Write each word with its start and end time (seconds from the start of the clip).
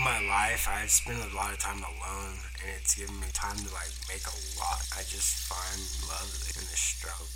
in 0.00 0.04
my 0.04 0.20
life, 0.28 0.68
I 0.68 0.86
spend 0.86 1.18
a 1.30 1.36
lot 1.36 1.52
of 1.52 1.58
time 1.58 1.78
alone, 1.78 2.38
and 2.62 2.70
it's 2.80 2.94
given 2.94 3.18
me 3.20 3.26
time 3.32 3.56
to 3.56 3.74
like 3.74 3.90
make 4.08 4.24
a 4.26 4.36
lot. 4.58 4.80
I 4.96 5.02
just 5.02 5.48
find 5.48 5.80
love 6.08 6.32
in 6.56 6.64
the 6.64 6.76
stroke. 6.76 7.28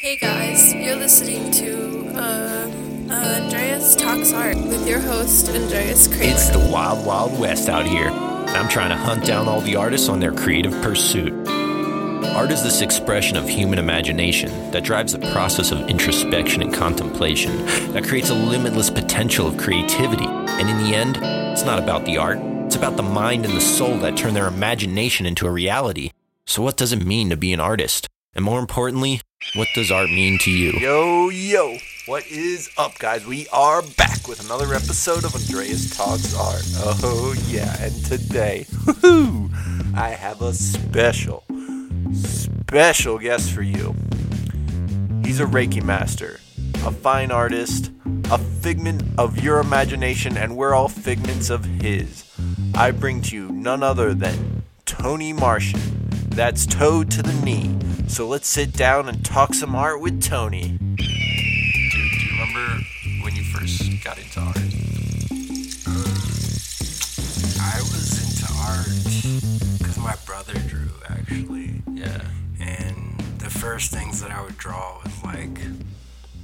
Hey 0.00 0.16
guys, 0.16 0.74
you're 0.74 0.96
listening 0.96 1.50
to 1.52 2.18
uh, 2.18 2.70
uh, 3.10 3.40
Andreas 3.42 3.94
Talks 3.94 4.32
Art 4.32 4.56
with 4.56 4.88
your 4.88 5.00
host, 5.00 5.48
Andreas 5.50 6.08
Kramer. 6.08 6.24
It's 6.24 6.48
the 6.50 6.70
wild, 6.72 7.06
wild 7.06 7.38
west 7.38 7.68
out 7.68 7.86
here. 7.86 8.08
I'm 8.08 8.68
trying 8.68 8.90
to 8.90 8.96
hunt 8.96 9.24
down 9.24 9.46
all 9.46 9.60
the 9.60 9.76
artists 9.76 10.08
on 10.08 10.20
their 10.20 10.32
creative 10.32 10.72
pursuit. 10.82 11.32
Art 11.48 12.50
is 12.50 12.62
this 12.62 12.80
expression 12.80 13.36
of 13.36 13.48
human 13.48 13.78
imagination 13.78 14.70
that 14.72 14.82
drives 14.82 15.12
the 15.12 15.30
process 15.32 15.70
of 15.70 15.88
introspection 15.88 16.62
and 16.62 16.74
contemplation, 16.74 17.64
that 17.92 18.04
creates 18.04 18.30
a 18.30 18.34
limitless 18.34 18.90
potential 18.90 19.46
of 19.46 19.56
creativity. 19.56 20.37
And 20.58 20.68
in 20.68 20.78
the 20.78 20.92
end, 20.92 21.18
it's 21.52 21.64
not 21.64 21.78
about 21.78 22.04
the 22.04 22.18
art, 22.18 22.38
it's 22.66 22.74
about 22.74 22.96
the 22.96 23.02
mind 23.04 23.44
and 23.44 23.56
the 23.56 23.60
soul 23.60 23.96
that 23.98 24.16
turn 24.16 24.34
their 24.34 24.48
imagination 24.48 25.24
into 25.24 25.46
a 25.46 25.52
reality. 25.52 26.10
So, 26.46 26.62
what 26.62 26.76
does 26.76 26.92
it 26.92 27.04
mean 27.04 27.30
to 27.30 27.36
be 27.36 27.52
an 27.52 27.60
artist? 27.60 28.08
And 28.34 28.44
more 28.44 28.58
importantly, 28.58 29.20
what 29.54 29.68
does 29.76 29.92
art 29.92 30.10
mean 30.10 30.36
to 30.40 30.50
you? 30.50 30.72
Yo, 30.72 31.28
yo, 31.28 31.78
what 32.06 32.26
is 32.26 32.70
up, 32.76 32.98
guys? 32.98 33.24
We 33.24 33.46
are 33.52 33.82
back 33.96 34.26
with 34.26 34.44
another 34.44 34.74
episode 34.74 35.24
of 35.24 35.34
Andreas 35.34 35.96
Talks 35.96 36.36
Art. 36.36 36.64
Oh, 37.04 37.34
yeah, 37.46 37.76
and 37.80 37.94
today, 38.04 38.66
woohoo, 38.68 39.94
I 39.94 40.08
have 40.10 40.42
a 40.42 40.52
special, 40.52 41.44
special 42.14 43.18
guest 43.18 43.52
for 43.52 43.62
you. 43.62 43.94
He's 45.24 45.38
a 45.38 45.46
Reiki 45.46 45.82
master, 45.84 46.40
a 46.84 46.90
fine 46.92 47.30
artist, 47.30 47.90
a 48.30 48.38
figment 48.38 49.02
of 49.18 49.42
your 49.42 49.58
imagination, 49.60 50.36
and 50.36 50.56
we're 50.56 50.74
all 50.74 50.88
figments 50.88 51.50
of 51.50 51.64
his. 51.64 52.24
I 52.74 52.90
bring 52.92 53.22
to 53.22 53.36
you 53.36 53.48
none 53.50 53.82
other 53.82 54.14
than 54.14 54.62
Tony 54.86 55.32
Martian. 55.32 55.80
That's 56.28 56.66
toe 56.66 57.04
to 57.04 57.22
the 57.22 57.32
knee. 57.44 57.74
So 58.08 58.26
let's 58.26 58.46
sit 58.48 58.72
down 58.72 59.08
and 59.08 59.24
talk 59.24 59.54
some 59.54 59.74
art 59.74 60.00
with 60.00 60.22
Tony. 60.22 60.78
Dude, 60.78 60.96
do 60.98 61.94
you 61.94 62.30
remember 62.32 62.84
when 63.22 63.34
you 63.34 63.42
first 63.44 63.82
got 64.04 64.18
into 64.18 64.40
art? 64.40 64.56
I 67.60 67.80
was 67.80 68.22
into 68.22 68.46
art 68.62 69.78
because 69.78 69.98
my 69.98 70.14
brother 70.24 70.54
drew 70.68 70.88
actually, 71.08 71.82
Yeah. 71.92 72.22
and 72.60 73.18
the 73.38 73.50
first 73.50 73.90
things 73.90 74.20
that 74.22 74.30
I 74.30 74.40
would 74.42 74.56
draw 74.56 75.00
was 75.04 75.22
like 75.24 75.58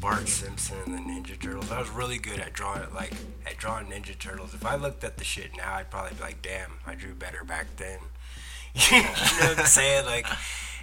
Bart 0.04 0.28
Simpson 0.28 0.76
and 0.84 0.94
the 0.94 0.98
Ninja 0.98 1.40
Turtles. 1.40 1.72
I 1.72 1.80
was 1.80 1.88
really 1.88 2.18
good 2.18 2.38
at 2.38 2.52
drawing 2.52 2.82
like 2.94 3.14
at 3.46 3.56
drawing 3.56 3.86
Ninja 3.86 4.18
Turtles. 4.18 4.52
If 4.52 4.66
I 4.66 4.76
looked 4.76 5.02
at 5.02 5.16
the 5.16 5.24
shit 5.24 5.56
now, 5.56 5.76
I'd 5.76 5.90
probably 5.90 6.14
be 6.14 6.20
like, 6.20 6.42
"Damn, 6.42 6.72
I 6.86 6.94
drew 6.94 7.14
better 7.14 7.42
back 7.42 7.76
then." 7.78 8.00
you 8.74 9.00
know 9.00 9.08
what 9.08 9.60
I'm 9.60 9.64
saying? 9.64 10.04
Like, 10.04 10.26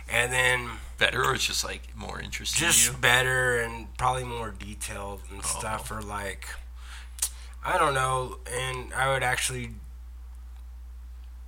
and 0.10 0.34
then 0.34 0.72
Better 0.98 1.24
or 1.24 1.36
it's 1.36 1.46
just 1.46 1.64
like 1.64 1.96
more 1.96 2.20
interesting 2.20 2.68
just 2.68 3.00
better 3.00 3.60
and 3.60 3.96
probably 3.98 4.24
more 4.24 4.54
detailed 4.58 5.22
and 5.30 5.42
oh. 5.44 5.60
stuff 5.60 5.92
or 5.92 6.02
like 6.02 6.48
I 7.64 7.78
don't 7.78 7.94
know 7.94 8.38
and 8.52 8.92
I 8.94 9.12
would 9.12 9.24
actually 9.24 9.72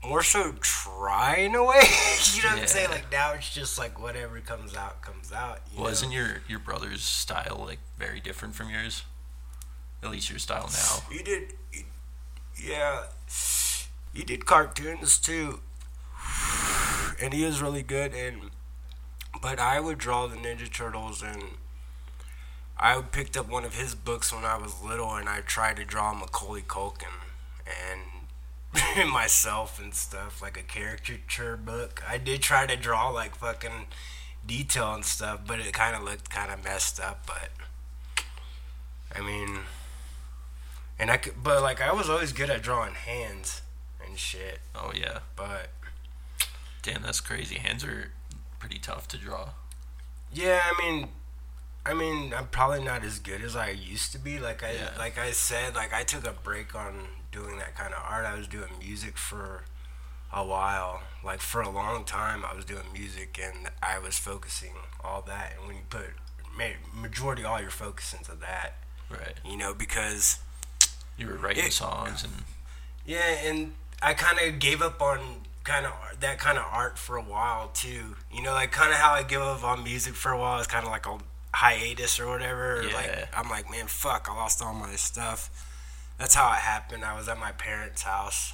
more 0.05 0.23
so 0.23 0.53
try 0.59 1.35
in 1.37 1.55
a 1.55 1.63
way 1.63 1.81
you 2.33 2.43
know 2.43 2.49
what 2.49 2.59
I'm 2.61 2.67
saying 2.67 2.89
like 2.89 3.11
now 3.11 3.33
it's 3.33 3.53
just 3.53 3.77
like 3.77 4.01
whatever 4.01 4.39
comes 4.41 4.75
out 4.75 5.01
comes 5.01 5.31
out 5.31 5.61
you 5.75 5.81
Wasn't 5.81 6.11
know? 6.11 6.17
your 6.17 6.41
your 6.47 6.59
brother's 6.59 7.03
style 7.03 7.63
like 7.65 7.79
very 7.97 8.19
different 8.19 8.53
from 8.55 8.69
yours? 8.69 9.03
At 10.03 10.11
least 10.11 10.29
your 10.29 10.39
style 10.39 10.69
now. 10.73 11.03
you 11.15 11.23
did 11.23 11.53
you- 11.71 11.83
yeah 12.61 13.03
he 14.13 14.23
did 14.23 14.45
cartoons 14.45 15.17
too 15.17 15.59
and 17.21 17.33
he 17.33 17.45
was 17.45 17.61
really 17.61 17.83
good 17.83 18.13
and 18.13 18.49
but 19.41 19.59
I 19.59 19.79
would 19.79 19.97
draw 19.97 20.27
the 20.27 20.35
Ninja 20.35 20.71
Turtles 20.71 21.21
and 21.23 21.43
I 22.77 23.01
picked 23.01 23.35
up 23.37 23.49
one 23.49 23.65
of 23.65 23.75
his 23.75 23.95
books 23.95 24.33
when 24.33 24.43
I 24.45 24.57
was 24.57 24.81
little 24.81 25.13
and 25.15 25.27
I 25.29 25.41
tried 25.41 25.77
to 25.77 25.85
draw 25.85 26.13
Macaulay 26.13 26.61
Culkin 26.61 27.07
and 27.65 28.01
myself 29.11 29.79
and 29.81 29.93
stuff 29.93 30.41
like 30.41 30.57
a 30.57 30.63
caricature 30.63 31.57
book. 31.57 32.03
I 32.07 32.17
did 32.17 32.41
try 32.41 32.65
to 32.65 32.75
draw 32.75 33.09
like 33.09 33.35
fucking 33.35 33.87
detail 34.45 34.93
and 34.93 35.05
stuff, 35.05 35.41
but 35.45 35.59
it 35.59 35.73
kind 35.73 35.95
of 35.95 36.03
looked 36.03 36.29
kind 36.29 36.51
of 36.51 36.63
messed 36.63 36.99
up. 36.99 37.25
But 37.27 37.49
I 39.15 39.21
mean, 39.21 39.59
and 40.99 41.11
I 41.11 41.17
could, 41.17 41.43
but 41.43 41.61
like 41.61 41.81
I 41.81 41.93
was 41.93 42.09
always 42.09 42.33
good 42.33 42.49
at 42.49 42.61
drawing 42.61 42.95
hands 42.95 43.61
and 44.05 44.17
shit. 44.17 44.59
Oh 44.75 44.91
yeah. 44.95 45.19
But 45.35 45.69
Damn, 46.81 47.01
that's 47.03 47.21
crazy. 47.21 47.55
Hands 47.55 47.81
are 47.85 48.11
pretty 48.59 48.77
tough 48.77 49.07
to 49.09 49.17
draw. 49.17 49.49
Yeah, 50.33 50.59
I 50.65 50.81
mean, 50.81 51.07
I 51.85 51.93
mean, 51.93 52.33
I'm 52.35 52.47
probably 52.47 52.83
not 52.83 53.05
as 53.05 53.19
good 53.19 53.41
as 53.41 53.55
I 53.55 53.69
used 53.69 54.11
to 54.11 54.17
be. 54.17 54.37
Like 54.39 54.63
I, 54.63 54.73
Yeah. 54.73 54.89
like 54.97 55.17
I 55.17 55.31
said, 55.31 55.75
like 55.75 55.93
I 55.93 56.03
took 56.03 56.25
a 56.27 56.33
break 56.33 56.75
on 56.75 57.07
doing 57.33 57.57
that 57.57 57.75
kind 57.75 57.93
of 57.93 57.99
art. 58.07 58.25
I 58.25 58.37
was 58.37 58.47
doing 58.47 58.69
music 58.79 59.17
for 59.17 59.63
a 60.31 60.45
while, 60.45 61.01
like 61.25 61.41
for 61.41 61.61
a 61.61 61.69
long 61.69 62.05
time. 62.05 62.43
I 62.49 62.55
was 62.55 62.63
doing 62.65 62.85
music, 62.93 63.39
and 63.43 63.69
I 63.81 63.99
was 63.99 64.17
focusing 64.17 64.73
all 65.03 65.21
that. 65.27 65.53
And 65.57 65.67
when 65.67 65.75
you 65.77 65.81
put 65.89 66.11
ma- 66.57 66.79
majority 67.01 67.43
all 67.43 67.59
your 67.59 67.69
focus 67.71 68.13
into 68.13 68.35
that, 68.35 68.75
Right. 69.09 69.35
you 69.45 69.57
know, 69.57 69.73
because 69.73 70.39
You 71.17 71.27
were 71.27 71.35
writing 71.37 71.65
Yeah. 71.65 71.69
songs 71.69 72.23
and 72.23 72.43
yeah, 73.05 73.19
and 73.47 73.75
I 74.01 74.13
kind 74.15 74.39
of 74.39 74.57
gave 74.59 74.81
up 74.81 74.99
on 75.01 75.45
kind 75.63 75.85
of 75.85 75.93
that 76.21 76.39
kind 76.39 76.57
of 76.57 76.65
art 76.71 76.97
for 76.97 77.17
a 77.17 77.21
while 77.21 77.67
too. 77.67 78.15
You 78.31 78.41
know, 78.41 78.53
like 78.53 78.71
kind 78.71 78.91
of 78.91 78.97
how 78.97 79.11
I 79.13 79.21
give 79.23 79.41
up 79.41 79.63
on 79.63 79.83
music 79.83 80.15
for 80.15 80.31
a 80.31 80.37
while 80.39 80.59
is 80.59 80.65
kind 80.67 80.83
of 80.85 80.91
like 80.91 81.05
a 81.05 81.19
hiatus 81.53 82.19
or 82.19 82.27
whatever. 82.27 82.81
Yeah. 82.83 82.95
Like 82.95 83.37
I'm 83.37 83.47
like, 83.49 83.69
man, 83.69 83.85
fuck, 83.87 84.27
I 84.27 84.33
lost 84.33 84.61
all 84.63 84.73
my 84.73 84.95
stuff. 84.95 85.51
That's 86.17 86.35
how 86.35 86.49
it 86.51 86.59
happened. 86.59 87.03
I 87.03 87.15
was 87.17 87.27
at 87.27 87.39
my 87.39 87.51
parents' 87.51 88.03
house, 88.03 88.53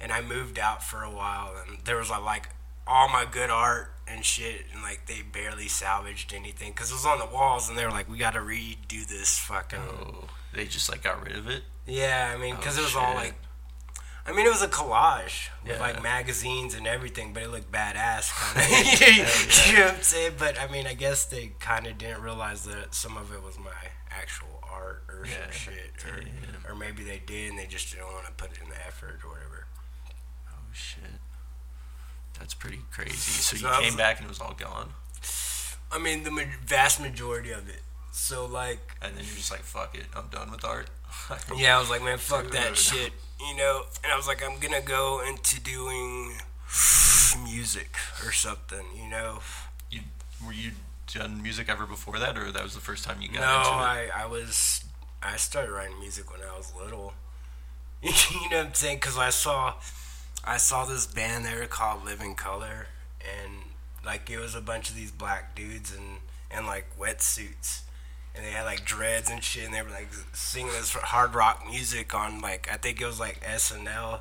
and 0.00 0.12
I 0.12 0.20
moved 0.20 0.58
out 0.58 0.82
for 0.82 1.02
a 1.02 1.10
while, 1.10 1.54
and 1.66 1.78
there 1.84 1.96
was 1.96 2.10
like 2.10 2.50
all 2.86 3.08
my 3.08 3.24
good 3.30 3.50
art 3.50 3.92
and 4.08 4.24
shit, 4.24 4.66
and 4.72 4.82
like 4.82 5.06
they 5.06 5.22
barely 5.22 5.68
salvaged 5.68 6.32
anything 6.32 6.72
because 6.72 6.90
it 6.90 6.94
was 6.94 7.06
on 7.06 7.18
the 7.18 7.26
walls, 7.26 7.68
and 7.68 7.76
they 7.78 7.84
were 7.84 7.90
like, 7.90 8.08
we 8.08 8.16
got 8.18 8.32
to 8.34 8.40
redo 8.40 9.06
this 9.06 9.38
fucking. 9.38 9.78
oh, 9.80 10.24
they 10.54 10.64
just 10.66 10.88
like 10.90 11.02
got 11.02 11.22
rid 11.24 11.36
of 11.36 11.48
it. 11.48 11.62
Yeah, 11.86 12.32
I 12.34 12.40
mean, 12.40 12.56
because 12.56 12.76
Oh, 12.78 12.82
it 12.82 12.84
was 12.84 12.96
all 12.96 13.14
like, 13.14 13.34
I 14.26 14.32
mean, 14.32 14.46
it 14.46 14.50
was 14.50 14.62
a 14.62 14.68
collage 14.68 15.48
with 15.64 15.72
Yeah. 15.72 15.80
like 15.80 16.02
magazines 16.02 16.74
and 16.74 16.86
everything, 16.86 17.32
but 17.32 17.42
it 17.42 17.50
looked 17.50 17.72
badass, 17.72 18.30
kind 18.54 18.66
of. 18.66 19.66
you 19.72 19.78
know 19.78 19.84
what 19.86 19.94
I'm 19.96 20.02
saying? 20.02 20.32
But 20.38 20.60
I 20.60 20.68
mean, 20.70 20.86
I 20.86 20.94
guess 20.94 21.24
they 21.24 21.52
kind 21.58 21.86
of 21.86 21.98
didn't 21.98 22.22
realize 22.22 22.64
that 22.64 22.94
some 22.94 23.16
of 23.16 23.32
it 23.32 23.42
was 23.42 23.58
my 23.58 23.70
actual 24.10 24.62
art 24.70 25.04
or 25.08 25.24
Yeah, 25.26 25.50
some 25.50 25.52
shit, 25.74 25.92
or, 26.06 26.20
damn. 26.20 26.66
or 26.72 26.74
maybe 26.74 27.02
they 27.04 27.20
did 27.24 27.50
and 27.50 27.58
they 27.58 27.66
just 27.66 27.90
didn't 27.92 28.06
want 28.06 28.26
to 28.26 28.32
put 28.32 28.50
it 28.52 28.58
in 28.62 28.68
the 28.68 28.86
effort 28.86 29.20
or 29.24 29.30
whatever. 29.30 29.66
Oh 30.50 30.54
shit. 30.72 31.02
That's 32.38 32.54
pretty 32.54 32.80
crazy. 32.90 33.14
So 33.16 33.56
you 33.56 33.66
I 33.66 33.78
was- 33.80 33.88
came 33.88 33.96
back 33.96 34.16
and 34.18 34.26
it 34.26 34.28
was 34.30 34.40
all 34.40 34.54
gone, 34.54 34.94
I 35.92 35.98
mean, 35.98 36.22
the 36.24 36.30
ma- 36.30 36.42
vast 36.64 37.00
majority 37.00 37.50
of 37.50 37.68
it. 37.68 37.82
So 38.12 38.46
like, 38.46 38.78
and 39.02 39.16
then 39.16 39.24
you're 39.24 39.36
just 39.36 39.50
like, 39.50 39.60
"Fuck 39.62 39.96
it, 39.96 40.06
I'm 40.16 40.28
done 40.28 40.50
with 40.50 40.64
art." 40.64 40.88
Yeah, 41.56 41.76
I 41.76 41.80
was 41.80 41.90
like, 41.90 42.02
man, 42.02 42.18
fuck 42.18 42.50
that 42.50 42.76
shit, 42.76 43.12
you 43.40 43.56
know. 43.56 43.82
And 44.02 44.12
I 44.12 44.16
was 44.16 44.26
like, 44.26 44.42
I'm 44.44 44.58
gonna 44.58 44.80
go 44.80 45.20
into 45.26 45.60
doing 45.60 46.32
music 47.44 47.96
or 48.24 48.32
something, 48.32 48.84
you 48.96 49.08
know. 49.08 49.40
You 49.90 50.00
were 50.44 50.52
you 50.52 50.72
done 51.14 51.42
music 51.42 51.68
ever 51.68 51.86
before 51.86 52.18
that, 52.18 52.36
or 52.38 52.50
that 52.52 52.62
was 52.62 52.74
the 52.74 52.80
first 52.80 53.04
time 53.04 53.20
you 53.20 53.28
got 53.28 53.40
No, 53.40 53.58
into 53.58 53.70
it? 53.70 54.10
I, 54.14 54.22
I 54.24 54.26
was, 54.26 54.84
I 55.22 55.36
started 55.36 55.72
writing 55.72 55.98
music 56.00 56.30
when 56.32 56.40
I 56.42 56.56
was 56.56 56.72
little. 56.74 57.14
you 58.02 58.10
know 58.50 58.58
what 58.58 58.66
I'm 58.66 58.74
saying? 58.74 58.96
Because 58.98 59.18
I 59.18 59.30
saw, 59.30 59.74
I 60.44 60.56
saw 60.56 60.84
this 60.84 61.06
band 61.06 61.44
there 61.44 61.66
called 61.66 62.04
Living 62.04 62.34
Colour, 62.34 62.86
and 63.20 63.52
like 64.04 64.30
it 64.30 64.38
was 64.38 64.54
a 64.54 64.60
bunch 64.60 64.88
of 64.88 64.96
these 64.96 65.10
black 65.10 65.54
dudes 65.54 65.92
and 65.94 66.18
and 66.50 66.66
like 66.66 66.86
wetsuits. 66.98 67.82
And 68.34 68.44
they 68.46 68.52
had 68.52 68.62
like 68.64 68.84
dreads 68.84 69.28
and 69.28 69.42
shit, 69.42 69.64
and 69.64 69.74
they 69.74 69.82
were 69.82 69.90
like 69.90 70.08
singing 70.32 70.72
this 70.72 70.92
hard 70.92 71.34
rock 71.34 71.64
music 71.68 72.14
on 72.14 72.40
like 72.40 72.68
I 72.72 72.76
think 72.76 73.00
it 73.00 73.06
was 73.06 73.20
like 73.20 73.42
SNL, 73.42 74.20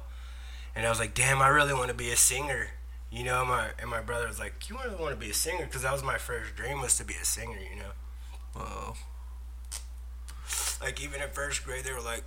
and 0.75 0.85
I 0.85 0.89
was 0.89 0.99
like, 0.99 1.13
damn, 1.13 1.41
I 1.41 1.47
really 1.47 1.73
want 1.73 1.87
to 1.89 1.93
be 1.93 2.11
a 2.11 2.17
singer, 2.17 2.71
you 3.11 3.23
know. 3.23 3.45
My 3.45 3.69
and 3.79 3.89
my 3.89 4.01
brother 4.01 4.27
was 4.27 4.39
like, 4.39 4.69
you 4.69 4.77
really 4.83 4.95
want 4.95 5.11
to 5.13 5.19
be 5.19 5.29
a 5.31 5.33
singer, 5.33 5.65
because 5.65 5.81
that 5.83 5.91
was 5.93 6.03
my 6.03 6.17
first 6.17 6.55
dream 6.55 6.81
was 6.81 6.97
to 6.97 7.03
be 7.03 7.13
a 7.15 7.25
singer, 7.25 7.57
you 7.59 7.77
know. 7.79 7.91
Whoa. 8.53 8.93
Like 10.81 11.01
even 11.03 11.21
in 11.21 11.29
first 11.29 11.65
grade, 11.65 11.83
they 11.83 11.91
were 11.91 12.01
like, 12.01 12.23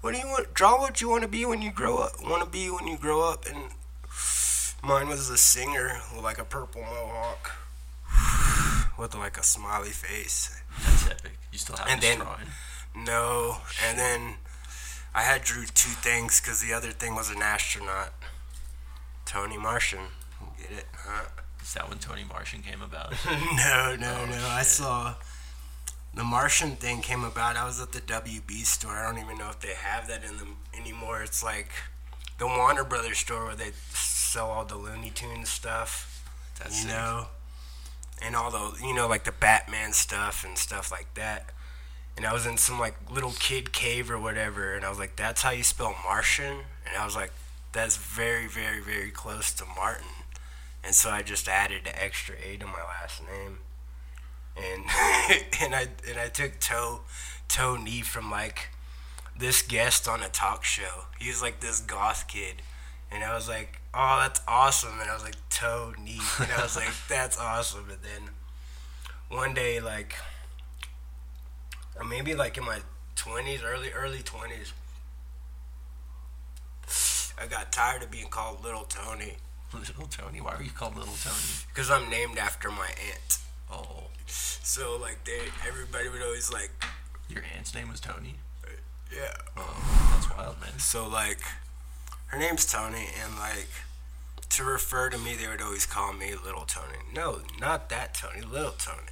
"What 0.00 0.12
do 0.14 0.18
you 0.18 0.26
want? 0.26 0.54
Draw 0.54 0.78
what 0.80 1.00
you 1.00 1.08
want 1.08 1.22
to 1.22 1.28
be 1.28 1.44
when 1.44 1.62
you 1.62 1.70
grow 1.72 1.98
up. 1.98 2.12
Want 2.22 2.44
to 2.44 2.48
be 2.50 2.70
when 2.70 2.86
you 2.86 2.96
grow 2.96 3.28
up." 3.28 3.44
And 3.46 3.70
mine 4.82 5.08
was 5.08 5.28
a 5.30 5.36
singer 5.36 6.00
with 6.14 6.22
like 6.22 6.38
a 6.38 6.44
purple 6.44 6.82
mohawk, 6.82 7.52
with 8.98 9.14
like 9.14 9.36
a 9.36 9.42
smiley 9.42 9.90
face. 9.90 10.62
That's 10.84 11.10
epic. 11.10 11.38
You 11.52 11.58
still 11.58 11.76
have 11.76 11.88
And 11.88 12.00
this 12.00 12.10
then- 12.10 12.18
drawing. 12.20 12.46
No, 12.94 13.58
and 13.86 13.98
then 13.98 14.36
I 15.14 15.20
had 15.22 15.42
drew 15.42 15.64
two 15.66 15.90
things 15.90 16.40
because 16.40 16.62
the 16.62 16.72
other 16.72 16.92
thing 16.92 17.14
was 17.14 17.30
an 17.30 17.42
astronaut. 17.42 18.14
Tony 19.26 19.58
Martian. 19.58 20.00
Get 20.58 20.70
it? 20.70 20.86
Huh? 20.96 21.24
Is 21.62 21.74
that 21.74 21.88
when 21.88 21.98
Tony 21.98 22.24
Martian 22.28 22.62
came 22.62 22.80
about? 22.82 23.12
no, 23.26 23.96
no, 23.98 24.18
Oh, 24.22 24.26
no. 24.26 24.46
I 24.48 24.62
saw 24.62 25.14
the 26.14 26.24
Martian 26.24 26.76
thing 26.76 27.00
came 27.02 27.24
about. 27.24 27.56
I 27.56 27.64
was 27.66 27.80
at 27.80 27.92
the 27.92 28.00
WB 28.00 28.64
store. 28.64 28.92
I 28.96 29.04
don't 29.10 29.22
even 29.22 29.36
know 29.36 29.50
if 29.50 29.60
they 29.60 29.74
have 29.74 30.08
that 30.08 30.22
in 30.24 30.38
them 30.38 30.56
anymore. 30.78 31.22
It's 31.22 31.42
like 31.42 31.70
the 32.38 32.46
Warner 32.46 32.84
Brothers 32.84 33.18
store 33.18 33.46
where 33.46 33.56
they 33.56 33.72
sell 33.90 34.50
all 34.50 34.64
the 34.64 34.76
Looney 34.76 35.10
Tunes 35.10 35.48
stuff. 35.48 36.12
That's 36.58 36.82
you 36.84 36.88
sick. 36.88 36.96
know, 36.98 37.26
and 38.22 38.34
all 38.36 38.50
the 38.50 38.86
you 38.86 38.94
know 38.94 39.06
like 39.08 39.24
the 39.24 39.32
Batman 39.32 39.92
stuff 39.92 40.44
and 40.44 40.56
stuff 40.56 40.90
like 40.90 41.12
that. 41.14 41.50
And 42.16 42.24
I 42.24 42.32
was 42.32 42.46
in 42.46 42.56
some 42.56 42.78
like 42.80 42.94
little 43.10 43.32
kid 43.32 43.72
cave 43.72 44.10
or 44.10 44.18
whatever, 44.18 44.74
and 44.74 44.84
I 44.86 44.88
was 44.88 44.98
like, 44.98 45.16
"That's 45.16 45.42
how 45.42 45.50
you 45.50 45.62
spell 45.62 45.94
Martian," 46.04 46.60
and 46.88 46.96
I 46.98 47.04
was 47.04 47.14
like, 47.14 47.30
"That's 47.76 47.96
very, 47.96 48.48
very, 48.48 48.80
very 48.80 49.10
close 49.10 49.52
to 49.54 49.64
Martin." 49.64 50.08
And 50.82 50.94
so 50.94 51.10
I 51.10 51.22
just 51.22 51.48
added 51.48 51.82
the 51.84 52.02
extra 52.02 52.34
A 52.44 52.56
to 52.56 52.66
my 52.66 52.82
last 52.82 53.22
name, 53.22 53.58
and 54.56 54.84
and 55.60 55.74
I 55.74 55.88
and 56.08 56.18
I 56.18 56.28
took 56.28 56.58
Toe 56.58 57.02
Tony 57.48 58.02
from 58.02 58.30
like 58.30 58.70
this 59.38 59.62
guest 59.62 60.08
on 60.08 60.22
a 60.22 60.28
talk 60.28 60.64
show. 60.64 61.04
He 61.18 61.28
was 61.28 61.42
like 61.42 61.60
this 61.60 61.80
goth 61.80 62.26
kid. 62.28 62.62
And 63.10 63.22
I 63.22 63.34
was 63.34 63.48
like, 63.48 63.80
oh, 63.94 64.18
that's 64.22 64.40
awesome. 64.48 64.98
And 65.00 65.08
I 65.10 65.14
was 65.14 65.22
like, 65.22 65.36
Tony. 65.48 66.18
And 66.40 66.50
I 66.52 66.62
was 66.62 66.76
like, 66.76 66.92
that's 67.08 67.38
awesome. 67.38 67.86
And 67.90 68.02
then 68.02 68.30
one 69.28 69.54
day, 69.54 69.80
like, 69.80 70.14
or 71.96 72.04
maybe 72.04 72.34
like 72.34 72.58
in 72.58 72.64
my 72.64 72.80
20s, 73.16 73.60
early, 73.64 73.90
early 73.90 74.18
20s, 74.18 74.72
I 77.38 77.46
got 77.46 77.72
tired 77.72 78.02
of 78.02 78.10
being 78.10 78.28
called 78.28 78.62
Little 78.64 78.84
Tony 78.84 79.34
Little 79.74 80.06
Tony. 80.06 80.40
Why 80.40 80.54
were 80.56 80.62
you 80.62 80.70
called 80.70 80.96
Little 80.96 81.14
Tony? 81.22 81.36
because 81.68 81.90
I'm 81.90 82.08
named 82.08 82.38
after 82.38 82.70
my 82.70 82.88
aunt. 83.10 83.38
Oh, 83.70 84.04
So, 84.26 84.96
like, 85.00 85.24
they, 85.24 85.40
everybody 85.66 86.08
would 86.08 86.22
always, 86.22 86.52
like, 86.52 86.70
your 87.28 87.42
aunt's 87.56 87.74
name 87.74 87.88
was 87.88 88.00
Tony. 88.00 88.36
Uh, 88.64 88.70
yeah. 89.14 89.32
Oh, 89.56 90.10
that's 90.14 90.36
wild, 90.36 90.60
man. 90.60 90.78
So 90.78 91.08
like, 91.08 91.40
her 92.26 92.38
name's 92.38 92.64
Tony, 92.70 93.08
and 93.22 93.36
like, 93.38 93.68
to 94.50 94.64
refer 94.64 95.10
to 95.10 95.18
me, 95.18 95.34
they 95.34 95.48
would 95.48 95.60
always 95.60 95.84
call 95.86 96.12
me 96.12 96.32
Little 96.34 96.64
Tony. 96.64 96.98
No, 97.14 97.40
not 97.60 97.88
that 97.90 98.14
Tony, 98.14 98.42
Little 98.42 98.74
Tony. 98.78 99.08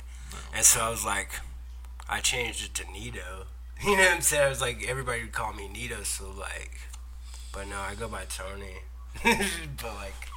And 0.55 0.65
so 0.65 0.81
I 0.81 0.89
was 0.91 1.05
like, 1.05 1.31
I 2.09 2.21
changed 2.21 2.65
it 2.65 2.75
to 2.83 2.91
Nito. 2.93 3.47
You 3.85 3.97
know 3.97 4.05
what 4.05 4.15
I'm 4.15 4.21
saying? 4.23 4.45
I 4.45 4.49
was 4.49 4.61
like, 4.61 4.85
everybody 4.89 5.23
would 5.23 5.33
call 5.33 5.53
me 5.53 5.67
Nito, 5.69 6.05
so 6.05 6.31
like, 6.31 6.71
but 7.55 7.69
no, 7.69 7.79
I 7.79 7.95
go 7.95 8.09
by 8.09 8.25
Tony. 8.29 8.83
but 9.23 9.95
like, 9.95 10.29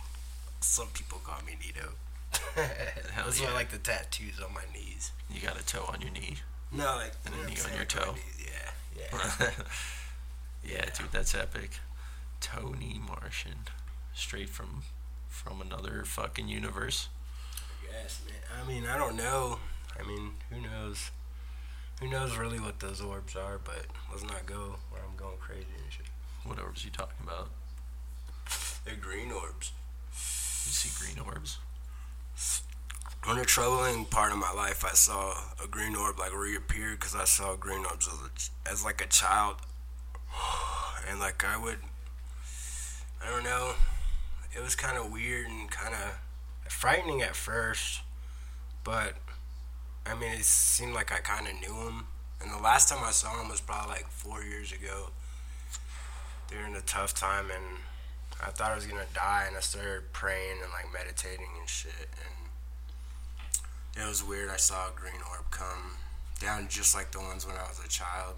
some 0.62 0.88
people 0.94 1.20
call 1.24 1.40
me 1.46 1.58
Nito. 1.66 1.90
That's 2.56 3.42
yeah. 3.42 3.48
why 3.48 3.52
I 3.52 3.56
like 3.56 3.72
the 3.72 3.80
tattoos 3.80 4.40
on 4.40 4.54
my 4.54 4.62
knees. 4.74 5.12
You 5.34 5.42
got 5.42 5.60
a 5.60 5.66
toe 5.66 5.86
on 5.92 6.00
your 6.02 6.12
knee. 6.12 6.36
No, 6.72 6.96
like, 6.96 7.14
And 7.26 7.34
a 7.34 7.50
knee 7.50 7.58
on 7.66 7.76
your 7.76 7.86
toe. 7.86 8.16
Yeah, 8.40 9.08
yeah. 9.12 9.50
yeah, 10.64 10.86
dude, 10.98 11.12
that's 11.12 11.34
epic. 11.34 11.72
Tony 12.40 13.00
Martian, 13.06 13.66
straight 14.14 14.50
from 14.50 14.84
from 15.28 15.62
another 15.62 16.04
fucking 16.06 16.48
universe. 16.48 17.10
Yes, 17.84 18.22
man. 18.26 18.62
I 18.62 18.68
mean, 18.68 18.86
I 18.86 18.98
don't 18.98 19.16
know. 19.16 19.60
I 20.00 20.06
mean, 20.08 20.32
who 20.50 20.62
knows? 20.62 21.12
Who 22.00 22.10
knows 22.10 22.38
really 22.38 22.60
what 22.60 22.80
those 22.80 23.02
orbs 23.02 23.36
are? 23.36 23.60
But 23.64 23.86
let's 24.12 24.24
not 24.24 24.46
go 24.46 24.76
where 24.92 25.02
I'm 25.02 25.16
going 25.16 25.38
crazy 25.40 25.66
and 25.84 25.92
shit. 25.92 26.07
What 26.48 26.60
orbs 26.60 26.84
are 26.84 26.86
you 26.88 26.92
talking 26.92 27.18
about? 27.24 27.50
They're 28.86 28.96
green 28.96 29.34
orbs. 29.34 29.74
You 30.12 30.72
see 30.72 30.90
green 30.98 31.20
orbs? 31.26 31.58
On 33.28 33.38
a 33.38 33.44
troubling 33.44 34.06
part 34.06 34.32
of 34.32 34.38
my 34.38 34.54
life, 34.54 34.86
I 34.86 34.94
saw 34.94 35.34
a 35.62 35.68
green 35.68 35.94
orb 35.94 36.18
like 36.18 36.34
reappear 36.34 36.92
because 36.92 37.14
I 37.14 37.26
saw 37.26 37.56
green 37.58 37.84
orbs 37.86 38.08
as, 38.08 38.14
a, 38.14 38.30
ch- 38.38 38.52
as 38.72 38.86
like 38.86 39.02
a 39.02 39.08
child, 39.08 39.58
and 41.10 41.20
like 41.20 41.44
I 41.44 41.58
would, 41.58 41.80
I 43.22 43.30
don't 43.30 43.44
know, 43.44 43.74
it 44.56 44.64
was 44.64 44.76
kind 44.76 44.98
of 44.98 45.12
weird 45.12 45.48
and 45.48 45.70
kind 45.70 45.94
of 45.94 46.72
frightening 46.72 47.22
at 47.22 47.36
first, 47.36 48.02
but 48.86 49.16
I 50.06 50.16
mean 50.16 50.32
it 50.32 50.46
seemed 50.46 50.94
like 50.94 51.12
I 51.12 51.18
kind 51.18 51.48
of 51.48 51.60
knew 51.60 51.76
him, 51.88 52.06
and 52.42 52.52
the 52.52 52.64
last 52.64 52.88
time 52.88 53.04
I 53.04 53.12
saw 53.12 53.42
him 53.42 53.50
was 53.50 53.60
probably 53.60 53.96
like 53.96 54.08
four 54.08 54.44
years 54.44 54.72
ago, 54.72 55.10
during 56.50 56.76
a 56.76 56.82
tough 56.82 57.14
time, 57.14 57.46
and 57.52 57.80
I 58.42 58.52
thought 58.52 58.72
I 58.72 58.76
was 58.76 58.86
gonna 58.86 59.06
die, 59.14 59.46
and 59.48 59.58
I 59.58 59.62
started 59.62 60.14
praying 60.14 60.62
and 60.64 60.72
like 60.72 60.92
meditating 60.94 61.50
and 61.60 61.70
shit, 61.70 62.10
and 62.24 64.04
it 64.04 64.08
was 64.08 64.24
weird. 64.24 64.50
I 64.50 64.58
saw 64.58 64.90
a 64.90 64.92
green 64.96 65.22
orb 65.32 65.50
come 65.52 65.98
down 66.40 66.68
just 66.70 66.96
like 66.96 67.12
the 67.12 67.20
ones 67.20 67.46
when 67.46 67.56
I 67.56 67.68
was 67.68 67.82
a 67.84 67.88
child. 67.88 68.36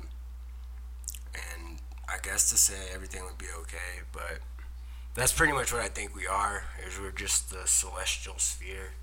And 1.33 1.79
I 2.07 2.17
guess 2.21 2.49
to 2.49 2.57
say 2.57 2.93
everything 2.93 3.23
would 3.25 3.37
be 3.37 3.47
okay, 3.61 4.01
but 4.11 4.39
that's 5.13 5.33
pretty 5.33 5.53
much 5.53 5.71
what 5.73 5.81
I 5.81 5.89
think 5.89 6.15
we 6.15 6.25
are, 6.25 6.63
is 6.87 6.99
we're 6.99 7.11
just 7.11 7.49
the 7.51 7.67
celestial 7.67 8.37
sphere. 8.37 8.93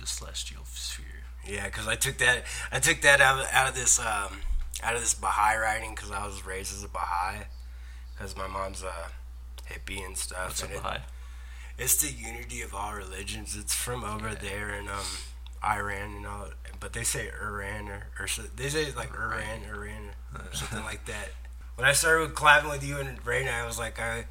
The 0.00 0.06
celestial 0.06 0.64
sphere. 0.64 1.06
Yeah, 1.46 1.66
because 1.66 1.88
I 1.88 1.94
took 1.94 2.18
that 2.18 2.44
I 2.70 2.80
took 2.80 3.00
that 3.02 3.20
out 3.20 3.40
of, 3.40 3.46
out 3.52 3.68
of 3.68 3.74
this 3.74 3.98
um, 3.98 4.42
out 4.82 4.94
of 4.94 5.00
this 5.00 5.14
Baha'i 5.14 5.56
writing 5.58 5.94
because 5.94 6.10
I 6.10 6.24
was 6.26 6.44
raised 6.46 6.72
as 6.74 6.84
a 6.84 6.88
Baha'i 6.88 7.44
because 8.14 8.36
my 8.36 8.46
mom's 8.46 8.82
a 8.82 8.92
hippie 9.72 10.04
and 10.04 10.16
stuff. 10.16 10.46
What's 10.48 10.62
and 10.62 10.72
it- 10.72 11.00
It's 11.78 11.96
the 12.02 12.10
unity 12.10 12.62
of 12.62 12.74
all 12.74 12.94
religions. 12.94 13.56
It's 13.56 13.74
from 13.74 14.02
over 14.04 14.34
there 14.34 14.74
in 14.74 14.88
um, 14.88 15.04
Iran 15.64 16.16
and 16.16 16.26
all, 16.26 16.48
but 16.80 16.92
they 16.92 17.04
say 17.04 17.30
Iran 17.40 17.88
or, 17.88 18.06
or 18.20 18.26
so, 18.26 18.42
they 18.56 18.68
say 18.68 18.92
like 18.96 19.12
Iran, 19.14 19.62
Iran 19.68 20.10
or 20.34 20.44
something 20.54 20.82
like 20.84 21.04
that. 21.06 21.28
When 21.76 21.86
I 21.86 21.92
started 21.92 22.34
collabing 22.34 22.70
with 22.70 22.84
you 22.84 22.98
and 22.98 23.22
Raina, 23.24 23.52
I 23.52 23.64
was 23.64 23.78
like, 23.78 24.00
I, 24.00 24.24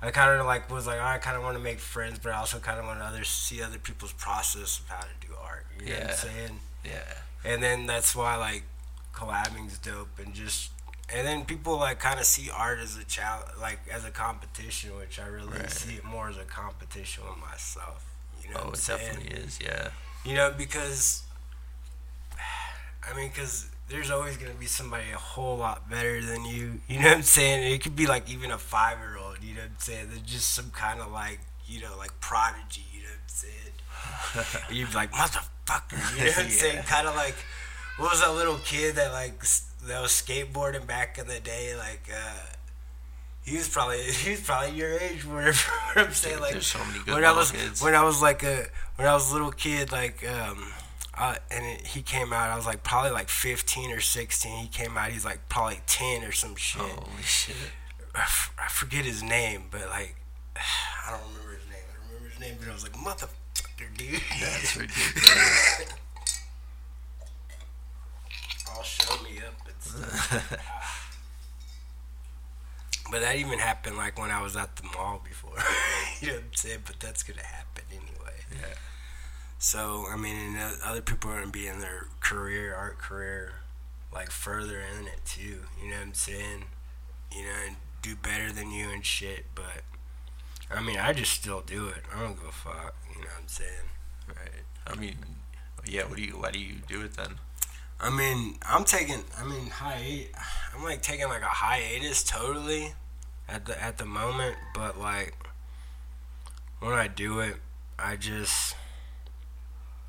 I 0.00 0.10
kind 0.12 0.38
of 0.40 0.46
like 0.46 0.70
was 0.70 0.86
like, 0.86 1.00
I 1.00 1.18
kind 1.18 1.36
of 1.36 1.42
want 1.42 1.56
to 1.56 1.62
make 1.62 1.80
friends, 1.80 2.20
but 2.22 2.30
I 2.32 2.36
also 2.36 2.58
kind 2.60 2.78
of 2.78 2.84
want 2.86 3.00
to 3.00 3.04
others 3.04 3.28
see 3.28 3.60
other 3.62 3.78
people's 3.78 4.12
process 4.12 4.78
of 4.78 4.88
how 4.88 5.00
to 5.00 5.26
do 5.26 5.32
art. 5.42 5.66
You 5.80 5.86
know 5.86 5.92
what 5.92 6.00
Yeah. 6.04 6.08
I'm 6.10 6.16
saying? 6.16 6.60
Yeah. 6.84 7.14
And 7.44 7.62
then 7.62 7.86
that's 7.86 8.14
why 8.14 8.36
like 8.36 8.62
collabing's 9.12 9.78
dope 9.78 10.18
and 10.18 10.34
just 10.34 10.70
and 11.14 11.26
then 11.26 11.44
people 11.44 11.76
like 11.76 11.98
kind 12.00 12.18
of 12.18 12.24
see 12.26 12.48
art 12.50 12.78
as 12.78 12.96
a 12.96 13.04
challenge 13.04 13.48
like 13.60 13.78
as 13.92 14.04
a 14.04 14.10
competition 14.10 14.96
which 14.96 15.20
i 15.20 15.26
really 15.26 15.48
Right. 15.48 15.70
see 15.70 15.94
it 15.96 16.04
more 16.04 16.28
as 16.28 16.36
a 16.38 16.44
competition 16.44 17.24
with 17.28 17.38
myself 17.40 18.04
you 18.42 18.50
know 18.52 18.60
Oh, 18.64 18.70
it 18.70 18.76
saying 18.78 18.98
definitely 19.00 19.36
is. 19.38 19.58
Yeah. 19.62 19.88
you 20.24 20.34
know 20.34 20.52
because 20.56 21.22
i 23.10 23.16
mean 23.16 23.28
because 23.28 23.68
there's 23.88 24.10
always 24.10 24.36
going 24.38 24.50
to 24.52 24.58
be 24.58 24.66
somebody 24.66 25.10
a 25.12 25.18
whole 25.18 25.58
lot 25.58 25.90
better 25.90 26.22
than 26.24 26.44
you 26.46 26.80
you 26.88 26.98
know 27.00 27.08
what 27.08 27.16
i'm 27.18 27.22
saying 27.22 27.70
it 27.72 27.82
could 27.82 27.96
be 27.96 28.06
like 28.06 28.30
even 28.30 28.50
a 28.50 28.58
five 28.58 28.98
year 28.98 29.18
old 29.18 29.36
you 29.42 29.54
know 29.54 29.60
what 29.60 29.70
i'm 29.70 29.76
saying 29.78 30.06
they're 30.10 30.18
just 30.24 30.54
some 30.54 30.70
kind 30.70 31.00
of 31.00 31.10
like 31.12 31.40
you 31.66 31.80
know 31.80 31.94
like 31.98 32.18
prodigy 32.20 32.84
you 32.94 33.02
know 33.02 33.08
what 33.08 33.18
i'm 33.18 34.44
saying 34.44 34.64
you'd 34.70 34.88
be 34.88 34.94
like 34.94 35.12
motherfucker 35.12 35.92
you 36.16 36.24
know 36.24 36.30
what 36.30 36.38
i'm 36.38 36.44
Yeah. 36.50 36.50
saying 36.50 36.82
kind 36.84 37.06
of 37.06 37.14
like 37.16 37.34
what 37.98 38.10
was 38.10 38.20
that 38.20 38.32
little 38.34 38.58
kid 38.64 38.94
that 38.96 39.12
like 39.12 39.40
that 39.86 40.00
was 40.00 40.10
skateboarding 40.12 40.86
back 40.86 41.18
in 41.18 41.26
the 41.26 41.40
day 41.40 41.74
like 41.76 42.08
uh 42.14 42.38
he 43.44 43.56
was 43.56 43.68
probably 43.68 44.02
he 44.24 44.30
was 44.32 44.40
probably 44.40 44.76
your 44.76 44.92
age 44.98 45.24
whatever 45.26 45.58
I'm 45.96 46.12
saying 46.12 46.40
like 46.40 46.52
there's 46.52 46.66
so 46.66 46.78
many 46.84 47.00
good 47.04 47.14
when 47.14 47.24
I 47.24 47.32
was 47.32 47.50
kids. 47.50 47.82
when 47.82 47.94
I 47.94 48.02
was 48.04 48.22
like 48.22 48.42
a 48.42 48.66
when 48.96 49.06
I 49.08 49.14
was 49.14 49.30
a 49.30 49.32
little 49.34 49.52
kid 49.52 49.92
like 49.92 50.26
um 50.28 50.72
uh, 51.18 51.34
and 51.50 51.64
it, 51.66 51.86
he 51.88 52.00
came 52.00 52.32
out 52.32 52.48
I 52.48 52.56
was 52.56 52.64
like 52.64 52.82
probably 52.82 53.10
like 53.10 53.28
15 53.28 53.90
or 53.92 54.00
16 54.00 54.58
he 54.62 54.68
came 54.68 54.96
out 54.96 55.10
he's 55.10 55.24
like 55.26 55.46
probably 55.50 55.80
10 55.86 56.24
or 56.24 56.32
some 56.32 56.56
shit 56.56 56.80
Holy 56.80 57.22
shit. 57.22 57.54
I, 58.14 58.20
f- 58.22 58.54
I 58.58 58.68
forget 58.68 59.04
his 59.04 59.22
name 59.22 59.64
but 59.70 59.88
like 59.90 60.16
I 61.06 61.10
don't 61.10 61.20
remember 61.34 61.52
his 61.58 61.66
name 61.68 61.84
I 61.92 62.06
remember 62.08 62.28
his 62.30 62.40
name 62.40 62.56
but 62.58 62.68
I 62.70 62.72
was 62.72 62.82
like 62.82 62.94
motherfucker 62.94 63.96
dude 63.98 64.20
That's 64.40 64.76
ridiculous. 64.78 65.92
All 68.82 69.16
show 69.16 69.22
me 69.22 69.38
up 69.38 69.54
and 69.66 69.80
stuff. 69.80 70.58
but 73.10 73.20
that 73.20 73.36
even 73.36 73.58
happened 73.58 73.96
like 73.96 74.18
when 74.18 74.30
I 74.30 74.42
was 74.42 74.56
at 74.56 74.76
the 74.76 74.84
mall 74.94 75.22
before. 75.24 75.56
you 76.20 76.28
know 76.28 76.34
what 76.34 76.42
I'm 76.42 76.54
saying? 76.54 76.78
But 76.84 77.00
that's 77.00 77.22
gonna 77.22 77.44
happen 77.44 77.84
anyway. 77.90 78.38
Yeah. 78.50 78.74
So 79.58 80.06
I 80.10 80.16
mean, 80.16 80.56
and 80.56 80.76
other 80.84 81.00
people 81.00 81.30
are 81.30 81.38
gonna 81.38 81.52
be 81.52 81.66
in 81.66 81.80
their 81.80 82.08
career, 82.20 82.74
art 82.74 82.98
career, 82.98 83.52
like 84.12 84.30
further 84.30 84.80
in 84.80 85.06
it 85.06 85.20
too. 85.24 85.60
You 85.80 85.90
know 85.90 85.98
what 85.98 86.06
I'm 86.06 86.14
saying? 86.14 86.64
You 87.30 87.42
know, 87.42 87.54
and 87.66 87.76
do 88.02 88.16
better 88.16 88.50
than 88.52 88.72
you 88.72 88.90
and 88.90 89.04
shit. 89.04 89.46
But 89.54 89.82
I 90.70 90.82
mean, 90.82 90.98
I 90.98 91.12
just 91.12 91.32
still 91.32 91.60
do 91.60 91.88
it. 91.88 92.02
I 92.14 92.20
don't 92.20 92.34
give 92.34 92.48
a 92.48 92.52
fuck. 92.52 92.96
You 93.08 93.20
know 93.20 93.28
what 93.28 93.42
I'm 93.42 93.48
saying? 93.48 93.88
Right. 94.26 94.64
I 94.88 94.96
mean, 94.96 95.16
yeah. 95.86 96.02
What 96.04 96.16
do 96.16 96.24
you? 96.24 96.32
Why 96.32 96.50
do 96.50 96.58
you 96.58 96.76
do 96.88 97.02
it 97.02 97.14
then? 97.14 97.36
I 98.02 98.10
mean, 98.10 98.58
I'm 98.68 98.84
taking. 98.84 99.22
I 99.38 99.44
mean, 99.44 99.70
hi. 99.70 100.26
I'm 100.74 100.82
like 100.82 101.02
taking 101.02 101.28
like 101.28 101.42
a 101.42 101.46
hiatus 101.46 102.24
totally, 102.24 102.94
at 103.48 103.66
the 103.66 103.80
at 103.80 103.98
the 103.98 104.04
moment. 104.04 104.56
But 104.74 104.98
like, 104.98 105.36
when 106.80 106.92
I 106.92 107.06
do 107.06 107.38
it, 107.38 107.56
I 107.98 108.16
just 108.16 108.74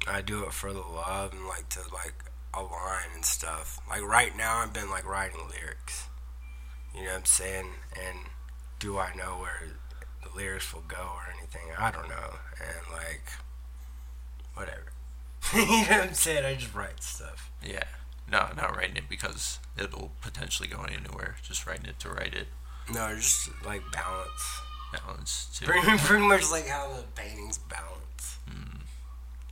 I 0.07 0.21
do 0.21 0.43
it 0.43 0.53
for 0.53 0.73
the 0.73 0.79
love 0.79 1.33
and 1.33 1.45
like 1.47 1.69
to 1.69 1.81
like 1.93 2.15
align 2.53 3.09
and 3.13 3.23
stuff. 3.23 3.79
Like 3.87 4.01
right 4.01 4.35
now, 4.35 4.57
I've 4.57 4.73
been 4.73 4.89
like 4.89 5.07
writing 5.07 5.39
lyrics. 5.49 6.07
You 6.95 7.03
know 7.03 7.09
what 7.09 7.17
I'm 7.19 7.25
saying? 7.25 7.67
And 7.95 8.19
do 8.79 8.97
I 8.97 9.13
know 9.15 9.37
where 9.39 9.61
the 10.23 10.35
lyrics 10.35 10.73
will 10.73 10.83
go 10.87 11.11
or 11.15 11.27
anything? 11.37 11.61
I 11.77 11.91
don't 11.91 12.09
know. 12.09 12.37
And 12.59 12.93
like, 12.93 13.23
whatever. 14.55 14.92
you 15.53 15.65
know 15.65 15.81
what 15.81 15.91
I'm 16.09 16.13
saying? 16.13 16.45
I 16.45 16.55
just 16.55 16.73
write 16.73 17.01
stuff. 17.03 17.51
Yeah. 17.63 17.83
No, 18.31 18.47
not 18.55 18.75
writing 18.75 18.97
it 18.97 19.09
because 19.09 19.59
it'll 19.77 20.11
potentially 20.21 20.67
go 20.69 20.83
anywhere. 20.83 21.35
Just 21.43 21.65
writing 21.67 21.85
it 21.85 21.99
to 21.99 22.09
write 22.09 22.33
it. 22.33 22.47
No, 22.93 23.13
just 23.15 23.49
like 23.65 23.81
balance. 23.91 24.61
Balance 24.93 25.49
too. 25.57 25.65
Pretty, 25.65 25.87
pretty 25.97 26.25
much 26.27 26.49
like 26.51 26.67
how 26.67 26.87
the 26.93 27.03
paintings 27.15 27.57
balance. 27.57 28.37
Mm, 28.49 28.79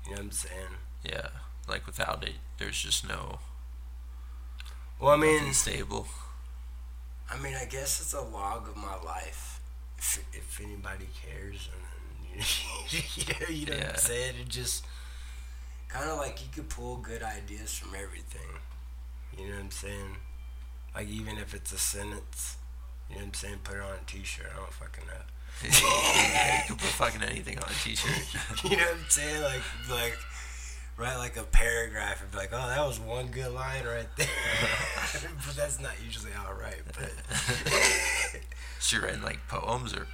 You 0.05 0.11
know 0.11 0.17
what 0.17 0.19
I'm 0.19 0.31
saying? 0.31 0.75
yeah. 1.03 1.27
Like 1.67 1.85
without 1.85 2.23
it, 2.23 2.35
there's 2.57 2.81
just 2.81 3.07
no 3.07 3.39
Well, 4.99 5.11
I 5.11 5.17
mean, 5.17 5.53
stable. 5.53 6.07
I 7.29 7.37
mean, 7.39 7.55
I 7.55 7.65
guess 7.65 8.01
it's 8.01 8.13
a 8.13 8.21
log 8.21 8.67
of 8.67 8.75
my 8.75 8.95
life. 9.03 9.61
If, 9.97 10.23
if 10.33 10.59
anybody 10.61 11.07
cares, 11.25 11.69
and 11.71 12.41
then, 12.41 12.45
you 12.89 13.23
know, 13.39 13.47
you 13.55 13.65
know 13.67 13.85
what 13.85 13.93
I'm 13.93 13.97
saying? 13.97 14.33
It 14.41 14.49
just 14.49 14.83
kind 15.93 16.09
of 16.09 16.17
like 16.17 16.41
you 16.41 16.47
could 16.53 16.69
pull 16.69 16.97
good 16.97 17.23
ideas 17.23 17.73
from 17.73 17.95
everything. 17.95 18.47
You 19.37 19.47
know 19.47 19.55
what 19.55 19.63
I'm 19.63 19.71
saying? 19.71 20.17
Like 20.95 21.07
even 21.07 21.37
if 21.37 21.53
it's 21.53 21.71
a 21.71 21.77
sentence, 21.77 22.57
you 23.09 23.15
know 23.15 23.21
what 23.21 23.27
I'm 23.27 23.33
saying? 23.33 23.59
Put 23.63 23.77
it 23.77 23.81
on 23.81 23.93
a 24.01 24.05
T-shirt. 24.05 24.47
I 24.53 24.57
don't 24.57 24.73
fucking 24.73 25.05
know. 25.07 25.23
yeah, 25.63 26.61
you 26.61 26.67
can 26.67 26.75
put 26.77 26.87
fucking 26.97 27.21
anything 27.23 27.57
on 27.57 27.65
a 27.65 27.83
t-shirt. 27.83 28.63
you 28.63 28.77
know 28.77 28.83
what 28.83 28.93
I'm 28.95 29.05
saying? 29.09 29.43
Like 29.43 29.61
like 29.89 30.17
write 30.97 31.17
like 31.17 31.37
a 31.37 31.43
paragraph 31.43 32.21
and 32.21 32.31
be 32.31 32.37
like, 32.37 32.49
oh, 32.51 32.67
that 32.67 32.85
was 32.85 32.99
one 32.99 33.27
good 33.27 33.51
line 33.53 33.85
right 33.85 34.07
there. 34.17 34.27
but 35.45 35.55
that's 35.55 35.79
not 35.79 35.93
usually 36.03 36.31
how 36.31 36.49
I 36.49 36.53
write. 36.53 36.81
But 36.87 37.11
so 38.79 38.95
you're 38.95 39.05
writing 39.05 39.21
like 39.21 39.39
poems 39.47 39.93
or 39.93 40.07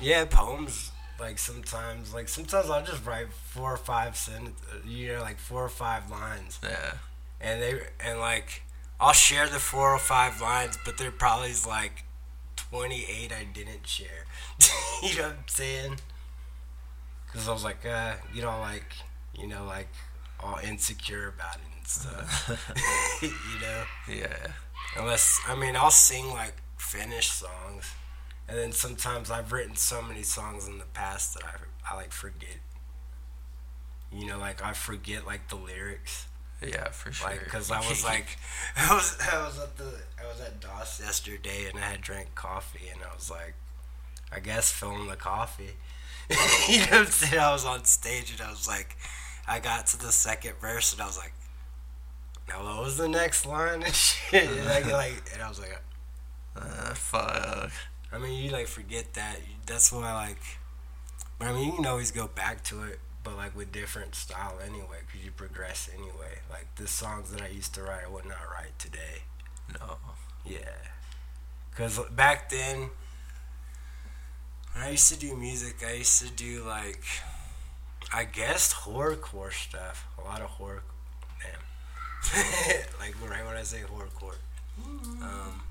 yeah, 0.00 0.24
poems. 0.24 0.90
Like 1.20 1.38
sometimes, 1.38 2.12
like 2.12 2.28
sometimes 2.28 2.70
I'll 2.70 2.84
just 2.84 3.06
write 3.06 3.32
four 3.32 3.74
or 3.74 3.76
five 3.76 4.16
sentences, 4.16 4.60
you 4.84 5.12
know, 5.12 5.20
like 5.20 5.38
four 5.38 5.64
or 5.64 5.68
five 5.68 6.10
lines, 6.10 6.58
yeah. 6.62 6.94
and 7.40 7.62
they 7.62 7.80
and 8.04 8.18
like 8.18 8.62
I'll 9.00 9.12
share 9.12 9.46
the 9.48 9.60
four 9.60 9.94
or 9.94 9.98
five 9.98 10.40
lines, 10.40 10.76
but 10.84 10.98
there 10.98 11.12
probably 11.12 11.50
is 11.50 11.66
like 11.66 12.04
twenty 12.56 13.04
eight 13.04 13.32
I 13.32 13.44
didn't 13.44 13.86
share. 13.86 14.26
you 15.02 15.16
know 15.16 15.28
what 15.28 15.32
I'm 15.32 15.44
saying? 15.46 15.96
Because 17.26 17.48
I 17.48 17.52
was 17.52 17.64
like, 17.64 17.86
uh, 17.86 18.14
you 18.32 18.42
know, 18.42 18.58
like 18.60 18.92
you 19.38 19.46
know, 19.46 19.64
like 19.64 19.88
all 20.40 20.58
insecure 20.64 21.28
about 21.28 21.56
it 21.56 21.62
and 21.76 21.86
stuff. 21.86 23.22
you 23.22 23.60
know. 23.60 23.84
Yeah. 24.08 24.52
Unless 24.96 25.40
I 25.48 25.54
mean, 25.54 25.76
I'll 25.76 25.90
sing 25.90 26.28
like 26.30 26.54
finished 26.76 27.32
songs, 27.38 27.92
and 28.48 28.58
then 28.58 28.72
sometimes 28.72 29.30
I've 29.30 29.52
written 29.52 29.76
so 29.76 30.02
many 30.02 30.22
songs 30.22 30.66
in 30.68 30.78
the 30.78 30.84
past 30.86 31.34
that 31.34 31.44
I 31.44 31.92
I 31.92 31.96
like 31.96 32.12
forget. 32.12 32.58
You 34.12 34.26
know, 34.26 34.38
like 34.38 34.62
I 34.62 34.72
forget 34.72 35.26
like 35.26 35.48
the 35.48 35.56
lyrics, 35.56 36.26
Yeah, 36.62 36.88
for 36.90 37.10
sure. 37.12 37.30
like 37.30 37.44
because 37.44 37.70
I 37.70 37.78
was 37.80 38.04
like, 38.12 38.38
I 38.76 38.94
was 38.94 39.18
I 39.20 39.44
was 39.44 39.58
at 39.58 39.76
the 39.76 39.92
I 40.22 40.26
was 40.28 40.40
at 40.40 40.60
DOS 40.60 41.00
yesterday 41.00 41.66
and 41.68 41.78
I 41.78 41.82
had 41.82 42.00
drank 42.00 42.34
coffee 42.34 42.88
and 42.92 43.00
I 43.02 43.14
was 43.14 43.30
like, 43.30 43.54
I 44.32 44.40
guess 44.40 44.70
filling 44.70 45.08
the 45.08 45.16
coffee. 45.16 45.74
you 46.68 46.78
know 46.80 46.86
what 46.86 46.92
I'm 46.94 47.06
saying? 47.06 47.40
I 47.42 47.52
was 47.52 47.64
on 47.66 47.84
stage 47.84 48.30
and 48.32 48.40
I 48.40 48.50
was 48.50 48.66
like, 48.68 48.96
I 49.46 49.58
got 49.60 49.86
to 49.88 49.98
the 49.98 50.12
second 50.12 50.54
verse 50.60 50.92
and 50.92 51.02
I 51.02 51.06
was 51.06 51.18
like, 51.18 51.32
now 52.48 52.62
what 52.64 52.82
was 52.84 52.96
the 52.96 53.08
next 53.08 53.46
line 53.46 53.82
and 53.82 53.94
shit? 53.94 54.48
And 54.48 54.68
I 54.68 54.80
like, 54.92 55.22
and 55.34 55.42
I 55.42 55.48
was 55.48 55.58
like, 55.60 55.82
uh, 56.56 56.94
fuck. 56.94 57.72
I 58.14 58.18
mean, 58.18 58.44
you 58.44 58.50
like 58.50 58.68
forget 58.68 59.14
that. 59.14 59.38
That's 59.66 59.90
why 59.92 60.12
like, 60.14 60.38
but 61.38 61.48
I 61.48 61.52
mean, 61.52 61.66
you 61.66 61.72
can 61.72 61.86
always 61.86 62.12
go 62.12 62.28
back 62.28 62.62
to 62.64 62.84
it, 62.84 63.00
but 63.24 63.36
like 63.36 63.56
with 63.56 63.72
different 63.72 64.14
style 64.14 64.58
anyway, 64.64 64.98
because 65.04 65.24
you 65.24 65.32
progress 65.32 65.90
anyway. 65.92 66.38
Like 66.48 66.72
the 66.76 66.86
songs 66.86 67.32
that 67.32 67.42
I 67.42 67.48
used 67.48 67.74
to 67.74 67.82
write, 67.82 68.04
I 68.06 68.10
would 68.10 68.24
not 68.24 68.38
write 68.52 68.78
today. 68.78 69.22
No. 69.80 69.96
Yeah, 70.46 70.58
because 71.70 71.98
back 72.10 72.50
then, 72.50 72.90
when 74.74 74.84
I 74.84 74.90
used 74.90 75.12
to 75.12 75.18
do 75.18 75.34
music, 75.34 75.82
I 75.84 75.94
used 75.94 76.22
to 76.22 76.30
do 76.30 76.62
like, 76.62 77.04
I 78.12 78.24
guess 78.24 78.72
horrorcore 78.72 79.52
stuff. 79.52 80.06
A 80.22 80.28
lot 80.28 80.40
of 80.40 80.50
horror. 80.50 80.82
man. 81.42 81.58
like 83.00 83.16
right 83.28 83.44
when 83.44 83.56
I 83.56 83.62
say 83.62 83.80
horrorcore. 83.80 84.36
Um, 85.22 85.63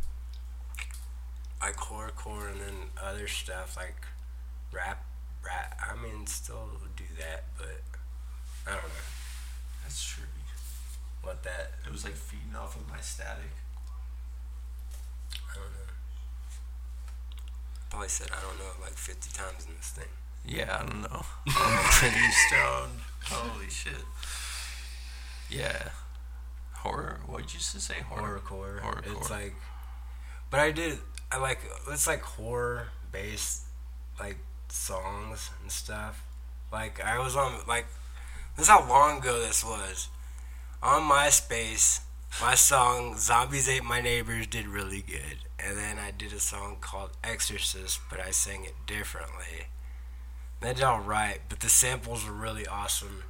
like 1.62 1.76
horrorcore 1.78 2.52
and 2.52 2.60
then 2.62 2.76
other 3.02 3.28
stuff 3.28 3.78
like 3.78 3.96
rap, 4.72 5.06
rap. 5.46 5.80
I 5.82 5.96
mean, 6.02 6.26
still 6.28 6.70
do 6.96 7.04
that, 7.20 7.46
but 7.58 7.82
I 8.68 8.72
don't 8.72 8.84
know 8.84 9.10
That's 9.84 10.04
true. 10.04 10.26
what 11.22 11.44
that. 11.44 11.72
It 11.86 11.92
was 11.92 12.04
like 12.04 12.16
feeding 12.16 12.56
off 12.56 12.76
of 12.76 12.88
my 12.90 13.00
static. 13.00 13.52
I 15.52 15.56
don't 15.56 15.64
know. 15.64 15.94
Probably 17.90 18.10
said 18.10 18.30
I 18.32 18.42
don't 18.42 18.58
know 18.58 18.72
like 18.82 18.94
50 18.94 19.32
times 19.34 19.66
in 19.68 19.76
this 19.78 19.90
thing. 19.90 20.10
Yeah, 20.46 20.78
I 20.82 20.86
don't 20.86 21.02
know. 21.04 21.24
I'm 21.48 21.84
pretty 21.92 22.32
stoned. 22.48 23.00
Holy 23.26 23.70
shit. 23.70 23.94
Yeah. 25.50 25.90
Horror? 26.74 27.20
What 27.28 27.44
did 27.44 27.54
you 27.54 27.60
say? 27.60 27.96
Horror. 28.10 28.42
horrorcore. 28.46 28.82
Horrorcore. 28.82 29.18
It's 29.18 29.30
like, 29.30 29.56
but 30.50 30.60
I 30.60 30.72
did. 30.72 30.98
I 31.34 31.40
like 31.40 31.62
it's 31.90 32.06
like 32.06 32.22
horror 32.22 32.90
based 33.12 33.64
like 34.20 34.38
songs 34.70 35.50
and 35.62 35.72
stuff. 35.72 36.24
Like 36.72 37.04
I 37.04 37.18
was 37.18 37.36
on 37.36 37.54
like 37.68 37.88
this 38.56 38.66
is 38.66 38.70
how 38.70 38.88
long 38.88 39.18
ago 39.18 39.40
this 39.40 39.64
was 39.64 40.10
on 40.84 41.10
MySpace. 41.10 42.02
My 42.40 42.54
song 42.54 43.18
"Zombies 43.18 43.68
Ate 43.68 43.84
My 43.84 44.00
Neighbors" 44.00 44.46
did 44.46 44.68
really 44.68 45.02
good, 45.02 45.40
and 45.58 45.76
then 45.76 45.98
I 45.98 46.12
did 46.12 46.34
a 46.34 46.40
song 46.40 46.78
called 46.82 47.18
"Exorcist," 47.24 48.00
but 48.12 48.20
I 48.20 48.30
sang 48.30 48.64
it 48.66 48.76
differently. 48.86 49.70
They 50.62 50.76
did 50.76 50.84
all 50.84 51.02
right, 51.02 51.40
but 51.50 51.62
the 51.62 51.70
samples 51.70 52.26
were 52.26 52.32
really 52.32 52.68
awesome. 52.68 53.24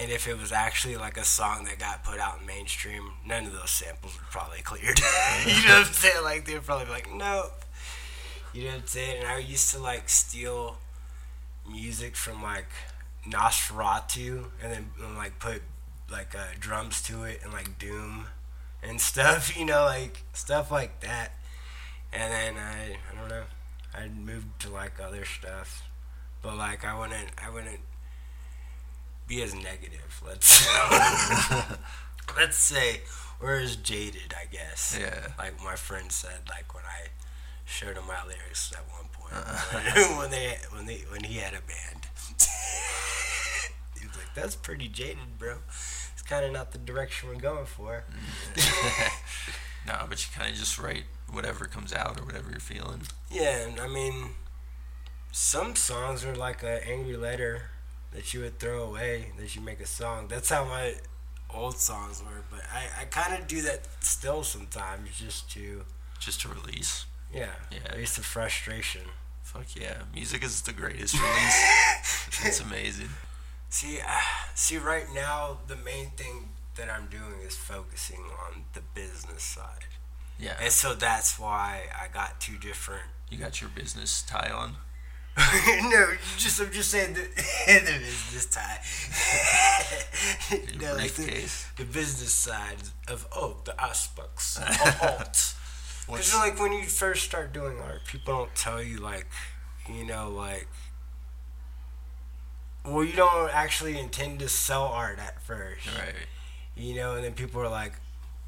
And 0.00 0.12
if 0.12 0.28
it 0.28 0.38
was 0.38 0.52
actually 0.52 0.96
like 0.96 1.16
a 1.16 1.24
song 1.24 1.64
that 1.64 1.78
got 1.78 2.04
put 2.04 2.20
out 2.20 2.40
in 2.40 2.46
mainstream, 2.46 3.12
none 3.26 3.46
of 3.46 3.52
those 3.52 3.70
samples 3.70 4.16
would 4.16 4.30
probably 4.30 4.60
cleared. 4.60 5.00
you 5.46 5.52
know 5.66 5.80
what 5.80 5.86
I'm 5.88 5.92
saying? 5.92 6.22
Like 6.22 6.44
they 6.44 6.54
would 6.54 6.64
probably 6.64 6.86
be 6.86 6.92
like, 6.92 7.12
nope. 7.12 7.64
You 8.52 8.64
know 8.64 8.70
what 8.70 8.80
I'm 8.82 8.86
saying? 8.86 9.18
And 9.18 9.28
I 9.28 9.38
used 9.38 9.72
to 9.74 9.80
like 9.80 10.08
steal 10.08 10.78
music 11.68 12.14
from 12.14 12.42
like 12.42 12.68
Nosferatu 13.26 14.46
and 14.62 14.72
then 14.72 14.90
and, 15.04 15.16
like 15.16 15.38
put 15.38 15.62
like 16.10 16.34
uh, 16.34 16.54
drums 16.58 17.02
to 17.02 17.24
it 17.24 17.40
and 17.42 17.52
like 17.52 17.78
Doom 17.78 18.26
and 18.82 19.00
stuff. 19.10 19.56
You 19.56 19.64
know, 19.64 19.84
like 19.84 20.22
stuff 20.32 20.70
like 20.70 21.00
that. 21.00 21.32
And 22.12 22.32
then 22.32 22.54
I 22.56 22.96
I 23.10 23.20
don't 23.20 23.28
know. 23.28 23.44
I 23.94 24.08
moved 24.08 24.60
to 24.60 24.70
like 24.70 25.00
other 25.02 25.24
stuff, 25.24 25.88
but 26.40 26.56
like 26.56 26.84
I 26.84 26.98
wouldn't 26.98 27.30
I 27.44 27.50
wouldn't 27.50 27.80
be 29.28 29.42
as 29.42 29.54
negative. 29.54 30.20
Let's 30.26 30.66
let's 32.36 32.56
say, 32.56 33.02
or 33.40 33.54
as 33.56 33.76
jaded, 33.76 34.34
I 34.40 34.46
guess. 34.50 34.96
Yeah. 35.00 35.28
Like 35.38 35.62
my 35.62 35.76
friend 35.76 36.10
said, 36.10 36.40
like 36.48 36.74
when 36.74 36.84
I 36.84 37.08
showed 37.64 37.96
him 37.96 38.06
my 38.08 38.24
lyrics 38.26 38.72
at 38.76 38.84
one 38.92 39.06
point 39.12 39.34
Uh-huh. 39.34 40.16
when 40.18 40.30
they 40.30 40.56
when 40.72 40.86
they 40.86 41.04
when 41.10 41.22
he 41.24 41.36
had 41.38 41.52
a 41.52 41.60
band. 41.60 42.06
he 44.00 44.06
was 44.06 44.16
like, 44.16 44.34
"That's 44.34 44.56
pretty 44.56 44.88
jaded, 44.88 45.38
bro. 45.38 45.58
It's 45.68 46.22
kind 46.22 46.44
of 46.44 46.52
not 46.52 46.72
the 46.72 46.78
direction 46.78 47.28
we're 47.28 47.36
going 47.36 47.66
for." 47.66 48.04
no, 49.86 49.94
but 50.08 50.18
you 50.26 50.32
kind 50.36 50.50
of 50.50 50.56
just 50.56 50.78
write 50.78 51.04
whatever 51.30 51.66
comes 51.66 51.92
out 51.92 52.18
or 52.20 52.24
whatever 52.24 52.50
you're 52.50 52.60
feeling. 52.60 53.02
Yeah, 53.30 53.66
and 53.66 53.78
I 53.80 53.86
mean, 53.86 54.30
some 55.32 55.76
songs 55.76 56.24
are 56.24 56.34
like 56.34 56.62
an 56.62 56.80
angry 56.86 57.16
letter 57.16 57.70
that 58.12 58.32
you 58.34 58.40
would 58.40 58.58
throw 58.58 58.82
away 58.84 59.32
that 59.38 59.54
you 59.54 59.60
make 59.62 59.80
a 59.80 59.86
song. 59.86 60.28
That's 60.28 60.48
how 60.50 60.64
my 60.64 60.94
old 61.54 61.76
songs 61.78 62.22
were. 62.22 62.42
But 62.50 62.60
I, 62.72 63.02
I 63.02 63.04
kind 63.06 63.40
of 63.40 63.46
do 63.48 63.62
that 63.62 63.80
still 64.00 64.42
sometimes 64.42 65.10
just 65.18 65.50
to, 65.52 65.84
Just 66.18 66.40
to 66.42 66.48
release. 66.48 67.06
yeah, 67.32 67.50
Yeah. 67.70 67.92
release 67.92 68.16
the 68.16 68.22
frustration. 68.22 69.02
Fuck 69.42 69.76
yeah. 69.76 70.02
Music 70.14 70.42
is 70.44 70.62
the 70.62 70.72
greatest 70.72 71.14
release. 71.14 71.64
it's 72.44 72.60
amazing. 72.60 73.08
See, 73.70 73.98
uh, 74.00 74.10
see, 74.54 74.76
right 74.78 75.06
now 75.14 75.58
the 75.66 75.76
main 75.76 76.10
thing 76.10 76.50
that 76.76 76.90
I'm 76.90 77.06
doing 77.06 77.40
is 77.46 77.56
focusing 77.56 78.20
on 78.46 78.64
the 78.74 78.80
business 78.94 79.42
side. 79.42 79.84
Yeah. 80.38 80.54
And 80.60 80.70
so 80.72 80.94
that's 80.94 81.38
why 81.38 81.84
I 81.98 82.08
got 82.12 82.40
two 82.40 82.56
different. 82.58 83.02
You 83.30 83.38
got 83.38 83.60
your 83.60 83.70
business 83.70 84.22
tie 84.22 84.50
on. 84.50 84.76
no, 85.84 86.06
just 86.36 86.60
I'm 86.60 86.72
just 86.72 86.90
saying 86.90 87.14
the, 87.14 87.20
the 87.66 87.98
business 88.00 88.48
side. 88.50 88.80
No, 90.80 90.94
like 90.94 91.12
the, 91.12 91.48
the 91.76 91.84
business 91.84 92.32
side 92.32 92.78
of 93.06 93.26
oh 93.34 93.58
the 93.64 93.80
aspects 93.80 94.56
of 94.56 94.64
art. 95.02 95.54
Because 96.06 96.34
like 96.34 96.58
when 96.58 96.72
you 96.72 96.84
first 96.84 97.24
start 97.24 97.52
doing 97.52 97.78
art, 97.78 98.00
people 98.06 98.34
don't 98.34 98.54
tell 98.54 98.82
you 98.82 98.98
like, 98.98 99.26
you 99.88 100.04
know, 100.04 100.30
like. 100.30 100.68
Well, 102.84 103.04
you 103.04 103.12
don't 103.12 103.54
actually 103.54 103.98
intend 103.98 104.38
to 104.40 104.48
sell 104.48 104.84
art 104.84 105.18
at 105.18 105.42
first. 105.42 105.86
Right. 105.86 106.14
you 106.74 106.94
know, 106.94 107.14
and 107.14 107.24
then 107.24 107.34
people 107.34 107.60
are 107.60 107.68
like, 107.68 107.92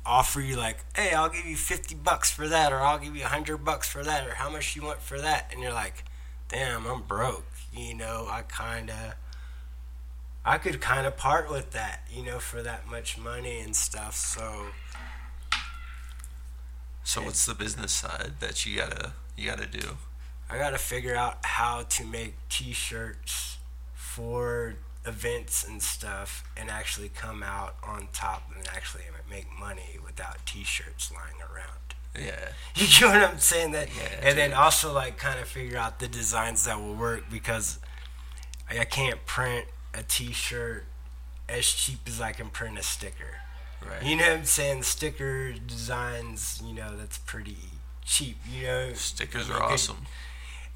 offer 0.07 0.41
you 0.41 0.57
like, 0.57 0.79
hey, 0.97 1.13
I'll 1.15 1.29
give 1.29 1.45
you 1.45 1.57
fifty 1.57 1.95
bucks 1.95 2.31
for 2.31 2.49
that, 2.49 2.73
or 2.73 2.81
I'll 2.81 2.99
give 2.99 3.15
you 3.15 3.25
a 3.25 3.29
hundred 3.29 3.59
bucks 3.59 3.89
for 3.89 4.03
that, 4.03 4.27
or 4.27 4.35
how 4.35 4.51
much 4.51 4.75
you 4.75 4.83
want 4.83 5.01
for 5.01 5.21
that, 5.21 5.51
and 5.53 5.63
you're 5.63 5.73
like, 5.75 6.05
damn, 6.51 6.87
I'm 6.87 7.03
broke, 7.03 7.47
you 7.73 7.95
know, 7.95 8.27
I 8.29 8.43
kind 8.43 8.91
of, 8.91 9.15
I 10.45 10.59
could 10.59 10.81
kind 10.81 11.07
of 11.07 11.17
part 11.17 11.51
with 11.51 11.71
that, 11.71 12.03
you 12.13 12.25
know, 12.25 12.39
for 12.39 12.63
that 12.63 12.91
much 12.91 13.17
money 13.17 13.61
and 13.61 13.75
stuff, 13.75 14.17
so 14.17 14.67
So 17.05 17.23
what's 17.23 17.45
the 17.45 17.55
business 17.55 17.93
side 17.93 18.35
that 18.41 18.65
you 18.65 18.77
gotta 18.77 19.13
you 19.37 19.49
gotta 19.49 19.67
do? 19.67 19.97
I 20.49 20.59
gotta 20.59 20.79
figure 20.79 21.17
out 21.17 21.45
how 21.45 21.83
to 21.83 22.05
make 22.05 22.35
T-shirts 22.49 23.59
for 23.95 24.75
events 25.07 25.65
and 25.67 25.83
stuff, 25.83 26.45
and 26.57 26.71
actually 26.71 27.09
come 27.09 27.43
out 27.43 27.77
on 27.83 28.09
top 28.13 28.51
and 28.57 28.67
actually 28.69 29.05
make 29.29 29.47
money 29.59 29.99
without 30.05 30.45
T-shirts 30.47 31.11
lying 31.13 31.41
around. 31.41 31.95
Yeah. 32.19 32.33
You 32.77 33.07
know 33.07 33.13
what 33.21 33.31
I'm 33.33 33.39
saying? 33.39 33.73
That, 33.73 33.89
Yeah, 33.95 34.29
and 34.29 34.39
then 34.39 34.53
also 34.53 34.93
like 34.93 35.19
kind 35.19 35.39
of 35.41 35.47
figure 35.49 35.77
out 35.77 35.99
the 35.99 36.09
designs 36.09 36.65
that 36.65 36.81
will 36.81 36.95
work 36.95 37.25
because 37.31 37.79
I 38.71 38.79
I 38.81 38.85
can't 38.85 39.25
print 39.27 39.67
a 39.93 40.03
T-shirt 40.03 40.87
as 41.49 41.67
cheap 41.67 41.99
as 42.07 42.21
I 42.21 42.33
can 42.33 42.49
print 42.49 42.79
a 42.79 42.83
sticker. 42.83 43.39
Right. 43.85 44.03
You 44.05 44.17
know 44.17 44.29
what 44.31 44.39
I'm 44.39 44.45
saying? 44.45 44.85
Sticker 44.85 45.53
designs, 45.53 46.63
you 46.65 46.73
know, 46.75 46.97
that's 46.97 47.19
pretty 47.19 47.57
cheap. 48.05 48.37
You 48.49 48.67
know, 48.67 48.93
Stickers 48.95 49.49
You 49.49 49.55
are 49.55 49.61
could- 49.61 49.73
awesome. 49.73 50.07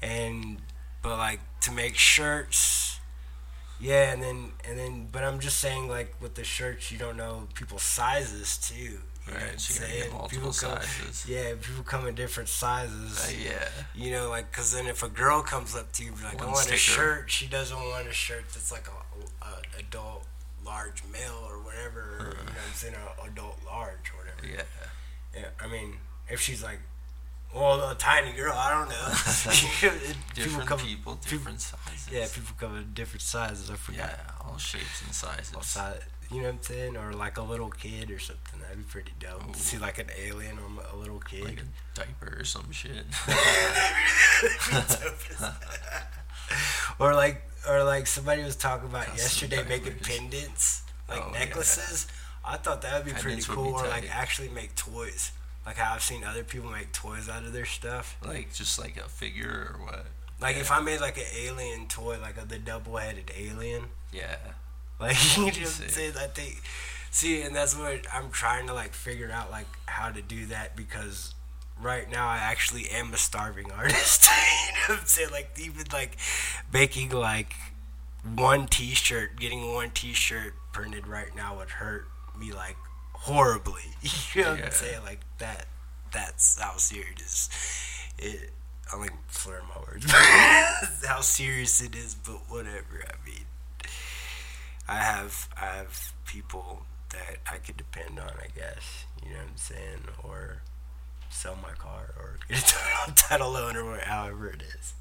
and 0.01 0.57
but 1.01 1.17
like 1.17 1.39
to 1.61 1.71
make 1.71 1.95
shirts 1.95 2.99
yeah 3.79 4.11
and 4.11 4.21
then 4.23 4.51
and 4.67 4.77
then 4.79 5.07
but 5.11 5.21
i'm 5.23 5.39
just 5.39 5.57
saying 5.59 5.87
like 5.89 6.15
with 6.21 6.35
the 6.35 6.43
shirts 6.43 6.91
you 6.91 6.97
don't 6.97 7.17
know 7.17 7.47
people's 7.55 7.81
sizes 7.83 8.57
too 8.57 8.99
Right. 9.27 9.59
So 9.59 9.83
you 9.85 10.11
multiple 10.11 10.29
People 10.29 10.53
come- 10.53 10.79
yeah 11.27 11.53
people 11.61 11.83
come 11.83 12.07
in 12.07 12.13
different 12.15 12.47
sizes 12.49 13.25
Uh, 13.27 13.31
yeah. 13.43 13.69
you 13.95 14.11
know 14.11 14.29
like 14.29 14.51
because 14.51 14.71
then 14.73 14.85
if 14.85 15.01
a 15.03 15.09
girl 15.09 15.41
comes 15.41 15.75
up 15.75 15.91
to 15.93 16.03
you 16.03 16.09
and 16.09 16.17
be 16.19 16.23
like 16.25 16.41
i 16.41 16.45
One 16.45 16.53
want 16.53 16.71
a 16.71 16.77
shirt 16.77 17.31
she 17.31 17.47
doesn't 17.47 17.75
want 17.77 18.07
a 18.07 18.13
shirt 18.13 18.43
that's 18.53 18.71
like 18.71 18.87
a, 18.87 19.45
a 19.45 19.79
adult 19.79 20.25
large 20.63 21.03
male 21.11 21.39
or 21.47 21.57
whatever 21.59 22.01
or, 22.19 22.19
you 22.19 22.25
know 22.25 22.39
what 22.39 22.67
i'm 22.67 22.73
saying 22.75 22.93
or 23.19 23.27
adult 23.27 23.57
large 23.65 24.11
or 24.13 24.19
whatever 24.23 24.45
Yeah. 24.45 24.63
yeah, 25.41 25.49
I 25.59 25.67
mean, 25.67 25.97
if 26.29 26.39
she's 26.39 26.61
like, 26.63 26.79
well, 27.53 27.89
a 27.89 27.95
tiny 27.95 28.33
girl, 28.33 28.53
I 28.53 28.69
don't 28.71 28.89
know. 28.89 29.07
Different 30.35 30.67
come, 30.67 30.79
people, 30.79 31.17
different 31.27 31.61
sizes. 31.61 32.09
Yeah, 32.11 32.25
people 32.33 32.53
come 32.59 32.75
in 32.75 32.93
different 32.93 33.21
sizes. 33.21 33.69
I 33.69 33.75
forgot. 33.75 34.09
Yeah, 34.17 34.31
all 34.49 34.57
shapes 34.57 35.01
and 35.05 35.13
sizes. 35.13 35.53
what 35.55 35.63
size- 35.63 36.01
you 36.31 36.37
know 36.37 36.43
what 36.47 36.55
I'm 36.55 36.61
saying? 36.63 36.97
Or 36.97 37.13
like 37.13 37.37
a 37.37 37.41
little 37.41 37.69
kid 37.69 38.11
or 38.11 38.19
something. 38.19 38.59
That'd 38.59 38.77
be 38.77 38.83
pretty 38.83 39.13
dope. 39.19 39.55
See 39.55 39.77
like 39.77 39.99
an 39.99 40.07
alien 40.19 40.57
on 40.59 40.79
a 40.93 40.95
little 40.95 41.19
kid. 41.19 41.45
Like 41.45 41.61
a 41.61 41.65
diaper 41.99 42.37
or 42.39 42.43
some 42.43 42.71
shit. 42.71 43.05
or 46.99 47.13
like, 47.13 47.41
or 47.67 47.83
like 47.83 48.07
somebody 48.07 48.43
was 48.43 48.55
talking 48.55 48.87
about 48.89 49.05
Custom 49.07 49.49
yesterday 49.51 49.63
making 49.67 49.95
pendants, 50.03 50.83
like 51.09 51.21
Oh, 51.21 51.31
yeah. 51.33 51.39
necklaces. 51.39 52.07
I 52.43 52.57
thought 52.57 52.81
that 52.83 52.93
would 52.97 53.05
be 53.05 53.11
pretty 53.11 53.41
Pendants 53.41 53.49
would 53.49 53.55
cool. 53.55 53.65
be 53.65 53.71
or 53.85 53.87
like 53.87 54.15
actually 54.15 54.49
make 54.49 54.75
toys. 54.75 55.31
Like 55.65 55.77
how 55.77 55.95
I've 55.95 56.03
seen 56.03 56.23
other 56.23 56.43
people 56.43 56.69
make 56.69 56.91
toys 56.91 57.27
out 57.27 57.43
of 57.43 57.53
their 57.53 57.65
stuff. 57.65 58.17
like 58.23 58.53
just 58.53 58.77
like 58.79 58.97
a 58.97 59.09
figure 59.09 59.75
or 59.75 59.83
what? 59.85 60.05
Like 60.39 60.57
if 60.57 60.71
I 60.71 60.79
made 60.81 61.01
like 61.01 61.17
an 61.17 61.23
alien 61.35 61.87
toy, 61.87 62.19
like 62.21 62.39
a, 62.41 62.45
the 62.45 62.59
double-headed 62.59 63.31
alien, 63.35 63.85
Yeah. 64.11 64.35
Like 64.99 65.15
you 65.37 65.41
know 65.43 65.47
what 65.47 65.57
I'm 65.57 65.65
Sick. 65.65 65.89
saying? 65.89 66.13
I 66.19 66.27
think, 66.27 66.61
see, 67.11 67.41
and 67.41 67.55
that's 67.55 67.77
what 67.77 68.01
I'm 68.13 68.29
trying 68.31 68.67
to 68.67 68.73
like 68.73 68.93
figure 68.93 69.31
out, 69.31 69.51
like 69.51 69.67
how 69.85 70.09
to 70.11 70.21
do 70.21 70.45
that 70.47 70.75
because 70.75 71.33
right 71.81 72.09
now 72.09 72.27
I 72.27 72.37
actually 72.37 72.89
am 72.89 73.13
a 73.13 73.17
starving 73.17 73.71
artist. 73.77 74.27
you 74.67 74.73
know 74.73 74.95
what 74.95 74.99
I'm 75.01 75.05
saying? 75.07 75.31
Like 75.31 75.51
even 75.59 75.83
like 75.91 76.17
making 76.71 77.09
like 77.11 77.53
one 78.35 78.67
T-shirt, 78.67 79.39
getting 79.39 79.73
one 79.73 79.91
T-shirt 79.91 80.53
printed 80.73 81.07
right 81.07 81.35
now 81.35 81.57
would 81.57 81.69
hurt 81.69 82.07
me 82.39 82.51
like 82.51 82.75
horribly. 83.13 83.81
You 84.33 84.43
know 84.43 84.49
what 84.51 84.59
Yeah. 84.59 84.65
I'm 84.65 84.71
saying? 84.71 85.03
Like 85.03 85.21
that. 85.39 85.65
That's 86.11 86.61
how 86.61 86.77
serious 86.77 87.49
it. 88.17 88.51
I'm 88.93 89.01
like 89.01 89.11
slurring 89.31 89.65
my 89.67 89.81
words. 89.81 90.05
how 91.05 91.19
serious 91.21 91.81
it 91.81 91.93
is, 91.95 92.15
but 92.15 92.39
whatever. 92.47 93.03
I 94.87 94.95
have 94.95 95.49
I 95.59 95.65
have 95.77 96.13
people 96.25 96.85
that 97.11 97.37
I 97.51 97.57
could 97.57 97.77
depend 97.77 98.19
on. 98.19 98.29
I 98.39 98.47
guess 98.55 99.05
you 99.23 99.31
know 99.31 99.37
what 99.37 99.47
I'm 99.49 99.57
saying, 99.57 100.03
or 100.23 100.61
sell 101.29 101.57
my 101.61 101.71
car, 101.73 102.11
or 102.17 102.37
get 102.49 102.59
a 102.59 102.61
title- 102.63 103.13
title 103.15 103.51
loan, 103.51 103.75
or 103.77 103.97
however 103.99 104.49
it 104.49 104.61
is. 104.61 104.93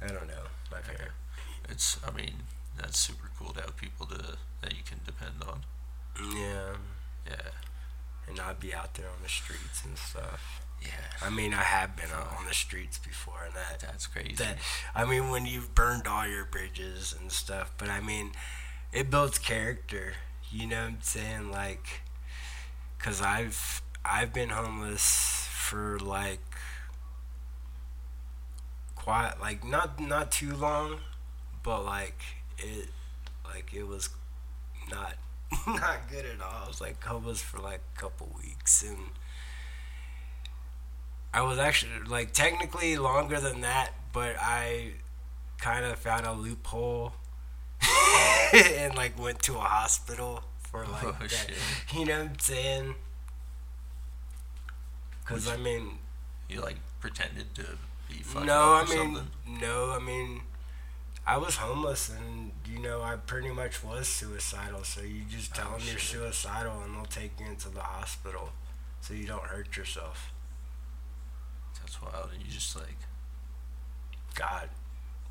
I 0.00 0.06
don't 0.08 0.28
know. 0.28 0.44
My 0.70 0.80
fair. 0.80 1.08
It's 1.68 1.98
I 2.06 2.10
mean, 2.16 2.34
that's 2.76 2.98
super 2.98 3.30
cool 3.38 3.52
to 3.54 3.60
have 3.62 3.76
people 3.76 4.06
to 4.06 4.36
that 4.62 4.72
you 4.72 4.82
can 4.84 5.00
depend 5.04 5.42
on. 5.46 5.62
Yeah, 6.34 6.76
Yeah. 7.26 7.50
and 8.26 8.36
not 8.36 8.60
be 8.60 8.74
out 8.74 8.94
there 8.94 9.06
on 9.08 9.22
the 9.22 9.28
streets 9.28 9.84
and 9.84 9.96
stuff. 9.98 10.62
Yeah. 10.82 10.88
I 11.22 11.30
mean, 11.30 11.52
I 11.52 11.62
have 11.62 11.96
been 11.96 12.10
out 12.14 12.32
on 12.38 12.46
the 12.46 12.54
streets 12.54 12.98
before, 12.98 13.42
and 13.44 13.54
that 13.54 13.80
That's 13.80 14.06
crazy. 14.06 14.34
that 14.36 14.58
I 14.94 15.04
mean 15.04 15.30
when 15.30 15.46
you've 15.46 15.74
burned 15.74 16.06
all 16.06 16.26
your 16.26 16.44
bridges 16.44 17.14
and 17.18 17.30
stuff 17.32 17.72
but 17.78 17.88
I 17.88 18.00
mean 18.00 18.32
it 18.92 19.10
builds 19.10 19.38
character 19.38 20.14
you 20.50 20.66
know 20.66 20.82
what 20.82 20.88
I'm 20.88 21.02
saying 21.02 21.50
like 21.50 22.02
cuz 22.98 23.20
I've 23.20 23.82
I've 24.04 24.32
been 24.32 24.50
homeless 24.50 25.46
for 25.50 25.98
like 25.98 26.40
quite 28.94 29.34
like 29.40 29.64
not 29.64 30.00
not 30.00 30.30
too 30.32 30.54
long 30.54 31.00
but 31.62 31.84
like 31.84 32.20
it 32.58 32.88
like 33.44 33.72
it 33.74 33.86
was 33.86 34.10
not 34.90 35.14
not 35.66 36.08
good 36.10 36.24
at 36.26 36.40
all 36.40 36.64
I 36.64 36.68
was 36.68 36.80
like 36.80 37.02
homeless 37.02 37.40
for 37.40 37.58
like 37.58 37.80
a 37.96 38.00
couple 38.00 38.34
weeks 38.42 38.82
and 38.82 39.10
I 41.32 41.42
was 41.42 41.58
actually 41.58 41.92
like 42.06 42.32
technically 42.32 42.96
longer 42.96 43.38
than 43.40 43.60
that, 43.60 43.90
but 44.12 44.36
I 44.38 44.92
kind 45.58 45.84
of 45.84 45.98
found 45.98 46.24
a 46.26 46.32
loophole 46.32 47.12
and 48.54 48.94
like 48.96 49.18
went 49.18 49.40
to 49.42 49.56
a 49.56 49.60
hospital 49.60 50.42
for 50.70 50.84
like 50.86 51.04
Oh, 51.04 51.16
that. 51.20 51.30
shit. 51.30 51.54
You 51.94 52.04
know 52.06 52.18
what 52.18 52.30
I'm 52.30 52.38
saying? 52.38 52.94
Because 55.20 55.48
I 55.48 55.56
mean, 55.56 55.98
you 56.48 56.60
like 56.60 56.76
pretended 57.00 57.54
to 57.56 57.64
be 58.08 58.14
fucked 58.16 58.46
no, 58.46 58.54
I 58.54 58.80
up 58.82 58.88
or 58.88 58.94
mean, 58.94 59.14
something. 59.16 59.58
no, 59.60 59.90
I 59.92 59.98
mean, 59.98 60.40
I 61.26 61.36
was 61.36 61.56
homeless 61.56 62.08
and 62.10 62.52
you 62.66 62.78
know 62.80 63.02
I 63.02 63.16
pretty 63.16 63.50
much 63.50 63.84
was 63.84 64.08
suicidal. 64.08 64.84
So 64.84 65.02
you 65.02 65.22
just 65.28 65.52
oh, 65.54 65.62
tell 65.62 65.72
Oh, 65.74 65.78
them 65.78 65.86
you're 65.90 65.98
suicidal 65.98 66.80
and 66.82 66.94
they'll 66.96 67.04
take 67.04 67.32
you 67.38 67.46
into 67.46 67.68
the 67.68 67.80
hospital, 67.82 68.50
so 69.02 69.12
you 69.14 69.26
don't 69.26 69.44
hurt 69.44 69.76
yourself. 69.76 70.32
That's 71.88 72.02
wild. 72.02 72.30
And 72.34 72.42
you 72.44 72.50
just 72.50 72.76
like 72.76 72.98
got 74.34 74.68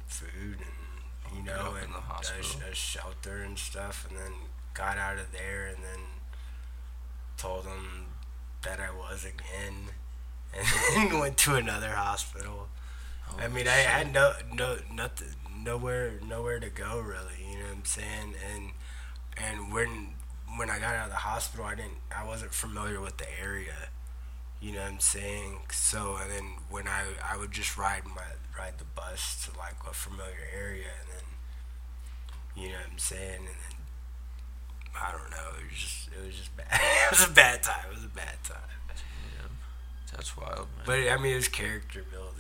food 0.08 0.58
and 0.58 1.38
you 1.38 1.44
know 1.44 1.76
and 1.82 1.94
the 1.94 1.98
a, 1.98 2.02
hospital. 2.02 2.62
a 2.72 2.74
shelter 2.74 3.44
and 3.44 3.58
stuff 3.58 4.08
and 4.10 4.18
then 4.18 4.32
got 4.74 4.98
out 4.98 5.18
of 5.18 5.32
there 5.32 5.68
and 5.68 5.78
then 5.84 6.00
told 7.38 7.66
them 7.66 8.06
that 8.64 8.80
I 8.80 8.90
was 8.92 9.26
again 9.26 9.90
and 10.58 11.12
then 11.12 11.20
went 11.20 11.38
to 11.40 11.56
another 11.56 11.92
hospital. 11.92 12.70
I 13.38 13.48
mean 13.50 13.68
I 13.68 13.76
shit. 13.78 13.86
had 13.86 14.14
no 14.14 14.34
no 14.54 14.78
nothing 14.92 15.28
nowhere 15.64 16.14
nowhere 16.26 16.60
to 16.60 16.70
go 16.70 17.00
really, 17.00 17.46
you 17.52 17.60
know 17.60 17.66
what 17.66 17.76
I'm 17.78 17.86
saying? 17.86 18.34
And 18.54 18.72
and 19.38 19.74
when 19.74 20.16
when 20.56 20.70
I 20.70 20.80
got 20.80 20.96
out 20.96 21.06
of 21.06 21.12
the 21.12 21.18
hospital 21.18 21.66
I 21.66 21.76
didn't 21.76 22.00
I 22.16 22.26
wasn't 22.26 22.54
familiar 22.54 23.00
with 23.02 23.18
the 23.18 23.28
area. 23.40 23.90
You 24.60 24.74
know 24.74 24.82
what 24.82 24.92
I'm 24.92 25.00
saying? 25.00 25.60
So 25.72 26.18
and 26.22 26.32
then 26.32 26.46
when 26.70 26.88
I 26.88 27.04
I 27.24 27.38
would 27.38 27.52
just 27.52 27.78
ride 27.78 28.06
my 28.06 28.24
ride 28.58 28.80
the 28.80 28.86
bus 28.86 29.46
to 29.46 29.58
like 29.58 29.76
a 29.90 29.94
familiar 29.94 30.48
area 30.56 30.88
and 31.00 31.10
then 31.14 32.64
you 32.64 32.70
know 32.70 32.80
what 32.80 32.92
I'm 32.92 32.98
saying 32.98 33.38
and 33.40 33.48
then 33.48 33.78
I 35.00 35.12
don't 35.12 35.30
know. 35.30 35.60
It 35.60 35.70
was 35.72 35.80
just 35.80 36.10
it 36.10 36.26
was 36.26 36.36
just 36.36 36.58
bad. 36.58 36.68
it 36.72 37.12
was 37.12 37.28
a 37.30 37.32
bad 37.32 37.62
time. 37.64 37.86
It 37.92 37.96
was 37.96 38.04
a 38.06 38.08
bad 38.16 38.44
time. 38.44 38.58
That's 40.12 40.36
wild, 40.36 40.68
man. 40.78 40.86
But 40.86 41.00
I 41.10 41.18
mean, 41.18 41.34
it 41.34 41.36
was 41.36 41.48
character 41.48 42.04
building. 42.10 42.34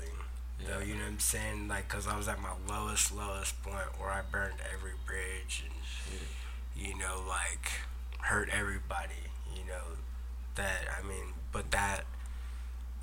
Though, 0.65 0.79
Yeah. 0.79 0.85
you 0.85 0.93
know 0.95 1.01
what 1.03 1.09
I'm 1.11 1.19
saying? 1.19 1.67
Like, 1.67 1.87
cause 1.87 2.07
I 2.07 2.17
was 2.17 2.27
at 2.27 2.39
my 2.41 2.53
lowest, 2.67 3.13
lowest 3.15 3.61
point 3.61 3.99
where 3.99 4.09
I 4.09 4.21
burned 4.31 4.55
every 4.73 4.93
bridge 5.05 5.63
and, 5.67 6.19
you 6.75 6.97
know, 6.97 7.21
like, 7.27 7.69
hurt 8.21 8.49
everybody. 8.51 9.29
You 9.53 9.65
know, 9.67 9.83
that 10.55 10.87
I 10.97 11.07
mean, 11.07 11.33
but 11.51 11.71
that 11.71 12.01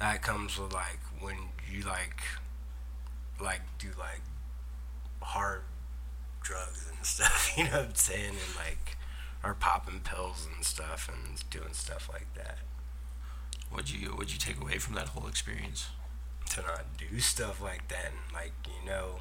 that 0.01 0.23
comes 0.23 0.59
with 0.59 0.73
like 0.73 0.99
when 1.21 1.37
you 1.71 1.83
like 1.85 2.21
like 3.41 3.63
do 3.79 3.89
like 3.99 4.21
hard 5.23 5.63
drugs 6.43 6.91
and 6.95 7.05
stuff. 7.07 7.53
You 7.57 7.65
know 7.65 7.71
what 7.71 7.81
I'm 7.89 7.95
saying? 7.95 8.31
And 8.31 8.57
like, 8.57 8.97
are 9.43 9.55
popping 9.55 10.01
pills 10.01 10.47
and 10.55 10.65
stuff 10.65 11.09
and 11.13 11.49
doing 11.51 11.73
stuff 11.73 12.09
like 12.13 12.33
that. 12.35 12.59
What'd 13.71 13.91
you 13.91 14.09
What'd 14.11 14.33
you 14.33 14.39
take 14.39 14.61
away 14.61 14.79
from 14.79 14.95
that 14.95 15.09
whole 15.09 15.27
experience? 15.29 15.89
to 16.51 16.61
not 16.61 16.85
do 16.99 17.19
stuff 17.21 17.63
like 17.63 17.89
that 17.89 18.09
and 18.13 18.35
like 18.35 18.53
you 18.67 18.87
know 18.87 19.21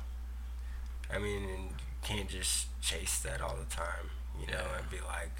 i 1.09 1.17
mean 1.17 1.41
and 1.43 1.63
you 1.69 1.75
can't 2.03 2.27
just 2.27 2.67
chase 2.81 3.17
that 3.19 3.39
all 3.39 3.55
the 3.55 3.73
time 3.73 4.09
you 4.39 4.45
know 4.45 4.59
Yeah. 4.59 4.79
and 4.81 4.89
be 4.91 4.97
like 5.07 5.31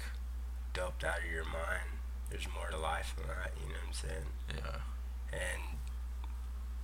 doped 0.72 1.04
out 1.04 1.18
of 1.18 1.30
your 1.30 1.44
mind 1.44 1.93
there's 2.34 2.48
more 2.52 2.66
to 2.68 2.76
life 2.76 3.14
than 3.16 3.28
that 3.28 3.52
you 3.62 3.68
know 3.68 3.78
what 3.78 3.86
i'm 3.86 3.92
saying 3.92 4.26
Yeah. 4.50 5.38
and 5.38 5.62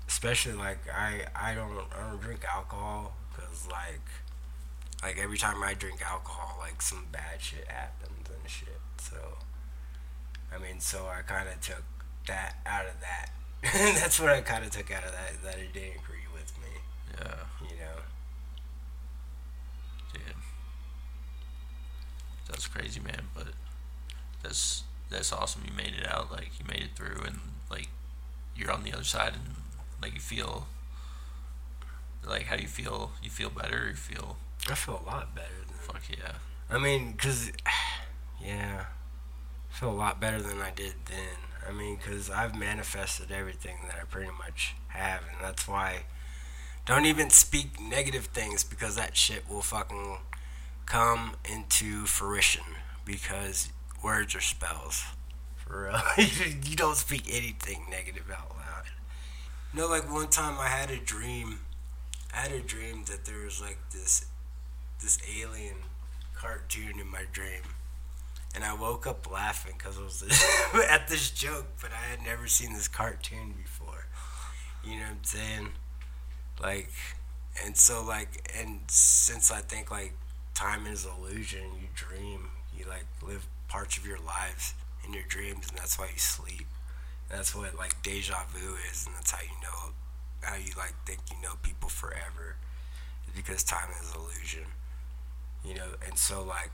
especially 0.07 0.53
like 0.53 0.79
i 0.95 1.25
i 1.35 1.55
don't 1.55 1.73
i 1.99 2.09
don't 2.09 2.21
drink 2.21 2.45
alcohol 2.45 3.15
because 3.35 3.67
like 3.69 4.07
like 5.03 5.19
every 5.19 5.39
time 5.39 5.61
i 5.65 5.75
drink 5.75 6.01
alcohol 6.09 6.57
like 6.61 6.81
some 6.81 7.05
bad 7.11 7.41
shit 7.41 7.67
happens 7.67 8.29
and 8.31 8.49
shit 8.49 8.79
so 8.99 9.17
i 10.55 10.59
mean 10.63 10.79
so 10.79 11.09
i 11.09 11.21
kind 11.23 11.49
of 11.49 11.61
took 11.61 11.83
that 12.29 12.55
out 12.65 12.87
of 12.87 12.93
that 13.01 13.31
that's 13.99 14.21
what 14.21 14.31
i 14.31 14.41
kind 14.41 14.65
of 14.65 14.71
took 14.71 14.91
out 14.93 15.03
of 15.03 15.11
that 15.11 15.33
that 15.43 15.59
it 15.59 15.73
didn't 15.73 15.97
agree 15.99 16.29
with 16.33 16.53
me 16.63 16.81
Yeah. 17.19 17.35
you 17.69 17.77
know 17.77 17.99
Dude. 20.13 20.23
That's 22.49 22.67
crazy, 22.67 22.99
man. 23.01 23.23
But 23.33 23.47
that's 24.43 24.83
that's 25.11 25.33
awesome. 25.33 25.63
You 25.67 25.73
made 25.77 25.95
it 25.99 26.07
out. 26.09 26.31
Like 26.31 26.59
you 26.59 26.65
made 26.67 26.83
it 26.83 26.97
through, 26.97 27.23
and 27.27 27.41
like 27.71 27.89
you're 28.57 28.71
on 28.71 28.85
the 28.85 28.93
other 28.93 29.05
side, 29.05 29.35
and 29.35 29.57
like 30.03 30.15
you 30.15 30.21
feel. 30.21 30.67
Like 32.27 32.45
how 32.45 32.57
do 32.57 32.63
you 32.63 32.69
feel? 32.69 33.13
You 33.23 33.31
feel 33.31 33.51
better? 33.51 33.85
Or 33.85 33.89
you 33.89 33.95
feel 33.95 34.37
i 34.69 34.75
feel 34.75 35.01
a 35.05 35.07
lot 35.09 35.35
better 35.35 35.49
than 35.67 35.77
fuck 35.77 36.03
yeah. 36.11 36.33
I 36.69 36.79
mean, 36.79 37.15
cause 37.15 37.51
yeah, 38.45 38.85
I 39.71 39.75
feel 39.79 39.91
a 39.91 39.93
lot 39.93 40.21
better 40.21 40.41
than 40.41 40.61
I 40.61 40.71
did 40.71 40.95
then. 41.07 41.37
I 41.69 41.73
mean, 41.73 41.99
cause 41.99 42.31
I've 42.31 42.59
manifested 42.59 43.31
everything 43.31 43.79
that 43.87 43.97
I 44.01 44.05
pretty 44.05 44.31
much 44.39 44.75
have, 44.89 45.23
and 45.23 45.43
that's 45.43 45.67
why 45.67 46.05
don't 46.87 47.07
even 47.07 47.31
speak 47.31 47.81
negative 47.81 48.27
things 48.27 48.65
because 48.65 48.97
that 48.97 49.17
shit 49.17 49.49
will 49.49 49.63
fucking 49.63 50.19
come 50.87 51.37
into 51.49 52.05
fruition 52.07 52.65
because 53.05 53.71
words 54.03 54.35
or 54.35 54.41
spells. 54.41 55.05
For 55.57 55.85
real, 55.85 56.27
you 56.65 56.77
don't 56.77 56.97
speak 56.97 57.25
anything 57.29 57.87
negative 57.91 58.31
out 58.31 58.51
loud. 58.57 58.85
You 59.73 59.81
know, 59.81 59.89
like 59.89 60.11
one 60.11 60.29
time 60.29 60.59
I 60.59 60.69
had 60.69 60.91
a 60.91 60.99
dream. 60.99 61.61
I 62.35 62.39
had 62.39 62.53
a 62.53 62.61
dream 62.61 63.05
that 63.09 63.25
there 63.25 63.45
was 63.45 63.61
like 63.61 63.79
this 63.93 64.27
this 65.01 65.19
alien 65.39 65.77
cartoon 66.35 66.99
in 67.01 67.07
my 67.07 67.25
dream. 67.33 67.63
And 68.55 68.65
I 68.65 68.75
woke 68.75 69.07
up 69.07 69.31
laughing 69.31 69.75
because 69.79 69.97
it 69.97 70.03
was 70.03 70.25
at 70.91 71.07
this 71.09 71.31
joke, 71.31 71.67
but 71.81 71.91
I 71.93 72.11
had 72.11 72.25
never 72.25 72.49
seen 72.49 72.73
this 72.73 72.89
cartoon 72.89 73.55
before. 73.63 74.07
You 74.83 74.97
know 74.97 75.03
what 75.03 75.11
I'm 75.11 75.25
saying? 75.25 75.69
Like, 76.61 76.91
and 77.65 77.77
so, 77.77 78.03
like, 78.03 78.51
and 78.59 78.81
since 78.89 79.51
I 79.51 79.61
think, 79.61 79.91
like, 79.91 80.15
time 80.55 80.87
is 80.87 81.07
illusion, 81.07 81.63
you 81.81 81.89
dream, 81.95 82.51
you, 82.77 82.87
like, 82.89 83.07
live 83.23 83.47
parts 83.71 83.97
of 83.97 84.07
your 84.07 84.19
lives 84.19 84.75
in 85.07 85.15
your 85.15 85.25
dreams, 85.29 85.69
and 85.71 85.79
that's 85.79 85.99
why 85.99 86.07
you 86.13 86.19
sleep. 86.19 86.67
And 87.31 87.39
that's 87.39 87.55
what, 87.55 87.77
like, 87.77 88.03
deja 88.03 88.45
vu 88.53 88.75
is, 88.91 89.07
and 89.07 89.15
that's 89.17 89.31
how 89.31 89.43
you 89.43 89.61
know, 89.63 89.95
how 90.43 90.57
you, 90.57 90.73
like, 90.77 90.95
think 91.07 91.21
you 91.31 91.41
know 91.43 91.55
people 91.63 91.89
forever. 91.89 92.57
Because 93.35 93.63
time 93.63 93.89
is 94.03 94.13
illusion 94.15 94.67
you 95.65 95.75
know 95.75 95.89
and 96.07 96.17
so 96.19 96.43
like 96.43 96.73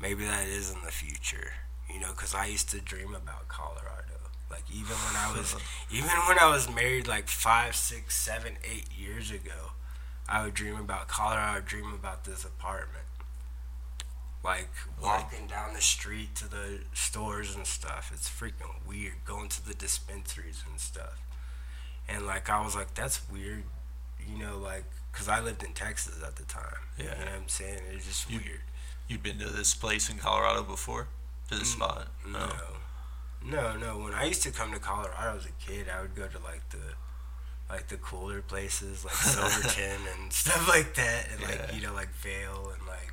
maybe 0.00 0.24
that 0.24 0.46
is 0.46 0.70
in 0.70 0.78
the 0.84 0.90
future 0.92 1.52
you 1.92 2.00
know 2.00 2.10
because 2.10 2.34
i 2.34 2.46
used 2.46 2.68
to 2.70 2.80
dream 2.80 3.14
about 3.14 3.48
colorado 3.48 4.18
like 4.50 4.64
even 4.70 4.94
when 4.96 5.16
i 5.16 5.32
was 5.36 5.56
even 5.90 6.08
when 6.28 6.38
i 6.38 6.48
was 6.50 6.68
married 6.72 7.06
like 7.08 7.28
five 7.28 7.74
six 7.74 8.16
seven 8.16 8.54
eight 8.64 8.86
years 8.96 9.30
ago 9.30 9.72
i 10.28 10.44
would 10.44 10.54
dream 10.54 10.76
about 10.76 11.08
colorado 11.08 11.52
i 11.52 11.54
would 11.56 11.66
dream 11.66 11.92
about 11.92 12.24
this 12.24 12.44
apartment 12.44 13.04
like 14.42 14.70
walking 15.02 15.46
down 15.46 15.74
the 15.74 15.80
street 15.80 16.34
to 16.36 16.48
the 16.48 16.80
stores 16.94 17.54
and 17.54 17.66
stuff. 17.66 18.10
It's 18.14 18.28
freaking 18.28 18.74
weird 18.86 19.24
going 19.24 19.48
to 19.50 19.66
the 19.66 19.74
dispensaries 19.74 20.62
and 20.68 20.80
stuff. 20.80 21.20
And 22.08 22.26
like 22.26 22.48
i 22.50 22.64
was 22.64 22.74
like 22.74 22.94
that's 22.94 23.20
weird 23.30 23.62
you 24.28 24.36
know 24.36 24.58
like 24.58 24.84
because 25.12 25.28
i 25.28 25.38
lived 25.40 25.62
in 25.62 25.72
texas 25.72 26.20
at 26.26 26.34
the 26.36 26.42
time 26.44 26.64
Yeah. 26.98 27.04
you 27.04 27.10
know 27.24 27.30
what 27.30 27.40
i'm 27.42 27.48
saying? 27.48 27.80
It's 27.92 28.06
just 28.06 28.28
You- 28.30 28.40
weird. 28.44 28.60
You've 29.06 29.22
been 29.22 29.38
to 29.38 29.48
this 29.48 29.74
place 29.74 30.08
in 30.10 30.18
Colorado 30.18 30.62
before? 30.62 31.08
To 31.50 31.54
this 31.58 31.70
mm, 31.72 31.76
spot? 31.76 32.08
no. 32.26 32.38
Oh. 32.40 32.76
No 33.44 33.76
no 33.76 33.98
when 33.98 34.12
i 34.14 34.24
used 34.24 34.42
to 34.42 34.50
come 34.50 34.72
to 34.72 34.78
colorado 34.80 35.38
as 35.38 35.46
a 35.46 35.52
kid 35.64 35.86
i 35.88 36.00
would 36.02 36.14
go 36.16 36.26
to 36.26 36.38
like 36.40 36.68
the 36.70 36.94
like 37.70 37.86
the 37.88 37.96
cooler 37.96 38.42
places 38.42 39.04
like 39.04 39.14
silverton 39.34 40.00
and 40.20 40.32
stuff 40.32 40.66
like 40.68 40.94
that 40.96 41.28
and 41.32 41.42
like 41.42 41.72
you 41.74 41.80
know 41.80 41.94
like 41.94 42.10
vail 42.14 42.72
and 42.76 42.86
like 42.88 43.12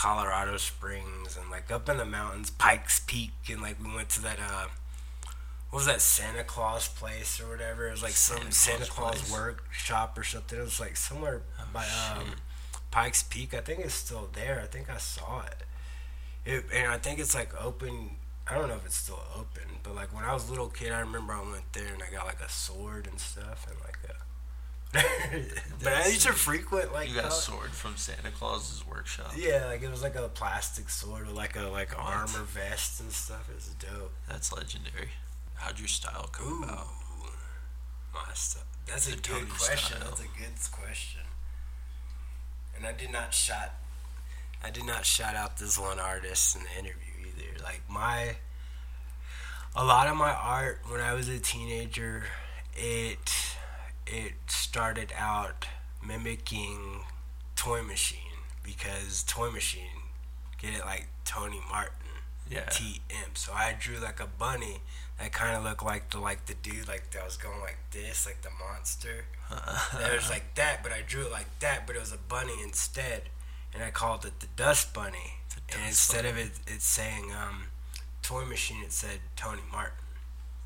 colorado 0.00 0.56
springs 0.56 1.36
and 1.36 1.50
like 1.50 1.70
up 1.70 1.88
in 1.88 1.98
the 1.98 2.04
mountains 2.04 2.50
pikes 2.50 3.00
peak 3.06 3.32
and 3.50 3.60
like 3.60 3.76
we 3.84 3.94
went 3.94 4.08
to 4.08 4.22
that 4.22 4.38
uh 4.40 4.66
what 5.70 5.78
was 5.78 5.86
that 5.86 6.00
Santa 6.00 6.42
Claus 6.42 6.88
place 6.88 7.40
or 7.40 7.48
whatever? 7.48 7.86
It 7.86 7.92
was 7.92 8.02
like 8.02 8.12
some 8.12 8.38
Santa 8.38 8.52
Santa 8.52 8.86
Claus 8.86 9.32
workshop 9.32 10.18
or 10.18 10.24
something. 10.24 10.58
It 10.58 10.62
was 10.62 10.80
like 10.80 10.96
somewhere 10.96 11.42
by 11.72 11.84
um, 11.84 12.26
Pikes 12.90 13.22
Peak. 13.22 13.54
I 13.54 13.60
think 13.60 13.78
it's 13.78 13.94
still 13.94 14.28
there. 14.32 14.60
I 14.60 14.66
think 14.66 14.90
I 14.90 14.96
saw 14.96 15.42
it. 15.42 15.62
it. 16.44 16.64
And 16.74 16.90
I 16.90 16.98
think 16.98 17.20
it's 17.20 17.36
like 17.36 17.52
open. 17.62 18.10
I 18.48 18.54
don't 18.54 18.68
know 18.68 18.74
if 18.74 18.84
it's 18.84 18.96
still 18.96 19.22
open, 19.36 19.62
but 19.84 19.94
like 19.94 20.12
when 20.12 20.24
I 20.24 20.34
was 20.34 20.48
a 20.48 20.50
little 20.50 20.68
kid, 20.68 20.90
I 20.90 20.98
remember 21.00 21.34
I 21.34 21.48
went 21.48 21.72
there 21.72 21.94
and 21.94 22.02
I 22.02 22.10
got 22.10 22.26
like 22.26 22.40
a 22.40 22.50
sword 22.50 23.06
and 23.06 23.20
stuff 23.20 23.66
and 23.70 23.78
like 23.84 23.98
a. 24.08 24.14
but 24.92 25.92
I 25.92 26.06
used 26.06 26.22
to 26.26 26.32
frequent 26.32 26.92
like 26.92 27.08
You 27.08 27.14
got 27.14 27.24
a 27.24 27.28
uh, 27.28 27.30
sword 27.30 27.70
from 27.70 27.96
Santa 27.96 28.30
Claus's 28.30 28.84
workshop. 28.86 29.32
yeah, 29.36 29.66
like 29.66 29.82
it 29.82 29.90
was 29.90 30.02
like 30.02 30.16
a 30.16 30.28
plastic 30.28 30.88
sword 30.90 31.26
with 31.28 31.36
like 31.36 31.56
a 31.56 31.62
like 31.68 31.96
What? 31.96 32.06
armor 32.14 32.42
vest 32.44 33.00
and 33.00 33.12
stuff. 33.12 33.48
It 33.48 33.54
was 33.56 33.66
dope. 33.78 34.12
That's 34.28 34.52
legendary. 34.52 35.10
How'd 35.54 35.78
your 35.78 35.88
style 35.88 36.28
come 36.32 36.48
Ooh, 36.60 36.64
about? 36.64 36.86
my 38.12 38.20
stuff. 38.34 38.64
That's 38.86 39.06
a 39.06 39.12
The 39.12 39.16
good 39.18 39.48
question. 39.48 39.96
style. 39.98 40.08
That's 40.08 40.20
a 40.20 40.24
good 40.24 40.72
question. 40.72 41.20
And 42.76 42.84
I 42.86 42.92
did 42.92 43.12
not 43.12 43.32
shout. 43.34 43.70
I 44.64 44.70
did 44.70 44.84
not 44.86 45.04
shout 45.06 45.36
out 45.36 45.58
this 45.58 45.78
one 45.78 46.00
artist 46.00 46.56
in 46.56 46.62
the 46.64 46.70
interview 46.72 47.12
either. 47.28 47.62
Like 47.62 47.82
my, 47.88 48.36
a 49.76 49.84
lot 49.84 50.08
of 50.08 50.16
my 50.16 50.32
art 50.34 50.80
when 50.88 51.00
I 51.00 51.14
was 51.14 51.28
a 51.28 51.38
teenager, 51.38 52.24
it 52.74 53.49
it 54.10 54.32
started 54.48 55.12
out 55.16 55.66
mimicking 56.04 57.02
Toy 57.54 57.82
Machine 57.82 58.18
because 58.64 59.22
Toy 59.22 59.50
Machine, 59.50 60.02
get 60.60 60.74
it 60.74 60.84
like 60.84 61.08
Tony 61.24 61.60
Martin. 61.70 61.94
Yeah. 62.50 62.64
TM. 62.64 63.34
So 63.34 63.52
I 63.52 63.76
drew 63.78 63.98
like 63.98 64.18
a 64.18 64.26
bunny 64.26 64.80
that 65.20 65.32
kind 65.32 65.56
of 65.56 65.62
looked 65.62 65.84
like 65.84 66.10
the 66.10 66.18
like 66.18 66.46
the 66.46 66.54
dude 66.54 66.88
like 66.88 67.12
that 67.12 67.24
was 67.24 67.36
going 67.36 67.60
like 67.60 67.78
this, 67.92 68.26
like 68.26 68.42
the 68.42 68.50
monster. 68.58 69.24
Was 69.50 70.30
like 70.30 70.54
that, 70.54 70.80
but 70.82 70.92
I 70.92 71.02
drew 71.04 71.22
it 71.22 71.32
like 71.32 71.58
that, 71.58 71.84
but 71.84 71.96
it 71.96 71.98
was 71.98 72.12
a 72.12 72.18
bunny 72.18 72.52
instead, 72.62 73.22
and 73.74 73.82
I 73.82 73.90
called 73.90 74.24
it 74.24 74.38
the 74.38 74.46
Dust 74.54 74.94
Bunny. 74.94 75.38
The 75.48 75.74
and 75.74 75.86
Dust 75.86 75.88
instead 75.88 76.24
of 76.24 76.38
it, 76.38 76.50
it 76.68 76.82
saying 76.82 77.32
um, 77.32 77.64
Toy 78.22 78.44
Machine, 78.44 78.84
it 78.84 78.92
said 78.92 79.18
Tony 79.34 79.62
Martin, 79.72 80.04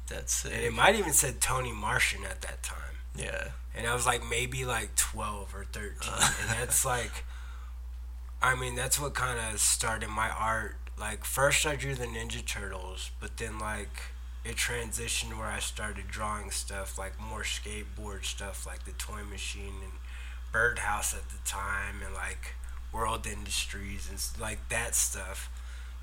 That's 0.07 0.45
and 0.45 0.53
it. 0.53 0.65
it 0.65 0.75
might 0.75 0.97
even 0.97 1.15
said 1.15 1.41
Tony 1.41 1.73
Martian 1.73 2.25
at 2.25 2.43
that 2.43 2.63
time 2.63 2.94
Yeah. 3.17 3.49
and 3.77 3.87
I 3.87 3.95
was 3.95 4.07
like 4.07 4.29
maybe 4.29 4.65
like 4.65 4.95
12 4.97 5.55
or 5.55 5.65
13 5.65 5.89
and 6.43 6.51
that's 6.51 6.85
like 6.85 7.25
I 8.43 8.55
mean 8.55 8.75
that's 8.75 9.01
what 9.01 9.15
kind 9.15 9.39
of 9.39 9.61
started 9.61 10.09
my 10.09 10.31
art 10.31 10.77
like 10.99 11.25
first 11.25 11.67
I 11.67 11.77
drew 11.77 11.95
the 11.95 12.07
Ninja 12.07 12.45
Turtles 12.45 13.11
but 13.21 13.37
then 13.37 13.59
like 13.59 14.03
it 14.45 14.57
transitioned 14.57 15.39
where 15.39 15.47
I 15.47 15.59
started 15.61 16.09
drawing 16.09 16.51
stuff 16.51 16.99
like 16.99 17.15
more 17.21 17.43
skateboard 17.43 18.25
stuff 18.25 18.67
like 18.67 18.85
the 18.85 18.93
Toy 18.93 19.23
Machine 19.31 19.75
and 19.83 19.93
Birdhouse 20.53 21.15
at 21.15 21.29
the 21.31 21.39
time 21.45 21.97
and 22.05 22.15
like 22.15 22.55
World 22.93 23.27
Industries 23.27 24.09
and 24.09 24.41
like 24.41 24.69
that 24.69 24.95
stuff 24.95 25.51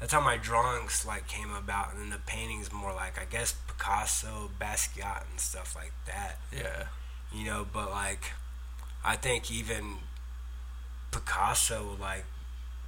that's 0.01 0.13
how 0.13 0.19
my 0.19 0.35
drawings 0.35 1.05
like 1.05 1.27
came 1.27 1.51
about, 1.53 1.93
and 1.93 2.01
then 2.01 2.09
the 2.09 2.17
paintings 2.25 2.73
more 2.73 2.91
like 2.91 3.21
I 3.21 3.25
guess 3.25 3.53
Picasso, 3.67 4.49
Basquiat, 4.59 5.29
and 5.29 5.39
stuff 5.39 5.75
like 5.75 5.93
that. 6.07 6.39
Yeah. 6.51 6.85
You 7.33 7.45
know, 7.45 7.65
but 7.71 7.89
like 7.89 8.33
I 9.03 9.15
think 9.15 9.51
even 9.51 9.95
Picasso 11.11 11.97
like 11.99 12.25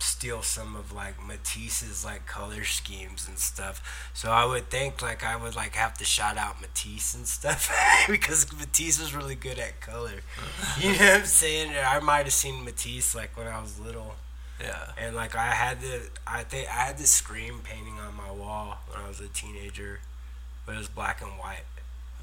steal 0.03 0.41
some 0.41 0.75
of 0.75 0.91
like 0.91 1.15
Matisse's 1.25 2.03
like 2.03 2.25
color 2.25 2.63
schemes 2.63 3.27
and 3.27 3.38
stuff. 3.38 4.10
So 4.13 4.32
I 4.32 4.45
would 4.45 4.69
think 4.69 5.01
like 5.01 5.23
I 5.23 5.36
would 5.36 5.56
like 5.56 5.75
have 5.75 5.93
to 5.95 6.06
shout 6.06 6.38
out 6.38 6.62
Matisse 6.62 7.15
and 7.15 7.25
stuff 7.25 7.71
because 8.10 8.51
Matisse 8.53 8.99
was 8.99 9.15
really 9.15 9.36
good 9.36 9.60
at 9.60 9.82
color. 9.82 10.21
you 10.79 10.91
know 10.91 10.97
what 10.97 11.21
I'm 11.21 11.25
saying? 11.25 11.71
I 11.86 11.99
might 11.99 12.25
have 12.25 12.34
seen 12.34 12.63
Matisse 12.63 13.15
like 13.15 13.36
when 13.38 13.47
I 13.47 13.62
was 13.62 13.79
little. 13.79 14.15
Yeah. 14.62 14.91
And 14.97 15.15
like 15.15 15.36
I 15.36 15.51
had 15.51 15.82
the 15.82 16.01
I 16.27 16.43
think 16.43 16.67
I 16.67 16.86
had 16.86 16.97
the 16.97 17.08
scream 17.08 17.62
painting 17.63 17.97
on 17.99 18.15
my 18.15 18.32
wall 18.32 18.79
when 18.88 19.03
I 19.03 19.08
was 19.08 19.19
a 19.19 19.27
teenager, 19.27 19.99
but 20.65 20.75
it 20.75 20.77
was 20.77 20.89
black 20.89 21.21
and 21.21 21.32
white. 21.32 21.65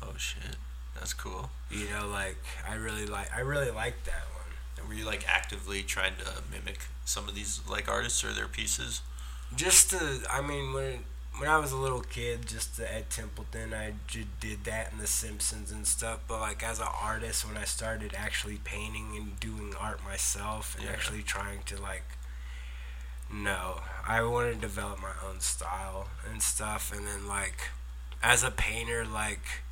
Oh 0.02 0.14
shit. 0.16 0.56
That's 0.94 1.14
cool. 1.14 1.50
You 1.70 1.88
know, 1.90 2.08
like 2.08 2.36
I 2.68 2.74
really 2.74 3.06
like 3.06 3.30
I 3.34 3.40
really 3.40 3.70
like 3.70 4.04
that 4.04 4.24
one. 4.34 4.54
And 4.78 4.88
were 4.88 4.94
you 4.94 5.04
like 5.06 5.24
actively 5.28 5.82
trying 5.82 6.14
to 6.16 6.42
mimic 6.50 6.80
some 7.04 7.28
of 7.28 7.34
these 7.34 7.60
like 7.68 7.88
artists 7.88 8.24
or 8.24 8.32
their 8.32 8.48
pieces? 8.48 9.02
Just 9.56 9.90
to, 9.90 10.20
I 10.30 10.40
mean, 10.40 10.72
when 10.72 11.00
when 11.38 11.48
I 11.48 11.58
was 11.58 11.72
a 11.72 11.76
little 11.76 12.00
kid, 12.02 12.46
just 12.46 12.76
to 12.76 12.92
Ed 12.94 13.08
Templeton, 13.08 13.72
I 13.72 13.94
did 14.40 14.64
that 14.64 14.92
in 14.92 14.98
The 14.98 15.06
Simpsons 15.06 15.70
and 15.70 15.86
stuff. 15.86 16.20
But 16.28 16.40
like 16.40 16.62
as 16.62 16.80
an 16.80 16.88
artist, 17.02 17.46
when 17.46 17.56
I 17.56 17.64
started 17.64 18.12
actually 18.16 18.58
painting 18.62 19.12
and 19.16 19.40
doing 19.40 19.72
art 19.80 20.04
myself 20.04 20.74
and 20.76 20.84
Yeah. 20.84 20.92
actually 20.92 21.22
trying 21.22 21.62
to 21.66 21.80
like, 21.80 22.04
no, 23.32 23.80
I 24.06 24.22
wanted 24.22 24.54
to 24.54 24.60
develop 24.60 25.00
my 25.00 25.12
own 25.26 25.40
style 25.40 26.08
and 26.30 26.42
stuff. 26.42 26.92
And 26.94 27.06
then 27.06 27.26
like, 27.26 27.70
as 28.22 28.42
a 28.44 28.50
painter, 28.50 29.04
like, 29.06 29.62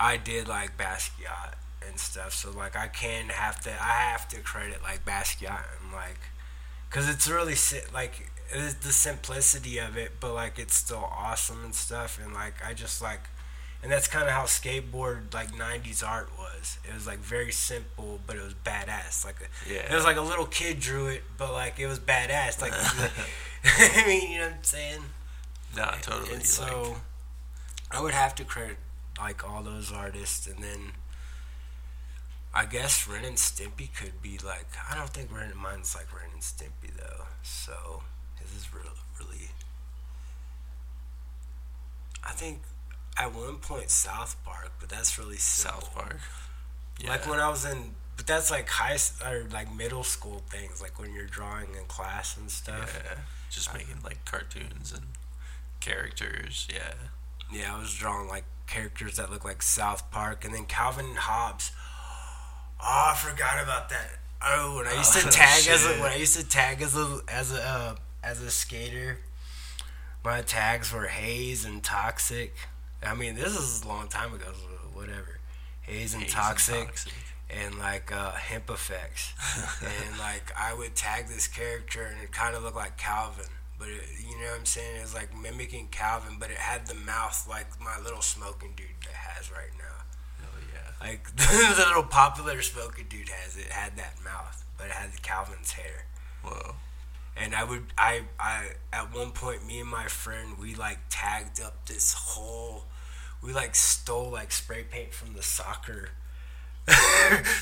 I 0.00 0.16
did 0.16 0.48
like 0.48 0.76
Basquiat 0.76 1.54
and 1.86 1.98
stuff. 1.98 2.32
So 2.34 2.50
like, 2.50 2.76
I 2.76 2.88
can 2.88 3.28
have 3.28 3.60
to, 3.62 3.70
I 3.70 4.10
have 4.10 4.28
to 4.28 4.40
credit 4.40 4.82
like 4.82 5.04
Basquiat 5.04 5.64
and 5.82 5.92
like 5.92 6.18
because 6.88 7.08
it's 7.08 7.28
really 7.28 7.54
like 7.94 8.30
it's 8.54 8.74
the 8.74 8.92
simplicity 8.92 9.78
of 9.78 9.96
it 9.96 10.12
but 10.20 10.34
like 10.34 10.58
it's 10.58 10.74
still 10.74 11.08
awesome 11.10 11.64
and 11.64 11.74
stuff 11.74 12.20
and 12.22 12.34
like 12.34 12.52
i 12.66 12.74
just 12.74 13.00
like 13.00 13.20
and 13.82 13.90
that's 13.90 14.06
kind 14.06 14.24
of 14.26 14.30
how 14.30 14.42
skateboard 14.42 15.32
like 15.32 15.50
90s 15.52 16.06
art 16.06 16.28
was 16.38 16.76
it 16.86 16.92
was 16.92 17.06
like 17.06 17.18
very 17.20 17.50
simple 17.50 18.20
but 18.26 18.36
it 18.36 18.42
was 18.42 18.52
badass 18.52 19.24
like 19.24 19.36
a, 19.40 19.72
Yeah. 19.72 19.90
it 19.90 19.94
was 19.94 20.04
like 20.04 20.18
a 20.18 20.20
little 20.20 20.44
kid 20.44 20.80
drew 20.80 21.06
it 21.06 21.22
but 21.38 21.54
like 21.54 21.78
it 21.80 21.86
was 21.86 21.98
badass 21.98 22.60
like 22.60 22.74
i 22.74 24.04
mean 24.06 24.30
you 24.32 24.38
know 24.40 24.44
what 24.48 24.54
i'm 24.56 24.62
saying 24.64 25.00
Nah, 25.74 25.92
totally. 26.02 26.34
and 26.34 26.44
so 26.44 26.82
like, 26.82 26.96
I 27.90 28.02
would 28.02 28.12
have 28.12 28.34
to 28.34 28.44
credit 28.44 28.76
like 29.18 29.48
all 29.48 29.62
those 29.62 29.92
artists, 29.92 30.46
and 30.46 30.62
then 30.62 30.92
I 32.54 32.66
guess 32.66 33.08
Ren 33.08 33.24
and 33.24 33.36
Stimpy 33.36 33.94
could 33.94 34.20
be 34.22 34.38
like 34.38 34.66
I 34.90 34.96
don't 34.96 35.10
think 35.10 35.32
Ren 35.34 35.52
mine's 35.56 35.94
like 35.94 36.12
Ren 36.14 36.30
and 36.32 36.42
Stimpy 36.42 36.94
though. 36.96 37.26
So 37.42 38.02
this 38.40 38.54
is 38.54 38.72
real 38.74 38.92
really. 39.18 39.48
I 42.24 42.32
think 42.32 42.62
at 43.18 43.34
one 43.34 43.56
point 43.56 43.90
South 43.90 44.36
Park, 44.44 44.72
but 44.80 44.88
that's 44.88 45.18
really 45.18 45.36
simple. 45.36 45.82
South 45.82 45.94
Park. 45.94 46.18
Yeah. 47.00 47.10
Like 47.10 47.28
when 47.28 47.40
I 47.40 47.48
was 47.48 47.64
in, 47.64 47.94
but 48.16 48.26
that's 48.26 48.50
like 48.50 48.68
high 48.68 48.98
or 49.26 49.44
like 49.50 49.74
middle 49.74 50.04
school 50.04 50.42
things, 50.48 50.80
like 50.80 50.98
when 51.00 51.12
you're 51.14 51.26
drawing 51.26 51.68
in 51.78 51.84
class 51.88 52.36
and 52.36 52.50
stuff. 52.50 53.00
yeah. 53.04 53.18
Just 53.50 53.70
uh, 53.70 53.74
making 53.74 53.96
like 54.04 54.24
cartoons 54.24 54.92
and 54.92 55.06
characters. 55.80 56.68
Yeah. 56.72 56.94
Yeah, 57.52 57.74
I 57.76 57.78
was 57.78 57.92
drawing 57.92 58.28
like 58.28 58.44
characters 58.66 59.16
that 59.16 59.30
look 59.30 59.44
like 59.44 59.62
South 59.62 60.10
Park, 60.10 60.44
and 60.44 60.54
then 60.54 60.64
Calvin 60.64 61.06
and 61.06 61.18
Hobbes. 61.18 61.72
Oh, 62.80 63.12
I 63.12 63.16
forgot 63.16 63.62
about 63.62 63.88
that. 63.90 64.18
Oh, 64.44 64.76
when 64.76 64.86
I 64.86 64.94
used 64.96 65.12
to 65.14 65.20
Oh, 65.26 65.30
tag 65.30 65.66
as 65.68 65.84
a 65.86 65.90
when 66.00 66.10
I 66.10 66.16
used 66.16 66.36
to 66.38 66.46
tag 66.48 66.82
as 66.82 66.96
a 66.96 67.20
as 67.28 67.52
a 67.52 67.62
uh, 67.62 67.94
as 68.24 68.40
a 68.40 68.50
skater, 68.50 69.18
my 70.24 70.42
tags 70.42 70.92
were 70.92 71.06
haze 71.06 71.64
and 71.64 71.82
toxic. 71.82 72.54
I 73.04 73.14
mean, 73.14 73.34
this 73.34 73.56
is 73.56 73.82
a 73.84 73.88
long 73.88 74.08
time 74.08 74.32
ago, 74.34 74.46
so 74.52 74.68
whatever. 74.98 75.38
Haze 75.82 76.14
and 76.14 76.22
Haze 76.22 76.32
and 76.32 76.42
toxic 76.42 76.86
Toxic. 76.86 77.12
and 77.50 77.78
like 77.78 78.10
uh, 78.12 78.32
hemp 78.32 78.68
effects, 78.70 79.32
and 79.82 80.18
like 80.18 80.52
I 80.58 80.74
would 80.74 80.94
tag 80.96 81.28
this 81.28 81.46
character, 81.48 82.02
and 82.04 82.20
it 82.22 82.32
kind 82.32 82.56
of 82.56 82.62
looked 82.62 82.76
like 82.76 82.96
Calvin, 82.96 83.46
but 83.82 83.90
it, 83.90 84.04
you 84.20 84.38
know 84.38 84.46
what 84.52 84.60
I'm 84.60 84.64
saying? 84.64 85.00
It's 85.02 85.12
like 85.12 85.36
mimicking 85.36 85.88
Calvin, 85.90 86.36
but 86.38 86.52
it 86.52 86.56
had 86.56 86.86
the 86.86 86.94
mouth 86.94 87.48
like 87.50 87.66
my 87.80 87.98
little 88.04 88.22
smoking 88.22 88.74
dude 88.76 88.86
that 89.04 89.14
has 89.14 89.50
right 89.50 89.74
now. 89.76 90.44
Oh 90.44 90.58
yeah. 90.72 91.08
Like 91.08 91.34
the 91.76 91.84
little 91.88 92.04
popular 92.04 92.62
smoking 92.62 93.06
dude 93.08 93.28
has 93.28 93.56
it 93.56 93.72
had 93.72 93.96
that 93.96 94.22
mouth, 94.24 94.64
but 94.78 94.86
it 94.86 94.92
had 94.92 95.12
the 95.12 95.18
Calvin's 95.18 95.72
hair. 95.72 96.04
Whoa. 96.44 96.76
And 97.36 97.56
I 97.56 97.64
would 97.64 97.86
I 97.98 98.22
I 98.38 98.68
at 98.92 99.12
one 99.12 99.32
point 99.32 99.66
me 99.66 99.80
and 99.80 99.90
my 99.90 100.04
friend 100.04 100.56
we 100.60 100.76
like 100.76 101.00
tagged 101.10 101.60
up 101.60 101.86
this 101.86 102.14
whole 102.16 102.84
we 103.42 103.52
like 103.52 103.74
stole 103.74 104.30
like 104.30 104.52
spray 104.52 104.84
paint 104.88 105.12
from 105.12 105.34
the 105.34 105.42
soccer 105.42 106.10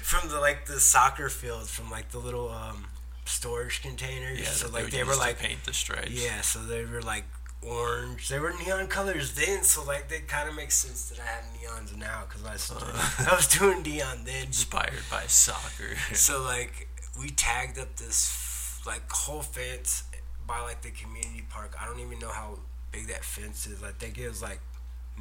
from 0.03 0.29
the 0.29 0.39
like 0.39 0.67
the 0.67 0.81
soccer 0.81 1.31
field 1.31 1.67
from 1.67 1.91
like 1.91 2.11
the 2.11 2.19
little 2.19 2.51
um 2.51 2.85
storage 3.31 3.83
containers. 3.83 4.41
Yeah. 4.41 4.47
so 4.49 4.69
like 4.69 4.91
they 4.91 5.05
were 5.05 5.17
like 5.17 5.39
paint 5.39 5.65
the 5.65 5.73
stripes. 5.73 6.11
yeah, 6.11 6.41
so 6.41 6.61
they 6.65 6.85
were 6.85 7.03
like 7.03 7.25
orange. 7.63 8.29
They 8.29 8.39
were 8.39 8.53
neon 8.65 8.87
colors 8.89 9.35
then, 9.35 9.63
so 9.63 9.85
like 9.85 10.09
they 10.09 10.21
kind 10.21 10.49
of 10.49 10.55
makes 10.55 10.75
sense 10.77 11.09
that 11.11 11.21
I 11.21 11.27
have 11.27 11.45
neons 11.55 11.97
now 11.97 12.25
because 12.29 12.45
I 12.45 12.53
was 12.53 13.29
I 13.33 13.35
was 13.35 13.47
doing 13.47 13.83
neon 13.83 14.25
then. 14.25 14.47
Inspired 14.47 15.05
by 15.11 15.25
soccer. 15.27 15.97
So 16.15 16.43
like 16.43 16.89
we 17.21 17.31
tagged 17.31 17.79
up 17.79 17.97
this 17.97 18.81
like 18.87 19.11
whole 19.11 19.43
fence 19.43 20.05
by 20.47 20.61
like 20.61 20.83
the 20.83 20.91
community 20.91 21.45
park. 21.49 21.75
I 21.81 21.87
don't 21.87 22.01
even 22.01 22.19
know 22.19 22.31
how 22.31 22.59
big 22.93 23.09
that 23.09 23.25
fence 23.25 23.67
is. 23.67 23.83
I 23.83 23.93
think 23.93 24.19
it 24.19 24.29
was 24.29 24.43
like 24.43 24.61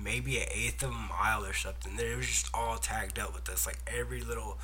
maybe 0.02 0.38
an 0.38 0.48
eighth 0.52 0.82
of 0.84 0.92
a 0.92 0.94
mile 0.94 1.44
or 1.46 1.54
something. 1.54 1.94
It 2.00 2.16
was 2.16 2.26
just 2.28 2.50
all 2.54 2.78
tagged 2.78 3.20
up 3.20 3.34
with 3.34 3.50
us, 3.50 3.66
like 3.68 3.80
every 3.88 4.22
little 4.22 4.58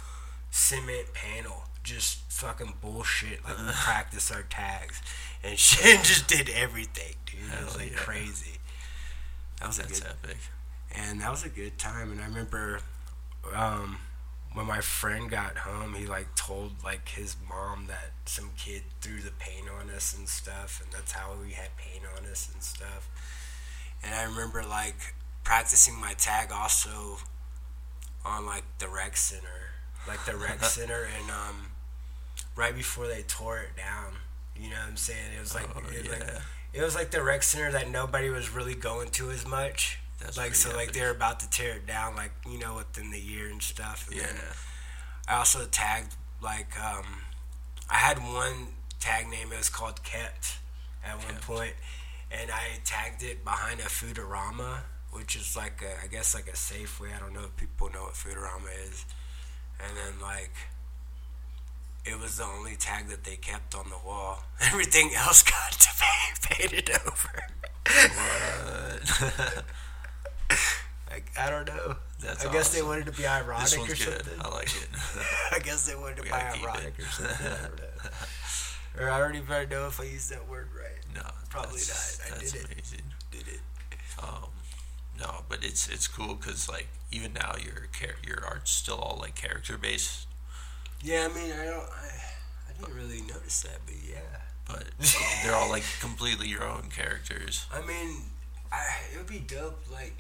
cement 0.56 1.14
panel. 1.14 1.64
Just 1.84 2.32
fucking 2.32 2.76
bullshit. 2.82 3.44
Like 3.44 3.58
we 3.60 3.66
practiced 3.72 4.34
our 4.34 4.44
tags 4.44 5.02
and 5.44 5.60
shit. 5.60 6.04
Just 6.04 6.28
did 6.28 6.50
everything, 6.50 7.16
dude. 7.26 7.40
it 7.60 7.66
was 7.66 7.78
like 7.78 7.92
yeah. 7.92 7.98
crazy. 7.98 8.58
That 9.60 9.68
was 9.68 9.80
a 9.80 9.84
That's 9.84 10.00
good 10.00 10.10
epic. 10.24 10.38
and 10.96 11.22
that 11.22 11.30
was 11.30 11.44
a 11.46 11.50
good 11.50 11.78
time. 11.78 12.12
And 12.12 12.22
I 12.22 12.26
remember 12.26 12.80
um, 13.54 14.00
when 14.54 14.66
my 14.66 14.80
friend 14.82 15.30
got 15.30 15.58
home, 15.58 15.94
he 15.94 16.08
like 16.08 16.34
told 16.36 16.84
like 16.84 17.10
his 17.10 17.36
mom 17.48 17.86
that 17.88 18.12
some 18.26 18.50
kid 18.58 18.84
threw 19.02 19.20
the 19.22 19.32
paint 19.38 19.68
on 19.70 19.90
us 19.92 20.16
and 20.18 20.28
stuff, 20.28 20.82
and 20.84 20.92
that's 20.92 21.12
how 21.12 21.34
we 21.40 21.52
had 21.52 21.76
paint 21.78 22.04
on 22.18 22.26
us 22.26 22.50
and 22.52 22.64
stuff. 22.64 23.10
And 24.04 24.16
I 24.16 24.24
remember 24.24 24.64
like 24.64 25.14
practicing 25.44 26.00
my 26.00 26.14
tag 26.14 26.50
also 26.52 27.18
on 28.26 28.46
like 28.46 28.64
the 28.80 28.88
rec 28.88 29.16
center, 29.18 29.65
like 30.08 30.24
the 30.26 30.36
rec 30.36 30.64
center, 30.64 31.08
and 31.20 31.30
um, 31.32 31.68
right 32.56 32.76
before 32.76 33.08
they 33.08 33.24
tore 33.24 33.60
it 33.60 33.76
down. 33.78 34.14
You 34.56 34.70
know 34.70 34.78
what 34.78 34.88
I'm 34.90 34.98
saying? 34.98 35.34
It 35.36 35.40
was 35.42 35.54
like, 35.54 35.68
Oh, 35.76 35.82
it, 35.92 36.10
like 36.10 36.20
yeah. 36.22 36.40
it 36.74 36.82
was 36.82 36.96
like 36.96 37.12
the 37.12 37.22
rec 37.22 37.44
center 37.44 37.72
that 37.74 37.90
nobody 37.90 38.30
was 38.30 38.50
really 38.54 38.76
going 38.76 39.10
to 39.12 39.30
as 39.32 39.46
much. 39.46 40.00
That's 40.22 40.38
like 40.38 40.56
so, 40.56 40.74
like 40.76 40.94
they're 40.94 41.12
about 41.12 41.42
to 41.42 41.50
tear 41.50 41.76
it 41.76 41.86
down, 41.86 42.16
like 42.16 42.32
you 42.50 42.58
know, 42.58 42.76
within 42.76 43.12
the 43.12 43.20
year 43.20 43.48
and 43.50 43.62
stuff. 43.62 44.08
And 44.10 44.18
Yeah. 44.22 44.28
I 45.28 45.36
also 45.38 45.66
tagged 45.66 46.14
like 46.42 46.80
um, 46.80 47.06
I 47.90 47.96
had 47.96 48.20
one 48.20 48.68
tag 49.00 49.28
name. 49.28 49.52
It 49.52 49.58
was 49.58 49.70
called 49.70 50.04
Kept 50.04 50.58
at 51.06 51.18
one 51.18 51.36
point, 51.42 51.74
and 52.32 52.50
I 52.50 52.80
tagged 52.86 53.24
it 53.24 53.44
behind 53.44 53.82
a 53.82 53.84
Foodorama, 53.84 54.78
which 55.12 55.36
is 55.36 55.56
like 55.58 55.82
a, 55.82 56.02
I 56.04 56.08
guess 56.08 56.34
like 56.34 56.48
a 56.48 56.52
Safeway. 56.56 57.14
I 57.16 57.20
don't 57.20 57.34
know 57.34 57.44
if 57.44 57.58
people 57.58 57.90
know 57.92 58.04
what 58.04 58.14
Foodorama 58.14 58.70
is. 58.90 59.04
And 59.80 59.96
then 59.98 60.20
like 60.22 60.52
it 62.06 62.20
was 62.20 62.38
the 62.38 62.44
only 62.46 62.76
tag 62.76 63.08
that 63.08 63.24
they 63.24 63.36
kept 63.36 63.74
on 63.76 63.90
the 63.90 63.98
wall. 64.06 64.44
Everything 64.62 65.12
else 65.16 65.44
got 65.44 65.72
to 65.72 65.90
be 66.00 66.56
painted 66.56 66.90
over. 67.06 67.44
like 71.10 71.32
I 71.38 71.50
don't 71.50 71.68
know. 71.68 71.96
That's 72.20 72.46
I 72.46 72.52
guess 72.52 72.74
they 72.74 72.82
wanted 72.82 73.06
to 73.08 73.12
be 73.12 73.26
ironic 73.28 73.66
This 73.70 73.78
or 73.78 73.86
good. 73.88 73.98
something. 73.98 74.42
I 74.42 74.50
like 74.50 74.68
it. 74.68 74.88
I 75.52 75.60
guess 75.60 75.86
they 75.88 75.96
wanted 75.96 76.18
to 76.18 76.22
We 76.24 76.30
be 76.30 76.34
ironic 76.34 76.94
it. 76.98 77.04
or 77.04 77.08
something. 77.08 77.48
I 77.48 77.50
don't 77.68 77.78
know. 77.78 79.04
or 79.06 79.10
I 79.12 79.20
don't 79.20 79.36
even 79.36 79.70
know 79.70 79.88
if 79.88 80.00
I 80.00 80.04
used 80.06 80.30
that 80.32 80.48
word 80.50 80.70
right. 80.76 81.04
No, 81.14 81.30
Probably 81.50 81.82
not. 81.82 82.20
I 82.26 82.40
did 82.40 82.56
it. 82.56 82.66
amazing. 82.72 83.02
Did 83.32 83.48
it? 83.48 83.60
Um, 84.22 84.50
but 85.56 85.66
it's 85.66 85.88
it's 85.88 86.08
cool 86.08 86.36
because 86.36 86.68
like 86.68 86.88
even 87.12 87.34
now 87.34 87.56
your 87.64 87.88
char- 87.98 88.20
your 88.26 88.46
art's 88.46 88.72
still 88.72 88.98
all 88.98 89.18
like 89.20 89.36
character 89.36 89.78
based. 89.78 90.28
Yeah, 91.02 91.28
I 91.30 91.34
mean, 91.34 91.52
I 91.52 91.66
don't. 91.66 91.90
I, 91.90 92.10
I 92.70 92.74
didn't 92.80 92.96
really 92.96 93.22
notice 93.22 93.62
that, 93.62 93.80
but 93.86 93.96
yeah. 94.08 94.20
but 94.68 94.86
they're 95.44 95.56
all 95.56 95.70
like 95.70 95.84
completely 96.02 96.48
your 96.48 96.64
own 96.64 96.90
characters. 96.94 97.68
I 97.74 97.86
mean, 97.86 98.24
I, 98.72 98.84
it 99.14 99.18
would 99.18 99.28
be 99.28 99.40
dope, 99.40 99.80
like, 99.92 100.18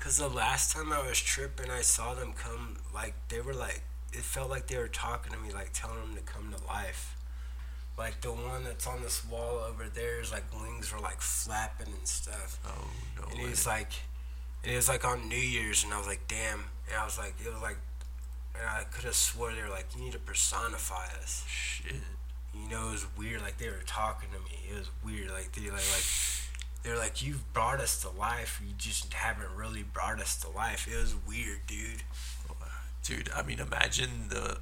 cause 0.00 0.18
the 0.18 0.28
last 0.28 0.74
time 0.74 0.92
I 0.92 1.06
was 1.06 1.20
tripping, 1.20 1.70
I 1.70 1.82
saw 1.82 2.14
them 2.14 2.32
come, 2.32 2.76
like, 2.92 3.14
they 3.28 3.40
were 3.40 3.54
like, 3.54 3.82
it 4.12 4.22
felt 4.22 4.50
like 4.50 4.66
they 4.66 4.78
were 4.78 4.88
talking 4.88 5.32
to 5.32 5.38
me, 5.38 5.52
like 5.52 5.70
telling 5.72 6.00
them 6.00 6.14
to 6.16 6.22
come 6.22 6.52
to 6.52 6.66
life. 6.66 7.16
Like 7.96 8.20
the 8.22 8.32
one 8.32 8.64
that's 8.64 8.86
on 8.86 9.02
this 9.02 9.24
wall 9.24 9.62
over 9.68 9.84
there 9.94 10.20
is 10.20 10.32
like 10.32 10.44
wings 10.60 10.92
were 10.92 11.00
like 11.00 11.20
flapping 11.20 11.88
and 11.88 12.08
stuff. 12.08 12.58
Oh 12.66 12.88
no 13.18 13.38
and 13.38 13.50
was 13.50 13.66
like, 13.66 13.92
and 14.62 14.72
it 14.72 14.76
was 14.76 14.88
like 14.88 15.04
on 15.04 15.28
New 15.28 15.36
Year's, 15.36 15.84
and 15.84 15.92
I 15.92 15.98
was 15.98 16.06
like, 16.06 16.26
damn. 16.28 16.64
And 16.88 17.00
I 17.00 17.04
was 17.04 17.18
like, 17.18 17.34
it 17.44 17.52
was 17.52 17.62
like, 17.62 17.78
and 18.54 18.68
I 18.68 18.84
could 18.84 19.04
have 19.04 19.14
swore 19.14 19.52
they 19.52 19.62
were 19.62 19.68
like, 19.68 19.86
you 19.96 20.02
need 20.04 20.12
to 20.12 20.18
personify 20.18 21.06
us. 21.20 21.44
Shit. 21.48 21.94
You 22.54 22.68
know, 22.68 22.88
it 22.88 22.92
was 22.92 23.06
weird. 23.16 23.40
Like 23.40 23.58
they 23.58 23.68
were 23.68 23.82
talking 23.86 24.28
to 24.30 24.38
me. 24.38 24.60
It 24.70 24.78
was 24.78 24.90
weird. 25.04 25.30
Like 25.30 25.52
they 25.52 25.62
like 25.62 25.72
like 25.72 26.04
they're 26.82 26.98
like, 26.98 27.22
you've 27.22 27.50
brought 27.52 27.80
us 27.80 28.00
to 28.02 28.10
life. 28.10 28.60
You 28.64 28.74
just 28.76 29.12
haven't 29.14 29.54
really 29.56 29.82
brought 29.82 30.20
us 30.20 30.36
to 30.40 30.50
life. 30.50 30.86
It 30.86 31.00
was 31.00 31.14
weird, 31.26 31.60
dude. 31.66 32.02
Dude, 33.04 33.30
I 33.34 33.42
mean, 33.42 33.58
imagine 33.58 34.28
the 34.28 34.58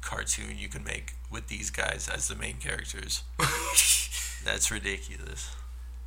cartoon 0.00 0.56
you 0.58 0.68
can 0.68 0.84
make 0.84 1.14
with 1.30 1.48
these 1.48 1.70
guys 1.70 2.08
as 2.12 2.28
the 2.28 2.34
main 2.34 2.56
characters. 2.56 3.22
That's 4.44 4.70
ridiculous. 4.70 5.54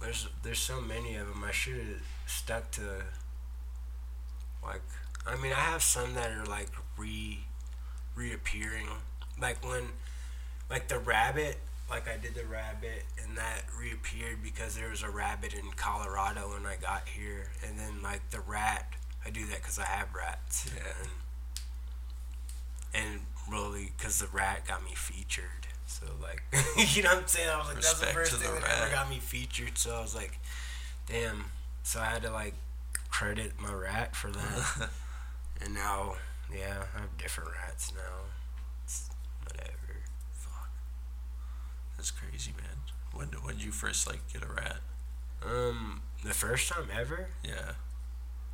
There's 0.02 0.28
there's 0.44 0.60
so 0.60 0.82
many 0.82 1.16
of 1.16 1.28
them. 1.28 1.44
I 1.44 1.52
should 1.52 1.76
have 1.76 2.02
stuck 2.30 2.72
to 2.72 2.82
like. 4.64 4.82
I 5.28 5.36
mean, 5.36 5.52
I 5.52 5.60
have 5.60 5.84
some 5.84 6.14
that 6.16 6.32
are 6.32 6.46
like 6.46 6.70
re 6.98 7.40
reappearing. 8.16 8.88
Like 9.40 9.66
when, 9.66 9.84
like 10.70 10.88
the 10.88 11.00
rabbit. 11.00 11.58
Like 11.90 12.08
I 12.08 12.18
did 12.18 12.36
the 12.36 12.46
rabbit, 12.46 13.04
and 13.24 13.36
that 13.36 13.64
reappeared 13.80 14.44
because 14.44 14.76
there 14.76 14.92
was 14.92 15.02
a 15.02 15.10
rabbit 15.10 15.56
in 15.56 15.72
Colorado 15.76 16.42
when 16.54 16.64
I 16.68 16.76
got 16.80 17.08
here, 17.08 17.50
and 17.68 17.80
then 17.80 18.04
like 18.04 18.30
the 18.30 18.42
rat. 18.42 18.94
I 19.26 19.32
do 19.32 19.44
that 19.48 19.56
because 19.56 19.80
I 19.80 19.86
have 19.86 20.14
rats. 20.14 20.70
Yeah. 20.76 20.84
And, 22.94 23.06
and 23.06 23.22
really, 23.52 23.92
because 23.98 24.20
the 24.20 24.28
rat 24.28 24.68
got 24.68 24.84
me 24.84 24.92
featured. 24.94 25.66
So 25.88 26.06
like, 26.22 26.44
you 26.96 27.02
know 27.02 27.10
what 27.10 27.24
I'm 27.24 27.28
saying? 27.28 27.50
I 27.50 27.58
was 27.58 27.68
like, 27.68 27.76
that's 27.78 28.00
the 28.00 28.06
first 28.06 28.34
thing 28.34 28.54
that 28.54 28.82
ever 28.82 28.92
got 28.92 29.10
me 29.10 29.18
featured. 29.18 29.78
So 29.78 29.96
I 29.96 30.02
was 30.02 30.14
like, 30.14 30.40
damn. 31.08 31.46
So 31.90 32.00
I 32.00 32.06
had 32.06 32.22
to 32.22 32.30
like 32.30 32.54
credit 33.10 33.54
my 33.60 33.74
rat 33.74 34.16
for 34.16 34.30
that. 34.30 34.90
and 35.62 35.74
now, 35.74 36.18
yeah, 36.56 36.84
I 36.96 37.00
have 37.00 37.18
different 37.18 37.50
rats 37.64 37.92
now. 37.96 38.30
It's 38.84 39.10
whatever. 39.44 39.98
Fuck. 40.34 40.70
That's 41.98 42.12
crazy, 42.12 42.52
man. 42.56 42.78
When 43.12 43.30
when 43.42 43.56
did 43.56 43.64
you 43.64 43.72
first 43.72 44.06
like 44.06 44.20
get 44.32 44.44
a 44.44 44.54
rat? 44.54 44.82
Um, 45.44 46.04
the 46.24 46.36
first 46.36 46.70
time 46.70 46.90
ever. 46.96 47.30
Yeah. 47.44 47.72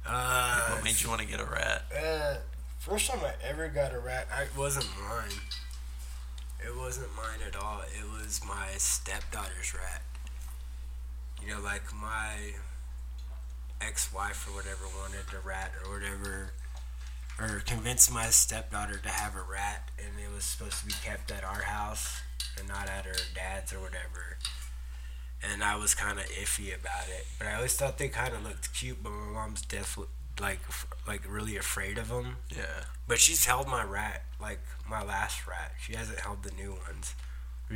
Uh, 0.06 0.70
what 0.70 0.86
made 0.86 1.02
you 1.02 1.10
want 1.10 1.20
to 1.20 1.28
get 1.28 1.42
a 1.42 1.46
rat? 1.46 1.84
Uh, 1.94 2.36
first 2.80 3.12
time 3.12 3.20
I 3.22 3.34
ever 3.46 3.68
got 3.68 3.94
a 3.94 4.00
rat, 4.00 4.30
I, 4.34 4.44
it 4.44 4.58
wasn't 4.58 4.88
mine. 4.98 5.42
It 6.66 6.74
wasn't 6.74 7.14
mine 7.18 7.46
at 7.46 7.58
all. 7.58 7.82
It 7.82 8.06
was 8.10 8.40
my 8.48 8.68
stepdaughter's 8.78 9.74
rat. 9.74 10.04
You 11.44 11.54
know, 11.54 11.60
like 11.60 11.94
my 11.94 12.54
ex-wife 13.82 14.48
or 14.48 14.56
whatever 14.56 14.86
wanted 15.00 15.26
a 15.34 15.46
rat 15.46 15.72
or 15.84 15.94
whatever, 15.94 16.52
or 17.40 17.62
convinced 17.66 18.12
my 18.12 18.28
stepdaughter 18.28 18.98
to 18.98 19.10
have 19.10 19.36
a 19.36 19.42
rat, 19.42 19.90
and 19.98 20.20
it 20.20 20.34
was 20.34 20.44
supposed 20.44 20.80
to 20.80 20.86
be 20.86 20.94
kept 21.04 21.32
at 21.32 21.44
our 21.44 21.64
house 21.64 22.22
and 22.58 22.68
not 22.68 22.90
at 22.90 23.06
her 23.06 23.16
dad's 23.34 23.74
or 23.74 23.80
whatever. 23.80 24.38
And 25.44 25.64
I 25.64 25.76
was 25.76 25.94
kind 25.94 26.18
of 26.18 26.26
iffy 26.26 26.74
about 26.74 27.08
it, 27.10 27.28
but 27.38 27.48
I 27.48 27.56
always 27.56 27.76
thought 27.76 27.98
they 27.98 28.08
kind 28.08 28.34
of 28.34 28.44
looked 28.44 28.74
cute. 28.74 29.04
But 29.04 29.12
my 29.12 29.34
mom's 29.34 29.62
definitely 29.62 30.12
like 30.40 30.60
like 31.08 31.22
really 31.30 31.58
afraid 31.58 31.98
of 31.98 32.10
them. 32.10 32.38
Yeah. 32.50 32.86
But 33.08 33.20
she's 33.20 33.46
held 33.46 33.68
my 33.68 33.84
rat, 33.84 34.24
like 34.42 34.62
my 34.90 35.04
last 35.04 35.46
rat. 35.46 35.74
She 35.80 35.96
hasn't 35.96 36.20
held 36.20 36.44
the 36.44 36.52
new 36.52 36.72
ones. 36.72 37.16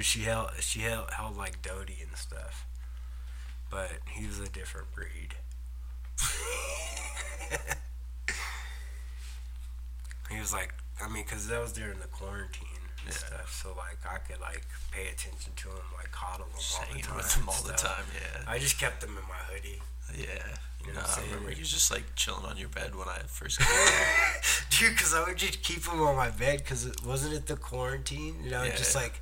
She 0.01 0.21
held 0.21 0.51
she 0.59 0.79
held, 0.81 1.11
held 1.11 1.37
like 1.37 1.61
Dodie 1.61 1.99
and 2.01 2.17
stuff. 2.17 2.65
But 3.69 3.91
he 4.07 4.25
was 4.25 4.39
a 4.39 4.49
different 4.49 4.91
breed. 4.93 5.35
He 10.29 10.39
was 10.39 10.53
like, 10.53 10.73
I 11.03 11.07
mean, 11.09 11.23
cause 11.25 11.47
that 11.47 11.61
was 11.61 11.71
during 11.73 11.99
the 11.99 12.07
quarantine 12.07 12.67
and 13.05 13.13
Yeah. 13.13 13.17
stuff. 13.17 13.53
So 13.63 13.73
like, 13.77 13.97
I 14.09 14.17
could 14.19 14.39
like 14.41 14.65
pay 14.91 15.07
attention 15.07 15.53
to 15.55 15.69
him, 15.69 15.85
like 15.97 16.11
coddle 16.11 16.45
him 16.47 16.53
all 16.53 16.85
the 16.93 17.01
time. 17.01 17.15
with 17.17 17.33
them 17.33 17.41
and 17.41 17.49
all 17.49 17.63
the 17.63 17.73
time, 17.73 18.05
yeah. 18.13 18.43
I 18.47 18.59
just 18.59 18.77
kept 18.79 19.01
them 19.01 19.11
in 19.17 19.23
my 19.27 19.41
hoodie. 19.51 19.81
Yeah. 20.15 20.57
You 20.85 20.93
know 20.93 21.01
no, 21.01 21.05
I 21.07 21.21
remember 21.27 21.49
you 21.51 21.63
just 21.65 21.91
like 21.91 22.03
chilling 22.15 22.45
on 22.45 22.57
your 22.57 22.69
bed 22.69 22.95
when 22.95 23.07
I 23.07 23.19
first 23.27 23.59
came. 23.59 23.67
Dude, 24.69 24.91
because 24.95 25.13
I 25.13 25.23
would 25.23 25.37
just 25.37 25.61
keep 25.61 25.83
them 25.83 26.01
on 26.01 26.15
my 26.15 26.29
bed 26.29 26.59
because 26.59 26.85
it 26.85 27.03
wasn't 27.05 27.33
it 27.33 27.47
the 27.47 27.57
quarantine? 27.57 28.35
You 28.43 28.51
know, 28.51 28.63
Yeah. 28.63 28.75
just 28.75 28.95
like 28.95 29.21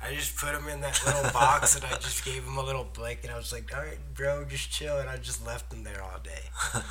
I 0.00 0.14
just 0.14 0.36
put 0.36 0.52
them 0.52 0.68
in 0.68 0.80
that 0.80 1.00
little 1.04 1.30
box 1.32 1.74
and 1.76 1.84
I 1.84 1.96
just 1.98 2.24
gave 2.24 2.44
them 2.44 2.56
a 2.56 2.62
little 2.62 2.86
blanket. 2.92 3.30
I 3.30 3.36
was 3.36 3.52
like, 3.52 3.74
all 3.76 3.82
right, 3.82 3.98
bro, 4.14 4.44
just 4.44 4.70
chill, 4.70 4.98
and 4.98 5.08
I 5.08 5.16
just 5.16 5.44
left 5.44 5.70
them 5.70 5.82
there 5.82 6.02
all 6.02 6.20
day. 6.22 6.50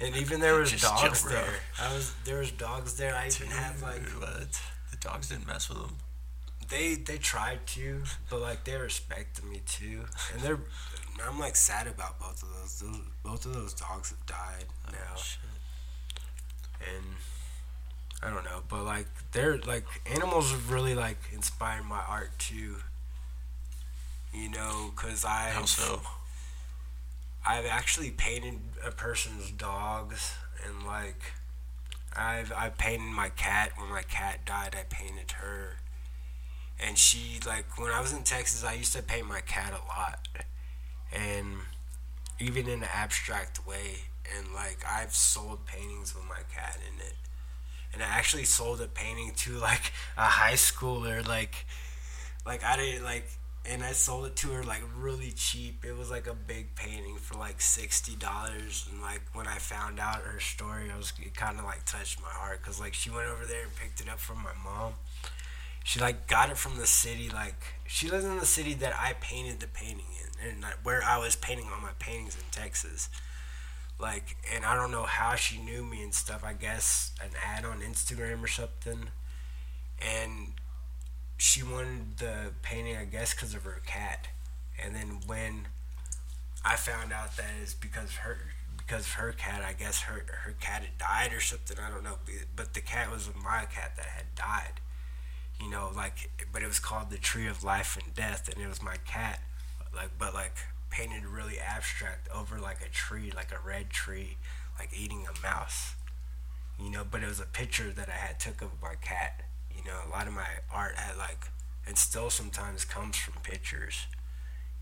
And 0.00 0.16
even 0.16 0.40
there 0.40 0.54
was 0.54 0.70
Just 0.70 0.84
dogs 0.84 1.22
bro. 1.22 1.32
there. 1.32 1.54
I 1.80 1.92
was 1.94 2.12
there 2.24 2.38
was 2.38 2.50
dogs 2.50 2.96
there. 2.96 3.14
I 3.14 3.26
even 3.28 3.48
have 3.48 3.82
like 3.82 4.02
what? 4.20 4.60
The 4.90 4.96
dogs 5.00 5.28
didn't 5.28 5.46
mess 5.46 5.68
with 5.68 5.78
them. 5.78 5.96
they 6.68 6.94
they 6.94 7.18
tried 7.18 7.66
to, 7.68 8.02
but 8.30 8.40
like 8.40 8.64
they 8.64 8.76
respected 8.76 9.44
me 9.44 9.62
too, 9.66 10.04
and 10.32 10.42
they're. 10.42 10.58
I'm 11.24 11.38
like 11.38 11.56
sad 11.56 11.86
about 11.86 12.18
both 12.18 12.42
of 12.42 12.48
those. 12.58 12.80
those 12.80 13.00
both 13.22 13.46
of 13.46 13.54
those 13.54 13.74
dogs 13.74 14.10
have 14.10 14.26
died 14.26 14.64
oh, 14.88 14.92
now. 14.92 14.98
Oh, 15.14 15.20
shit. 15.20 16.18
and 16.96 17.04
I 18.22 18.30
don't 18.30 18.44
know, 18.44 18.62
but 18.68 18.84
like 18.84 19.08
they're 19.32 19.58
like 19.58 19.84
animals 20.06 20.54
really 20.54 20.94
like 20.94 21.18
inspired 21.32 21.84
my 21.84 22.00
art 22.08 22.38
too. 22.38 22.76
You 24.32 24.48
know, 24.50 24.92
cause 24.94 25.24
I 25.24 25.50
How 25.50 25.64
so? 25.64 26.00
I've 27.44 27.66
actually 27.66 28.10
painted 28.10 28.60
a 28.86 28.92
person's 28.92 29.50
dogs 29.50 30.34
and 30.64 30.86
like 30.86 31.32
I've 32.16 32.52
I 32.52 32.68
painted 32.70 33.12
my 33.12 33.30
cat 33.30 33.72
when 33.76 33.90
my 33.90 34.02
cat 34.02 34.44
died. 34.44 34.76
I 34.78 34.84
painted 34.88 35.32
her, 35.32 35.76
and 36.78 36.98
she 36.98 37.40
like 37.46 37.78
when 37.78 37.90
I 37.90 38.00
was 38.00 38.12
in 38.12 38.22
Texas, 38.22 38.64
I 38.64 38.74
used 38.74 38.92
to 38.94 39.02
paint 39.02 39.26
my 39.26 39.40
cat 39.40 39.72
a 39.72 39.84
lot, 39.98 40.28
and 41.12 41.56
even 42.38 42.68
in 42.68 42.82
an 42.82 42.88
abstract 42.92 43.66
way. 43.66 44.04
And 44.36 44.54
like 44.54 44.78
I've 44.88 45.14
sold 45.14 45.66
paintings 45.66 46.14
with 46.14 46.24
my 46.24 46.42
cat 46.54 46.78
in 46.88 47.00
it, 47.00 47.14
and 47.92 48.02
I 48.02 48.06
actually 48.06 48.44
sold 48.44 48.80
a 48.80 48.86
painting 48.86 49.32
to 49.36 49.52
like 49.58 49.92
a 50.16 50.24
high 50.24 50.54
schooler. 50.54 51.26
Like, 51.26 51.66
like 52.46 52.64
I 52.64 52.76
didn't 52.76 53.04
like 53.04 53.28
and 53.64 53.82
I 53.82 53.92
sold 53.92 54.26
it 54.26 54.36
to 54.36 54.48
her 54.48 54.64
like 54.64 54.82
really 54.98 55.30
cheap. 55.30 55.84
It 55.84 55.96
was 55.96 56.10
like 56.10 56.26
a 56.26 56.34
big 56.34 56.74
painting 56.74 57.16
for 57.16 57.38
like 57.38 57.60
sixty 57.60 58.16
dollars. 58.16 58.88
And 58.90 59.00
like 59.00 59.22
when 59.34 59.46
I 59.46 59.58
found 59.58 60.00
out 60.00 60.22
her 60.22 60.40
story, 60.40 60.90
I 60.92 60.96
was 60.96 61.12
it 61.20 61.34
kind 61.34 61.58
of 61.58 61.64
like 61.64 61.84
touched 61.84 62.20
my 62.20 62.28
heart 62.28 62.60
because 62.60 62.80
like 62.80 62.94
she 62.94 63.10
went 63.10 63.28
over 63.28 63.44
there 63.44 63.62
and 63.62 63.76
picked 63.76 64.00
it 64.00 64.08
up 64.08 64.18
from 64.18 64.38
my 64.42 64.52
mom. 64.64 64.94
She 65.84 66.00
like 66.00 66.26
got 66.26 66.50
it 66.50 66.58
from 66.58 66.76
the 66.76 66.86
city. 66.86 67.28
Like 67.32 67.74
she 67.86 68.10
lives 68.10 68.24
in 68.24 68.38
the 68.38 68.46
city 68.46 68.74
that 68.74 68.94
I 68.98 69.14
painted 69.20 69.60
the 69.60 69.68
painting 69.68 70.06
in, 70.20 70.48
and 70.48 70.62
like, 70.62 70.84
where 70.84 71.02
I 71.04 71.18
was 71.18 71.36
painting 71.36 71.66
all 71.72 71.80
my 71.80 71.92
paintings 71.98 72.36
in 72.36 72.42
Texas. 72.50 73.08
Like, 73.98 74.36
and 74.52 74.64
I 74.64 74.74
don't 74.74 74.90
know 74.90 75.04
how 75.04 75.36
she 75.36 75.58
knew 75.58 75.84
me 75.84 76.02
and 76.02 76.12
stuff. 76.12 76.42
I 76.44 76.52
guess 76.54 77.12
an 77.22 77.30
ad 77.44 77.64
on 77.64 77.80
Instagram 77.80 78.42
or 78.42 78.48
something. 78.48 79.10
And 80.00 80.54
she 81.36 81.62
wanted 81.62 82.18
the 82.18 82.52
painting, 82.62 82.96
I 82.96 83.04
guess, 83.04 83.34
because 83.34 83.54
of 83.54 83.64
her 83.64 83.80
cat. 83.86 84.28
And 84.82 84.94
then 84.94 85.20
when 85.26 85.68
I 86.64 86.76
found 86.76 87.12
out 87.12 87.36
that 87.36 87.46
it's 87.60 87.74
because 87.74 88.16
her, 88.16 88.38
because 88.76 89.06
of 89.06 89.12
her 89.12 89.32
cat, 89.32 89.62
I 89.66 89.72
guess 89.72 90.02
her 90.02 90.24
her 90.44 90.52
cat 90.60 90.82
had 90.82 90.98
died 90.98 91.32
or 91.32 91.40
something. 91.40 91.76
I 91.78 91.90
don't 91.90 92.04
know, 92.04 92.18
but 92.56 92.74
the 92.74 92.80
cat 92.80 93.10
was 93.10 93.28
my 93.34 93.66
cat 93.72 93.96
that 93.96 94.06
had 94.06 94.34
died. 94.34 94.80
You 95.60 95.70
know, 95.70 95.90
like, 95.94 96.30
but 96.52 96.62
it 96.62 96.66
was 96.66 96.80
called 96.80 97.10
the 97.10 97.18
Tree 97.18 97.46
of 97.46 97.62
Life 97.62 97.96
and 98.02 98.14
Death, 98.14 98.48
and 98.52 98.62
it 98.62 98.68
was 98.68 98.82
my 98.82 98.96
cat. 99.06 99.40
Like, 99.94 100.10
but 100.18 100.34
like 100.34 100.56
painted 100.92 101.24
really 101.24 101.58
abstract 101.58 102.28
over 102.32 102.58
like 102.58 102.80
a 102.80 102.90
tree, 102.90 103.32
like 103.34 103.50
a 103.50 103.66
red 103.66 103.90
tree, 103.90 104.36
like 104.78 104.90
eating 104.96 105.26
a 105.26 105.42
mouse. 105.42 105.94
You 106.78 106.90
know, 106.90 107.04
but 107.08 107.22
it 107.22 107.28
was 107.28 107.40
a 107.40 107.46
picture 107.46 107.90
that 107.90 108.08
I 108.08 108.26
had 108.26 108.38
took 108.38 108.62
of 108.62 108.70
my 108.80 108.94
cat. 109.00 109.42
You 109.74 109.82
know, 109.84 109.98
a 110.06 110.10
lot 110.10 110.26
of 110.28 110.34
my 110.34 110.46
art 110.70 110.96
had 110.96 111.16
like, 111.16 111.48
and 111.86 111.96
still 111.96 112.30
sometimes 112.30 112.84
comes 112.84 113.16
from 113.16 113.34
pictures. 113.42 114.06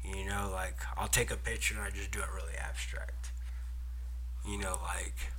You 0.05 0.27
know, 0.27 0.51
like 0.53 0.77
I'll 0.97 1.09
take 1.09 1.31
a 1.31 1.37
picture 1.37 1.75
and 1.75 1.83
I 1.83 1.91
just 1.91 2.11
do 2.11 2.21
it 2.21 2.29
really 2.35 2.57
abstract. 2.59 3.33
You 4.47 4.59
know, 4.59 4.79
like, 4.83 5.33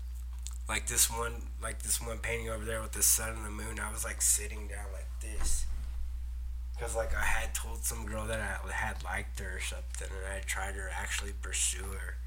like 0.69 0.87
this 0.87 1.09
one, 1.09 1.33
like 1.61 1.81
this 1.81 1.99
one 1.99 2.19
painting 2.19 2.49
over 2.49 2.63
there 2.63 2.81
with 2.81 2.93
the 2.93 3.03
sun 3.03 3.29
and 3.35 3.45
the 3.45 3.49
moon. 3.49 3.79
I 3.79 3.91
was 3.91 4.03
like 4.05 4.21
sitting 4.21 4.67
down 4.67 4.85
like 4.93 5.07
this, 5.19 5.65
Because, 6.81 6.95
like, 6.95 7.15
I 7.15 7.21
had 7.21 7.53
told 7.53 7.85
some 7.85 8.07
girl 8.07 8.25
that 8.25 8.39
I 8.39 8.71
had 8.73 9.03
liked 9.03 9.39
her 9.39 9.57
or 9.57 9.59
something, 9.61 10.07
and 10.09 10.33
I 10.33 10.41
tried 10.47 10.73
to 10.73 10.89
actually 10.97 11.31
pursue 11.39 11.83
her 11.83 12.17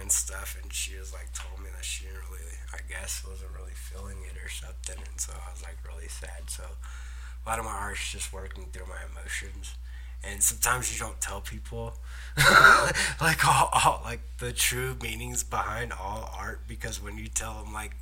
and 0.00 0.10
stuff, 0.10 0.58
and 0.60 0.72
she 0.72 0.98
was 0.98 1.12
like, 1.12 1.32
told 1.32 1.62
me 1.62 1.70
that 1.72 1.84
she 1.84 2.06
didn't 2.06 2.26
really, 2.28 2.50
I 2.74 2.78
guess, 2.90 3.24
wasn't 3.24 3.52
really 3.56 3.76
feeling 3.76 4.16
it 4.28 4.42
or 4.44 4.48
something, 4.48 4.96
and 5.08 5.20
so 5.20 5.34
I 5.34 5.52
was 5.52 5.62
like 5.62 5.78
really 5.86 6.08
sad. 6.08 6.50
So, 6.50 6.64
a 6.64 7.48
lot 7.48 7.60
of 7.60 7.64
my 7.64 7.70
art's 7.70 8.10
just 8.10 8.32
working 8.32 8.66
through 8.72 8.86
my 8.88 8.98
emotions. 9.08 9.76
And 10.24 10.42
sometimes 10.42 10.92
you 10.92 10.98
don't 10.98 11.20
tell 11.20 11.40
people 11.40 11.94
like 13.20 13.46
all, 13.46 13.70
all 13.72 14.00
like 14.04 14.22
the 14.38 14.52
true 14.52 14.96
meanings 15.00 15.44
behind 15.44 15.92
all 15.92 16.28
art 16.36 16.62
because 16.66 17.00
when 17.00 17.18
you 17.18 17.28
tell 17.28 17.62
them 17.62 17.72
like 17.72 17.94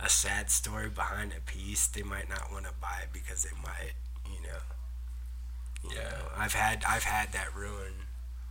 a 0.00 0.08
sad 0.08 0.50
story 0.50 0.88
behind 0.90 1.32
a 1.32 1.40
piece, 1.40 1.86
they 1.86 2.02
might 2.02 2.28
not 2.28 2.50
want 2.50 2.64
to 2.64 2.72
buy 2.80 3.02
it 3.04 3.10
because 3.12 3.44
they 3.44 3.56
might, 3.62 3.92
you 4.26 4.42
know. 4.42 4.58
You 5.84 5.90
Yeah. 5.96 6.10
know, 6.10 6.28
I've 6.36 6.54
had 6.54 6.84
I've 6.86 7.04
had 7.04 7.32
that 7.32 7.54
ruin. 7.54 7.94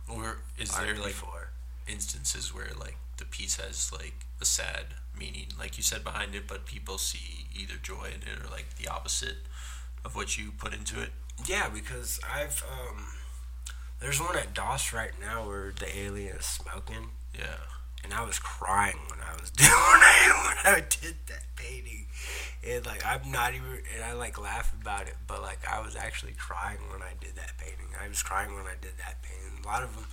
Or 0.08 0.38
is 0.56 0.70
there 0.70 0.94
like 0.94 1.04
before. 1.08 1.50
instances 1.86 2.54
where 2.54 2.70
like 2.78 2.96
the 3.18 3.24
piece 3.26 3.56
has 3.56 3.92
like 3.92 4.14
a 4.40 4.44
sad 4.44 4.94
meaning, 5.18 5.48
like 5.58 5.76
you 5.76 5.82
said 5.82 6.02
behind 6.04 6.34
it, 6.34 6.46
but 6.46 6.64
people 6.66 6.96
see 6.98 7.46
either 7.54 7.74
joy 7.82 8.06
in 8.14 8.22
it 8.28 8.38
or 8.44 8.48
like 8.50 8.76
the 8.76 8.88
opposite 8.88 9.38
of 10.04 10.14
what 10.16 10.38
you 10.38 10.52
put 10.52 10.72
into 10.72 11.00
it? 11.02 11.10
Yeah, 11.46 11.68
because 11.68 12.18
I've 12.28 12.62
um, 12.70 13.06
there's 14.00 14.20
one 14.20 14.36
at 14.36 14.54
DOS 14.54 14.92
right 14.92 15.12
now 15.20 15.46
where 15.46 15.72
the 15.78 15.96
alien 15.98 16.36
is 16.36 16.44
smoking, 16.46 17.10
Yeah. 17.36 17.58
And 18.04 18.14
I 18.14 18.24
was 18.24 18.38
crying 18.38 18.98
when 19.08 19.20
I 19.20 19.40
was 19.40 19.50
doing 19.56 19.68
it 19.70 20.32
when 20.46 20.74
I 20.74 20.80
did 20.88 21.16
that 21.28 21.44
painting. 21.56 22.06
And 22.66 22.84
like 22.86 23.04
I'm 23.04 23.30
not 23.30 23.54
even, 23.54 23.80
and 23.94 24.04
I 24.04 24.12
like 24.12 24.40
laugh 24.40 24.74
about 24.80 25.06
it, 25.06 25.16
but 25.26 25.42
like 25.42 25.60
I 25.70 25.80
was 25.80 25.96
actually 25.96 26.34
crying 26.36 26.78
when 26.90 27.02
I 27.02 27.12
did 27.20 27.36
that 27.36 27.52
painting. 27.58 27.94
I 28.02 28.08
was 28.08 28.22
crying 28.22 28.54
when 28.54 28.66
I 28.66 28.74
did 28.80 28.92
that 28.98 29.22
painting. 29.22 29.64
A 29.64 29.66
lot 29.66 29.82
of 29.82 29.94
them, 29.94 30.06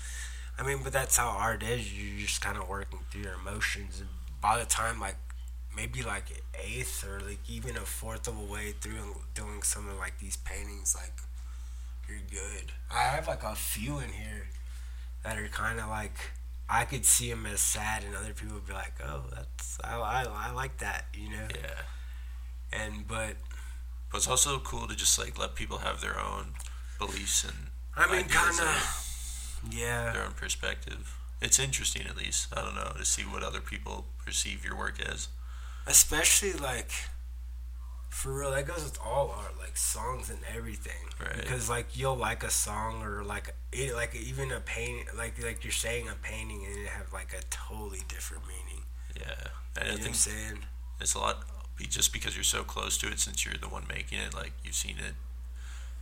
I 0.57 0.63
mean, 0.63 0.79
but 0.83 0.93
that's 0.93 1.17
how 1.17 1.27
art 1.27 1.63
is. 1.63 1.93
You're 1.93 2.19
just 2.19 2.41
kind 2.41 2.57
of 2.57 2.67
working 2.69 2.99
through 3.09 3.23
your 3.23 3.33
emotions, 3.33 3.99
and 3.99 4.09
by 4.41 4.59
the 4.59 4.65
time 4.65 4.99
like 4.99 5.17
maybe 5.75 6.03
like 6.03 6.43
eighth 6.63 7.05
or 7.05 7.19
like 7.19 7.39
even 7.49 7.75
a 7.75 7.81
fourth 7.81 8.27
of 8.27 8.37
a 8.37 8.43
way 8.43 8.73
through 8.79 9.21
doing 9.33 9.61
some 9.61 9.89
of 9.89 9.97
like 9.97 10.19
these 10.19 10.37
paintings, 10.37 10.95
like 10.95 11.13
you're 12.07 12.19
good. 12.29 12.71
I 12.91 13.03
have 13.03 13.27
like 13.27 13.43
a 13.43 13.55
few 13.55 13.99
in 13.99 14.09
here 14.09 14.47
that 15.23 15.37
are 15.37 15.47
kind 15.47 15.79
of 15.79 15.89
like 15.89 16.17
I 16.69 16.85
could 16.85 17.05
see 17.05 17.29
him 17.29 17.45
as 17.45 17.59
sad, 17.61 18.03
and 18.03 18.15
other 18.15 18.33
people 18.33 18.55
would 18.55 18.65
be 18.67 18.73
like, 18.73 18.93
"Oh, 19.03 19.23
that's 19.33 19.77
I, 19.83 19.97
I, 19.99 20.25
I 20.49 20.51
like 20.51 20.77
that," 20.79 21.05
you 21.13 21.29
know. 21.29 21.47
Yeah. 21.49 21.81
And 22.73 23.07
but 23.07 23.35
But 24.11 24.17
it's 24.19 24.27
also 24.27 24.59
cool 24.59 24.87
to 24.87 24.95
just 24.95 25.19
like 25.19 25.37
let 25.37 25.55
people 25.55 25.79
have 25.79 26.01
their 26.01 26.19
own 26.19 26.53
beliefs 26.97 27.43
and 27.43 27.67
I 27.97 28.11
mean, 28.11 28.25
kind 28.29 28.59
of, 28.59 29.61
yeah. 29.71 30.11
their 30.11 30.23
own 30.23 30.33
perspective. 30.33 31.17
It's 31.41 31.59
interesting, 31.59 32.03
at 32.07 32.17
least. 32.17 32.47
I 32.55 32.61
don't 32.61 32.75
know 32.75 32.93
to 32.97 33.05
see 33.05 33.23
what 33.23 33.43
other 33.43 33.61
people 33.61 34.05
perceive 34.25 34.63
your 34.65 34.77
work 34.77 34.99
as. 35.01 35.27
Especially 35.87 36.53
like 36.53 36.91
for 38.15 38.31
real, 38.31 38.51
that 38.51 38.65
goes 38.65 38.81
with 38.81 38.97
all 39.03 39.29
art, 39.37 39.59
like 39.59 39.75
songs 39.75 40.29
and 40.29 40.39
everything. 40.55 41.09
Right. 41.19 41.35
Because 41.35 41.69
like 41.69 41.97
you'll 41.97 42.15
like 42.15 42.43
a 42.43 42.49
song 42.49 43.03
or 43.03 43.23
like 43.25 43.53
it, 43.73 43.93
like 43.93 44.15
even 44.15 44.53
a 44.53 44.61
painting, 44.61 45.05
like 45.17 45.43
like 45.43 45.65
you're 45.65 45.73
saying 45.73 46.07
a 46.07 46.15
painting 46.25 46.65
and 46.65 46.77
it 46.77 46.87
have 46.87 47.11
like 47.11 47.33
a 47.37 47.43
totally 47.49 48.03
different 48.07 48.43
meaning. 48.47 48.83
Yeah, 49.19 49.25
and 49.75 49.83
You 49.85 49.89
I 49.89 49.91
what 49.91 49.91
I'm 49.91 49.97
think 50.03 50.15
saying? 50.15 50.59
it's 51.01 51.13
a 51.13 51.19
lot 51.19 51.43
just 51.89 52.13
because 52.13 52.35
you're 52.37 52.43
so 52.45 52.63
close 52.63 52.97
to 52.99 53.07
it 53.07 53.19
since 53.19 53.43
you're 53.43 53.57
the 53.59 53.67
one 53.67 53.83
making 53.89 54.17
it 54.19 54.33
like 54.33 54.53
you've 54.63 54.75
seen 54.75 54.95
it 54.97 55.13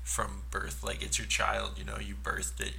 from 0.04 0.44
birth 0.52 0.84
like 0.84 1.02
it's 1.02 1.18
your 1.18 1.28
child 1.28 1.72
you 1.78 1.84
know 1.84 1.98
you 2.00 2.14
birthed 2.14 2.62
it 2.62 2.74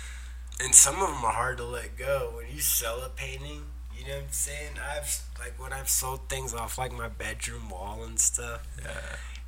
and 0.60 0.74
some 0.74 0.96
of 0.96 1.08
them 1.08 1.24
are 1.24 1.32
hard 1.32 1.56
to 1.56 1.64
let 1.64 1.96
go 1.96 2.32
when 2.36 2.44
you 2.52 2.60
sell 2.60 3.00
a 3.00 3.08
painting 3.08 3.62
you 4.06 4.12
know 4.12 4.18
what 4.18 4.26
i'm 4.26 4.32
saying? 4.32 4.72
I've 4.96 5.22
like 5.38 5.60
when 5.60 5.72
i've 5.72 5.88
sold 5.88 6.28
things 6.28 6.54
off 6.54 6.78
like 6.78 6.92
my 6.92 7.08
bedroom 7.08 7.68
wall 7.70 8.04
and 8.04 8.18
stuff 8.18 8.66
yeah. 8.82 8.90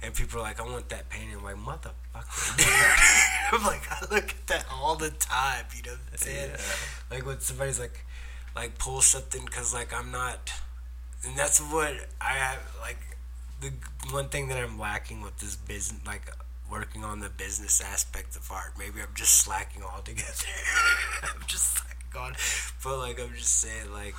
and 0.02 0.14
people 0.14 0.40
are 0.40 0.42
like 0.42 0.60
i 0.60 0.64
want 0.64 0.88
that 0.88 1.08
painting. 1.08 1.36
I'm 1.36 1.44
like 1.44 1.56
motherfucker. 1.56 3.52
I'm 3.52 3.62
like 3.64 3.82
i 3.90 4.00
look 4.14 4.30
at 4.30 4.46
that 4.48 4.66
all 4.72 4.96
the 4.96 5.10
time 5.10 5.64
you 5.76 5.82
know 5.82 5.92
what 5.92 6.00
i'm 6.12 6.18
saying? 6.18 6.50
Yeah. 6.50 6.60
like 7.10 7.26
when 7.26 7.40
somebody's 7.40 7.78
like 7.78 8.04
like 8.56 8.78
pull 8.78 9.00
something 9.00 9.44
because 9.44 9.72
like 9.72 9.92
i'm 9.94 10.10
not 10.10 10.52
and 11.24 11.36
that's 11.36 11.60
what 11.60 11.94
i 12.20 12.32
have 12.32 12.58
like 12.80 12.98
the 13.60 13.72
one 14.12 14.28
thing 14.28 14.48
that 14.48 14.58
i'm 14.58 14.78
lacking 14.78 15.20
with 15.22 15.38
this 15.38 15.56
business 15.56 16.04
like 16.06 16.30
working 16.70 17.04
on 17.04 17.20
the 17.20 17.30
business 17.30 17.80
aspect 17.80 18.36
of 18.36 18.50
art 18.50 18.72
maybe 18.78 19.00
i'm 19.00 19.14
just 19.14 19.36
slacking 19.36 19.82
altogether. 19.82 20.44
I'm 21.22 21.40
just 21.46 21.78
slacking 21.78 21.97
on 22.16 22.34
but 22.82 22.98
like 22.98 23.20
i'm 23.20 23.34
just 23.34 23.58
saying 23.60 23.92
like 23.92 24.14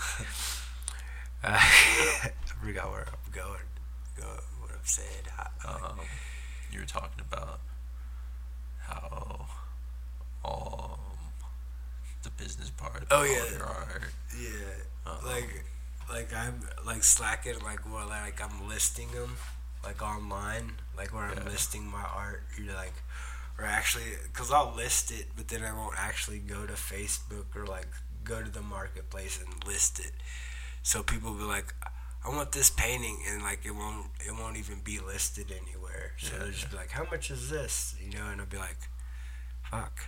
uh, 1.44 1.48
i 1.54 2.32
forgot 2.64 2.92
where 2.92 3.06
i'm 3.08 3.32
going 3.32 3.60
go 4.20 4.26
what 4.60 4.72
i'm 4.72 4.78
saying 4.84 5.08
like, 5.66 5.84
um, 5.84 6.00
you 6.72 6.80
were 6.80 6.86
talking 6.86 7.22
about 7.32 7.60
how 8.80 9.46
um 10.46 11.00
the 12.24 12.30
business 12.32 12.70
part 12.72 13.04
Oh, 13.12 13.24
yeah. 13.24 13.50
your 13.58 13.64
art 13.66 14.04
Yeah, 14.38 14.50
Uh-huh. 15.06 15.28
like, 15.28 15.64
like 16.12 16.34
I'm 16.36 16.60
like 16.86 17.04
slacking, 17.04 17.60
like 17.64 17.80
where 17.92 18.06
like 18.06 18.42
I'm 18.44 18.68
listing 18.68 19.10
them, 19.12 19.38
like 19.84 20.02
online, 20.02 20.74
like 20.98 21.14
where 21.14 21.24
I'm 21.24 21.46
listing 21.46 21.90
my 21.90 22.04
art. 22.04 22.44
You're 22.58 22.76
like, 22.76 22.94
or 23.60 23.66
actually, 23.66 24.05
cause 24.34 24.51
I'll 24.51 24.74
list 24.76 25.12
it, 25.12 25.28
but 25.36 25.47
then 25.47 25.64
I 25.64 25.74
won't 25.74 25.95
actually 25.97 26.39
go 26.39 26.66
to 26.66 26.74
Facebook 26.74 27.55
or 27.55 27.66
like 27.66 27.88
go 28.24 28.41
to 28.41 28.49
the 28.49 28.62
marketplace 28.62 29.39
and 29.43 29.66
list 29.68 29.99
it. 29.99 30.12
So 30.84 31.03
people 31.03 31.32
will 31.32 31.39
be 31.39 31.43
like, 31.43 31.74
I 32.26 32.30
want 32.30 32.51
this 32.51 32.70
painting, 32.70 33.20
and 33.30 33.41
like 33.43 33.66
it 33.66 33.72
won't, 33.72 34.07
it 34.26 34.32
won't 34.32 34.57
even 34.57 34.82
be 34.84 34.99
listed 34.99 35.51
anywhere. 35.51 36.14
So 36.18 36.34
Yeah, 36.34 36.43
they'll 36.43 36.51
just 36.51 36.70
be 36.72 36.78
like, 36.78 36.91
how 36.91 37.05
much 37.10 37.32
is 37.32 37.49
this? 37.49 37.95
You 38.03 38.18
know, 38.18 38.28
and 38.32 38.41
I'll 38.41 38.47
be 38.47 38.57
like, 38.57 38.78
fuck. 39.70 39.99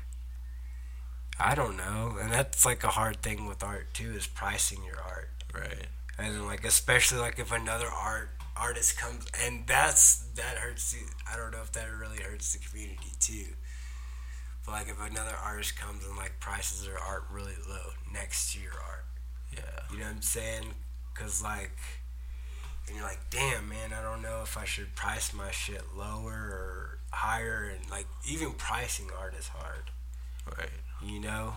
I 1.40 1.56
don't 1.56 1.78
know, 1.78 2.18
and 2.22 2.32
that's 2.32 2.66
like 2.66 2.84
a 2.84 2.90
hard 2.90 3.22
thing 3.22 3.48
with 3.48 3.64
art 3.64 3.94
too, 3.94 4.12
is 4.12 4.28
pricing 4.28 4.84
your 4.86 5.02
art, 5.02 5.30
right 5.54 5.88
and 6.22 6.46
like 6.46 6.66
especially 6.66 7.20
like 7.20 7.40
if 7.40 7.52
another 7.52 7.88
art 7.88 8.30
artist 8.62 8.98
comes, 8.98 9.26
and 9.44 9.66
that's 9.68 10.20
that 10.36 10.58
hurts. 10.58 10.92
The, 10.92 11.00
I 11.32 11.36
don't 11.38 11.52
know 11.52 11.62
if 11.62 11.72
that 11.74 11.88
really 12.00 12.22
hurts 12.22 12.54
the 12.54 12.60
community 12.60 13.12
too, 13.20 13.56
but 14.66 14.72
like 14.74 14.88
if 14.90 15.00
another 15.02 15.36
artist 15.44 15.78
comes 15.78 16.06
and 16.06 16.16
like 16.16 16.40
prices 16.40 16.86
their 16.86 17.00
art 17.00 17.24
really 17.32 17.56
low 17.68 17.92
next 18.14 18.54
to 18.54 18.60
your 18.60 18.74
art, 18.74 19.06
yeah 19.54 19.62
you 19.92 20.00
know 20.00 20.06
what 20.06 20.16
I'm 20.16 20.22
saying? 20.22 20.64
Cause 21.16 21.44
like, 21.44 21.78
and 22.88 22.96
you're 22.96 23.06
like, 23.06 23.20
damn 23.30 23.68
man, 23.70 23.92
I 23.98 24.02
don't 24.02 24.22
know 24.22 24.42
if 24.44 24.58
I 24.58 24.66
should 24.66 24.96
price 24.96 25.34
my 25.34 25.52
shit 25.52 25.84
lower 25.96 26.32
or 26.32 27.00
higher, 27.12 27.72
and 27.76 27.90
like 27.90 28.08
even 28.30 28.52
pricing 28.54 29.08
art 29.20 29.34
is 29.38 29.48
hard, 29.50 29.92
right 30.58 30.70
you 31.04 31.20
know. 31.20 31.56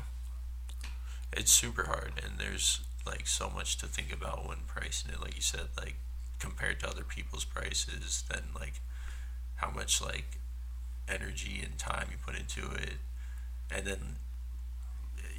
it's 1.32 1.52
super 1.52 1.84
hard 1.84 2.12
and 2.22 2.38
there's 2.38 2.80
like 3.06 3.26
so 3.26 3.50
much 3.50 3.76
to 3.78 3.86
think 3.86 4.12
about 4.12 4.46
when 4.48 4.58
pricing 4.66 5.10
it 5.12 5.20
like 5.20 5.36
you 5.36 5.42
said 5.42 5.66
like 5.76 5.96
compared 6.44 6.80
to 6.80 6.88
other 6.88 7.04
people's 7.04 7.44
prices 7.44 8.24
then 8.30 8.42
like 8.54 8.74
how 9.56 9.70
much 9.70 10.02
like 10.02 10.38
energy 11.08 11.60
and 11.64 11.78
time 11.78 12.08
you 12.10 12.16
put 12.24 12.38
into 12.38 12.70
it. 12.74 12.98
And 13.74 13.86
then 13.86 14.16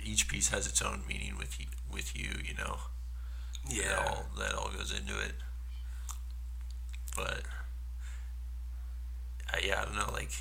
each 0.04 0.28
piece 0.28 0.50
has 0.50 0.68
its 0.68 0.82
own 0.82 1.04
meaning 1.08 1.36
with 1.38 1.60
you 1.60 1.68
with 1.92 2.18
you 2.18 2.30
you 2.44 2.56
know? 2.58 2.78
Yeah. 3.68 3.90
that 3.90 4.08
all 4.08 4.26
that 4.38 4.54
all 4.54 4.70
goes 4.70 4.92
into 4.92 5.20
it. 5.20 5.34
But 7.16 7.44
uh, 9.54 9.58
yeah 9.64 9.82
i 9.82 9.86
don't 9.86 9.96
know 9.96 10.12
like 10.12 10.32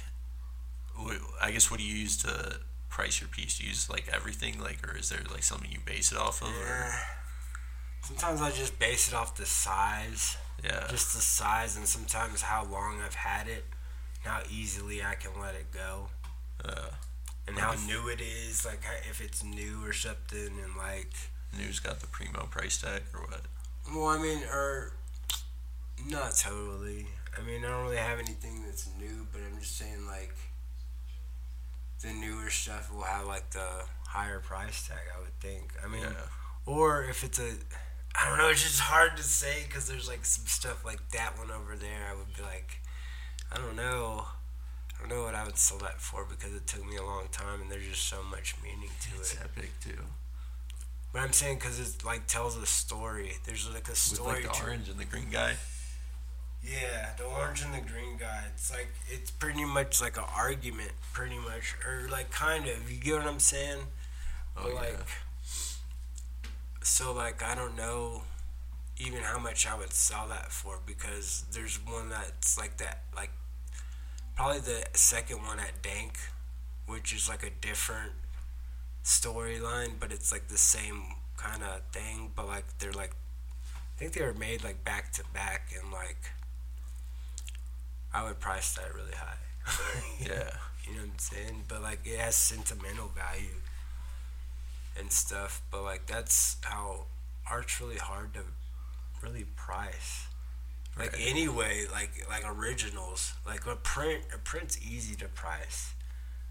i 1.42 1.50
guess 1.50 1.70
what 1.70 1.78
do 1.78 1.86
you 1.86 1.94
use 1.94 2.16
to 2.16 2.58
price 2.94 3.20
your 3.20 3.28
piece? 3.28 3.58
Do 3.58 3.64
you 3.64 3.70
use 3.70 3.90
like 3.90 4.08
everything 4.12 4.60
like 4.60 4.78
or 4.86 4.96
is 4.96 5.08
there 5.08 5.18
like 5.30 5.42
something 5.42 5.68
you 5.70 5.80
base 5.84 6.12
it 6.12 6.18
off 6.18 6.40
of 6.40 6.48
or. 6.48 6.94
Sometimes 8.02 8.40
I 8.40 8.50
just 8.52 8.78
base 8.78 9.08
it 9.08 9.14
off 9.14 9.34
the 9.34 9.46
size, 9.46 10.36
yeah 10.62 10.86
just 10.88 11.14
the 11.14 11.20
size, 11.20 11.76
and 11.76 11.86
sometimes 11.86 12.42
how 12.42 12.64
long 12.64 13.00
I've 13.04 13.14
had 13.14 13.48
it, 13.48 13.64
how 14.24 14.42
easily 14.50 15.02
I 15.02 15.14
can 15.14 15.32
let 15.40 15.54
it 15.54 15.72
go, 15.72 16.08
uh, 16.64 16.90
and 17.46 17.58
how 17.58 17.74
new 17.86 18.08
it 18.08 18.20
is. 18.20 18.64
Like 18.64 18.80
if 19.08 19.20
it's 19.20 19.42
new 19.42 19.84
or 19.84 19.92
something, 19.92 20.52
and 20.62 20.76
like, 20.76 21.12
New's 21.56 21.80
got 21.80 22.00
the 22.00 22.06
primo 22.06 22.46
price 22.50 22.80
tag 22.80 23.02
or 23.12 23.20
what 23.20 23.40
well, 23.92 24.06
I 24.06 24.18
mean, 24.18 24.42
or 24.44 24.92
not 26.08 26.36
totally. 26.36 27.06
I 27.36 27.44
mean, 27.44 27.64
I 27.64 27.68
don't 27.68 27.82
really 27.82 27.96
have 27.96 28.18
anything 28.18 28.62
that's 28.64 28.88
new, 28.98 29.26
but 29.32 29.40
I'm 29.42 29.60
just 29.60 29.76
saying 29.76 30.06
like 30.06 30.34
the 32.00 32.12
newer 32.12 32.50
stuff 32.50 32.92
will 32.92 33.02
have 33.02 33.26
like 33.26 33.50
the 33.50 33.84
higher 34.06 34.40
price 34.40 34.86
tag. 34.86 34.98
I 35.14 35.20
would 35.20 35.38
think. 35.40 35.72
I 35.84 35.88
mean. 35.88 36.02
yeah 36.02 36.26
Or 36.66 37.04
if 37.04 37.24
it's 37.24 37.38
a, 37.38 37.50
I 38.14 38.28
don't 38.28 38.38
know. 38.38 38.48
It's 38.48 38.62
just 38.62 38.80
hard 38.80 39.16
to 39.16 39.22
say 39.22 39.64
because 39.66 39.88
there's 39.88 40.08
like 40.08 40.24
some 40.24 40.46
stuff 40.46 40.84
like 40.84 41.10
that 41.10 41.38
one 41.38 41.50
over 41.50 41.76
there. 41.76 42.08
I 42.10 42.14
would 42.14 42.34
be 42.36 42.42
like, 42.42 42.78
I 43.52 43.56
don't 43.56 43.76
know. 43.76 44.26
I 44.96 45.00
don't 45.00 45.08
know 45.08 45.24
what 45.24 45.34
I 45.34 45.44
would 45.44 45.58
sell 45.58 45.78
that 45.78 46.00
for 46.00 46.24
because 46.24 46.54
it 46.54 46.66
took 46.66 46.86
me 46.86 46.96
a 46.96 47.02
long 47.02 47.26
time 47.32 47.60
and 47.60 47.70
there's 47.70 47.86
just 47.86 48.08
so 48.08 48.22
much 48.22 48.54
meaning 48.62 48.90
to 49.00 49.08
It's 49.18 49.32
it. 49.32 49.38
It's 49.42 49.44
epic 49.44 49.70
too. 49.80 50.04
But 51.12 51.22
I'm 51.22 51.32
saying 51.32 51.56
because 51.58 51.78
it 51.78 52.04
like 52.04 52.26
tells 52.26 52.56
a 52.56 52.66
story. 52.66 53.32
There's 53.44 53.68
like 53.68 53.86
a 53.86 53.90
With 53.90 53.98
story 53.98 54.42
like 54.44 54.52
the 54.52 54.64
orange 54.64 54.88
and 54.88 54.98
the 54.98 55.04
green 55.04 55.30
guy. 55.30 55.54
Yeah, 56.62 57.10
the 57.18 57.24
orange 57.24 57.62
and 57.62 57.74
the 57.74 57.86
green 57.86 58.16
guy. 58.16 58.44
It's 58.54 58.70
like 58.70 58.88
it's 59.10 59.30
pretty 59.30 59.64
much 59.64 60.00
like 60.00 60.16
an 60.16 60.24
argument, 60.34 60.92
pretty 61.12 61.36
much, 61.36 61.76
or 61.86 62.08
like 62.10 62.30
kind 62.30 62.66
of. 62.66 62.90
You 62.90 62.98
get 62.98 63.16
what 63.16 63.26
I'm 63.26 63.38
saying? 63.38 63.80
Oh 64.56 64.62
But 64.62 64.68
yeah. 64.72 64.80
like, 64.80 65.06
so 66.84 67.12
like 67.12 67.42
I 67.42 67.54
don't 67.54 67.76
know 67.76 68.22
even 68.98 69.22
how 69.22 69.38
much 69.38 69.66
I 69.66 69.76
would 69.76 69.92
sell 69.92 70.28
that 70.28 70.52
for 70.52 70.78
because 70.86 71.44
there's 71.52 71.76
one 71.84 72.10
that's 72.10 72.58
like 72.58 72.76
that, 72.78 73.02
like 73.16 73.30
probably 74.36 74.60
the 74.60 74.84
second 74.94 75.38
one 75.42 75.58
at 75.60 75.82
Dank, 75.82 76.18
which 76.86 77.12
is 77.14 77.28
like 77.28 77.42
a 77.44 77.50
different 77.50 78.12
storyline, 79.04 79.92
but 80.00 80.12
it's 80.12 80.32
like 80.32 80.48
the 80.48 80.58
same 80.58 81.02
kind 81.36 81.62
of 81.62 81.82
thing, 81.92 82.32
but 82.36 82.46
like 82.46 82.66
they're 82.78 82.92
like 82.92 83.12
I 83.96 83.98
think 83.98 84.12
they 84.14 84.22
were 84.24 84.34
made 84.34 84.64
like 84.64 84.84
back 84.84 85.12
to 85.14 85.24
back 85.34 85.72
and 85.80 85.92
like 85.92 86.32
I 88.12 88.24
would 88.24 88.40
price 88.40 88.74
that 88.74 88.94
really 88.94 89.14
high. 89.14 89.38
Yeah. 90.20 90.50
You 90.86 90.96
know 90.96 91.00
what 91.00 91.12
I'm 91.12 91.18
saying? 91.18 91.64
But 91.66 91.82
like 91.82 92.00
it 92.04 92.18
has 92.20 92.34
sentimental 92.34 93.08
value 93.08 93.56
and 94.98 95.10
stuff. 95.12 95.62
But 95.70 95.82
like 95.82 96.06
that's 96.06 96.56
how 96.62 97.06
art's 97.50 97.80
really 97.80 97.96
hard 97.98 98.34
to 98.34 98.40
really 99.22 99.44
price. 99.56 100.26
Like 100.98 101.12
Right. 101.12 101.22
anyway, 101.26 101.86
like 101.90 102.24
like 102.28 102.44
originals. 102.46 103.34
Like 103.46 103.66
a 103.66 103.76
print 103.76 104.24
a 104.34 104.38
print's 104.38 104.78
easy 104.80 105.14
to 105.16 105.26
price. 105.28 105.92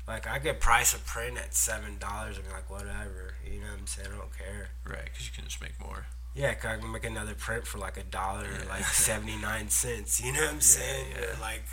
Like 0.08 0.28
I 0.28 0.40
could 0.40 0.60
price 0.60 0.94
a 0.94 1.00
print 1.00 1.38
at 1.38 1.56
seven 1.56 1.98
dollars 1.98 2.38
and 2.38 2.46
be 2.46 2.52
like 2.52 2.70
whatever. 2.70 3.36
You 3.50 3.62
know 3.62 3.68
what 3.68 3.80
I'm 3.80 3.88
saying? 3.88 4.10
I 4.14 4.18
don't 4.18 4.38
care. 4.38 4.70
Right, 4.86 5.06
because 5.06 5.26
you 5.26 5.32
can 5.34 5.46
just 5.46 5.62
make 5.62 5.80
more. 5.80 6.08
Yeah, 6.36 6.54
'cause 6.56 6.72
I 6.72 6.78
can 6.78 6.92
make 6.92 7.06
another 7.06 7.36
print 7.36 7.66
for 7.68 7.78
like 7.78 7.96
a 7.96 8.04
dollar, 8.04 8.44
Yeah. 8.52 8.68
like 8.68 8.84
seventy 9.10 9.38
nine 9.38 9.70
cents. 9.70 10.20
You 10.20 10.34
know 10.34 10.42
what 10.42 10.50
I'm 10.56 10.62
saying? 10.62 11.06
yeah. 11.18 11.40
Like, 11.40 11.64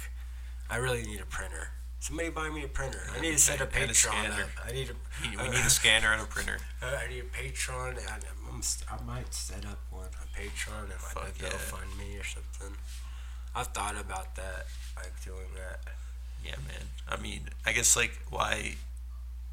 I 0.69 0.77
really 0.77 1.03
need 1.03 1.21
a 1.21 1.25
printer. 1.27 1.71
Somebody 2.01 2.31
buy 2.31 2.49
me 2.49 2.65
a 2.65 2.69
printer. 2.69 3.03
I 3.15 3.21
need 3.21 3.33
to 3.33 3.39
set 3.39 3.61
a 3.61 3.65
and 3.65 3.73
a 3.73 3.77
Patreon 3.89 3.95
scanner. 3.95 4.43
up. 4.43 4.49
I 4.67 4.73
need 4.73 4.89
a. 4.91 4.95
We 5.23 5.37
we 5.37 5.49
need 5.51 5.67
a 5.67 5.71
scanner 5.81 6.13
and 6.13 6.23
a 6.23 6.25
printer. 6.25 6.59
Uh, 6.83 6.97
I 7.05 7.09
need 7.09 7.21
a 7.21 7.25
Patreon. 7.25 7.99
And 7.99 8.09
I'm, 8.09 8.63
I 8.91 9.03
might 9.05 9.33
set 9.35 9.67
up 9.67 9.79
one 9.91 10.07
a 10.07 10.39
Patreon 10.39 10.83
and 10.83 10.91
like 10.91 11.13
Fuck 11.13 11.33
a 11.39 11.43
yeah. 11.43 11.51
GoFundMe 11.51 12.21
or 12.21 12.25
something. 12.25 12.77
I've 13.55 13.69
thought 13.69 13.97
about 14.01 14.35
that, 14.37 14.67
like 14.97 15.13
doing 15.25 15.53
that. 15.57 15.81
Yeah, 16.45 16.57
man. 16.67 16.87
I 17.09 17.21
mean, 17.21 17.51
I 17.67 17.73
guess 17.73 17.97
like 17.97 18.19
why, 18.31 18.77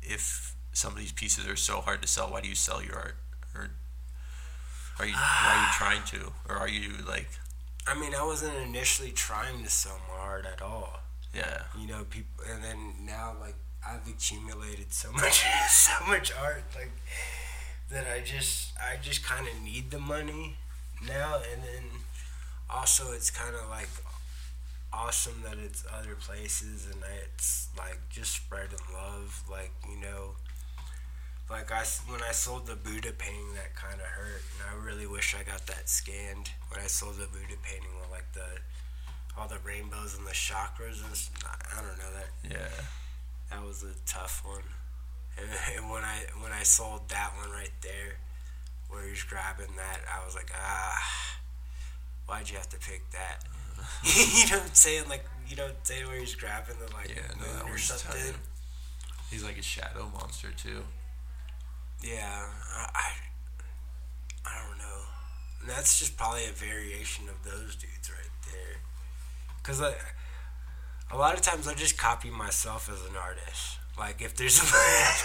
if 0.01 0.55
some 0.71 0.93
of 0.93 0.99
these 0.99 1.11
pieces 1.11 1.47
are 1.47 1.55
so 1.57 1.81
hard 1.81 2.01
to 2.01 2.07
sell, 2.07 2.31
why 2.31 2.39
do 2.41 2.47
you 2.47 2.55
sell 2.55 2.81
your 2.81 2.95
art? 2.95 3.15
Or 3.55 3.69
are 4.99 5.05
you 5.05 5.13
why 5.13 5.53
are 5.53 5.61
you 5.63 5.73
trying 5.73 6.03
to? 6.21 6.31
Or 6.47 6.55
are 6.55 6.69
you 6.69 6.91
like 7.05 7.27
I 7.85 7.97
mean, 7.99 8.13
I 8.15 8.23
wasn't 8.23 8.55
initially 8.57 9.11
trying 9.11 9.63
to 9.63 9.69
sell 9.69 9.99
my 10.09 10.19
art 10.19 10.45
at 10.45 10.61
all. 10.61 10.99
Yeah 11.34 11.63
you 11.80 11.88
know 11.88 12.03
people 12.09 12.43
and 12.51 12.63
then 12.63 12.93
now 13.05 13.34
like 13.39 13.55
i've 13.88 14.07
accumulated 14.07 14.91
so 14.93 15.11
much 15.13 15.43
so 15.69 15.93
much 16.07 16.32
art 16.34 16.63
like 16.75 16.91
that 17.89 18.05
i 18.07 18.19
just 18.19 18.71
i 18.80 18.97
just 19.01 19.23
kind 19.23 19.47
of 19.47 19.61
need 19.61 19.91
the 19.91 19.99
money 19.99 20.57
now 21.07 21.39
and 21.53 21.63
then 21.63 21.84
also 22.69 23.11
it's 23.11 23.30
kind 23.30 23.55
of 23.55 23.69
like 23.69 23.89
awesome 24.91 25.43
that 25.43 25.57
it's 25.63 25.86
other 25.93 26.15
places 26.15 26.88
and 26.91 27.01
it's 27.23 27.67
like 27.78 27.99
just 28.09 28.34
spreading 28.34 28.80
love 28.93 29.43
like 29.49 29.71
you 29.89 29.99
know 30.01 30.32
like 31.49 31.71
I 31.71 31.84
when 32.07 32.21
I 32.21 32.32
sold 32.32 32.67
the 32.67 32.75
Buddha 32.75 33.13
painting, 33.17 33.53
that 33.55 33.73
kind 33.75 33.95
of 33.95 34.07
hurt, 34.07 34.43
and 34.51 34.67
I 34.67 34.86
really 34.86 35.07
wish 35.07 35.34
I 35.34 35.43
got 35.49 35.65
that 35.67 35.88
scanned. 35.89 36.51
When 36.69 36.82
I 36.82 36.88
sold 36.88 37.15
the 37.15 37.28
Buddha 37.28 37.55
painting 37.63 37.95
with 38.01 38.11
like 38.11 38.32
the 38.34 38.59
all 39.38 39.47
the 39.47 39.59
rainbows 39.63 40.17
and 40.17 40.25
the 40.25 40.31
chakras 40.31 41.03
and 41.03 41.13
I 41.71 41.81
don't 41.81 41.97
know 41.97 42.11
that 42.15 42.29
yeah 42.49 42.83
that 43.51 43.65
was 43.65 43.83
a 43.83 43.93
tough 44.05 44.43
one. 44.45 44.63
And, 45.38 45.47
and 45.77 45.89
when 45.89 46.03
I 46.03 46.25
when 46.41 46.51
I 46.51 46.63
sold 46.63 47.09
that 47.09 47.31
one 47.38 47.51
right 47.51 47.71
there, 47.81 48.17
where 48.89 49.07
he's 49.07 49.23
grabbing 49.23 49.75
that, 49.77 49.99
I 50.13 50.25
was 50.25 50.35
like, 50.35 50.51
ah, 50.55 51.38
why'd 52.25 52.49
you 52.49 52.57
have 52.57 52.69
to 52.69 52.77
pick 52.77 53.09
that? 53.11 53.43
you 54.03 54.49
know 54.49 54.57
what 54.57 54.69
I'm 54.69 54.73
saying? 54.73 55.09
Like 55.09 55.25
you 55.47 55.55
know 55.55 55.63
what 55.63 55.77
I'm 55.79 55.83
saying 55.83 56.07
where 56.07 56.19
he's 56.19 56.35
grabbing 56.35 56.75
the 56.79 56.93
like 56.93 57.09
yeah 57.09 57.21
no 57.39 57.71
or 57.71 57.77
something. 57.77 58.33
tight. 58.33 58.39
He's 59.29 59.43
like 59.43 59.57
a 59.57 59.63
shadow 59.63 60.09
monster 60.13 60.49
too. 60.55 60.83
Yeah, 62.01 62.45
I, 62.75 62.89
I, 62.93 63.11
I 64.45 64.67
don't 64.67 64.77
know. 64.77 64.99
And 65.61 65.69
that's 65.69 65.99
just 65.99 66.15
probably 66.15 66.45
a 66.45 66.51
variation 66.51 67.27
of 67.27 67.43
those 67.43 67.75
dudes 67.75 68.09
right 68.09 68.31
there. 68.45 68.77
Cause 69.68 69.82
like, 69.82 69.99
a 71.11 71.18
lot 71.18 71.34
of 71.34 71.41
times 71.41 71.68
I 71.68 71.74
just 71.74 71.97
copy 71.97 72.30
myself 72.30 72.89
as 72.89 73.01
an 73.01 73.18
artist. 73.22 73.80
Like 73.99 74.22
if 74.22 74.34
there's 74.38 74.59
a 74.61 74.63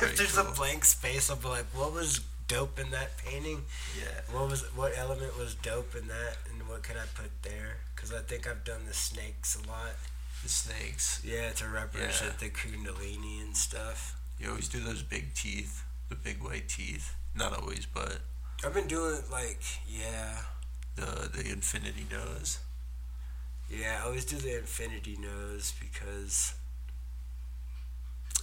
if 0.04 0.16
there's 0.16 0.36
cool. 0.36 0.50
a 0.50 0.54
blank 0.56 0.84
space, 0.84 1.30
I'll 1.30 1.36
be 1.36 1.46
like, 1.46 1.66
what 1.72 1.92
was 1.92 2.20
dope 2.48 2.80
in 2.80 2.90
that 2.90 3.16
painting? 3.18 3.62
Yeah. 3.96 4.36
What 4.36 4.50
was 4.50 4.62
what 4.74 4.98
element 4.98 5.38
was 5.38 5.54
dope 5.54 5.94
in 5.94 6.08
that, 6.08 6.38
and 6.50 6.68
what 6.68 6.82
can 6.82 6.96
I 6.96 7.04
put 7.14 7.30
there? 7.42 7.76
Cause 7.94 8.12
I 8.12 8.18
think 8.18 8.48
I've 8.48 8.64
done 8.64 8.80
the 8.88 8.94
snakes 8.94 9.54
a 9.54 9.68
lot. 9.68 9.94
The 10.42 10.48
snakes. 10.48 11.22
Yeah, 11.24 11.50
to 11.52 11.68
represent 11.68 12.40
the 12.40 12.50
kundalini 12.50 13.40
and 13.42 13.56
stuff. 13.56 14.20
You 14.40 14.48
always 14.48 14.68
do 14.68 14.80
those 14.80 15.04
big 15.04 15.34
teeth, 15.34 15.84
the 16.08 16.16
big 16.16 16.42
white 16.42 16.68
teeth. 16.68 17.14
Not 17.36 17.56
always, 17.56 17.86
but 17.86 18.18
I've 18.66 18.74
been 18.74 18.88
doing 18.88 19.20
like 19.30 19.62
yeah. 19.86 20.38
the 20.96 21.30
the 21.32 21.48
infinity 21.48 22.06
nose. 22.10 22.58
Yeah, 23.72 24.00
I 24.02 24.06
always 24.06 24.24
do 24.26 24.36
the 24.36 24.58
infinity 24.58 25.16
nose 25.18 25.72
because 25.80 26.54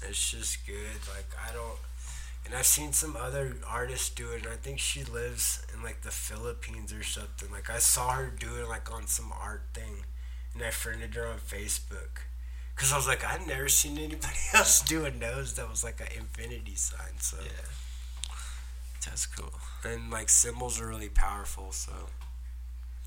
it's 0.07 0.32
just 0.32 0.65
good. 0.65 0.75
Like 1.15 1.27
I 1.47 1.53
don't, 1.53 1.77
and 2.45 2.55
I've 2.55 2.65
seen 2.65 2.93
some 2.93 3.15
other 3.15 3.57
artists 3.67 4.09
do 4.09 4.32
it, 4.32 4.43
and 4.43 4.51
I 4.53 4.55
think 4.55 4.80
she 4.80 5.03
lives 5.03 5.65
in 5.73 5.84
like 5.84 6.01
the 6.01 6.09
Philippines 6.11 6.91
or 6.91 7.03
something. 7.03 7.51
Like 7.51 7.69
I 7.69 7.77
saw 7.77 8.11
her 8.13 8.32
do 8.39 8.55
it 8.59 8.67
like 8.67 8.91
on 8.91 9.05
some 9.07 9.32
art 9.39 9.63
thing, 9.73 10.05
and 10.55 10.63
I 10.63 10.71
friended 10.71 11.13
her 11.15 11.27
on 11.27 11.38
Facebook. 11.38 12.23
Cause 12.75 12.93
I 12.93 12.95
was 12.95 13.07
like, 13.07 13.25
I'd 13.25 13.45
never 13.45 13.67
seen 13.67 13.97
anybody 13.97 14.38
else 14.53 14.82
do 14.82 15.03
a 15.03 15.11
nose 15.11 15.55
that 15.55 15.69
was 15.69 15.84
like 15.84 15.99
an 15.99 16.07
infinity 16.17 16.75
sign. 16.75 17.19
So, 17.19 17.36
Yeah. 17.43 17.67
That's 19.05 19.25
cool. 19.25 19.51
and 19.84 20.09
like 20.09 20.30
symbols 20.30 20.80
are 20.80 20.88
really 20.88 21.09
powerful. 21.09 21.73
So, 21.73 21.91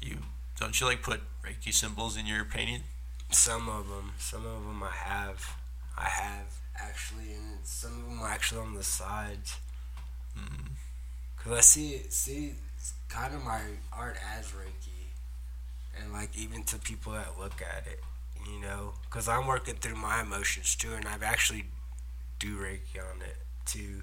You 0.03 0.19
don't 0.59 0.81
you 0.81 0.87
like 0.87 1.03
put 1.03 1.21
Reiki 1.45 1.73
symbols 1.73 2.17
in 2.17 2.27
your 2.27 2.45
painting? 2.45 2.83
Some 3.31 3.69
of 3.69 3.89
them, 3.89 4.13
some 4.19 4.47
of 4.47 4.65
them 4.65 4.83
I 4.83 4.91
have, 4.91 5.57
I 5.97 6.05
have 6.05 6.47
actually, 6.81 7.33
and 7.33 7.59
some 7.65 7.93
of 7.93 8.05
them 8.05 8.21
are 8.21 8.29
actually 8.29 8.61
on 8.61 8.75
the 8.75 8.83
sides. 8.83 9.57
Mm. 10.39 10.73
Cause 11.37 11.53
I 11.53 11.61
see, 11.61 12.03
see, 12.09 12.55
kind 13.09 13.35
of 13.35 13.43
my 13.45 13.61
art 13.93 14.17
as 14.39 14.53
Reiki, 14.53 15.11
and 16.01 16.13
like 16.13 16.37
even 16.37 16.63
to 16.65 16.79
people 16.79 17.13
that 17.13 17.39
look 17.39 17.61
at 17.61 17.87
it, 17.87 18.01
you 18.47 18.61
know, 18.61 18.93
cause 19.11 19.29
I'm 19.29 19.47
working 19.47 19.75
through 19.75 19.97
my 19.97 20.23
emotions 20.23 20.75
too, 20.77 20.93
and 20.95 21.07
I've 21.07 21.23
actually 21.23 21.65
do 22.39 22.57
Reiki 22.59 22.99
on 22.99 23.23
it 23.23 23.37
too. 23.67 24.03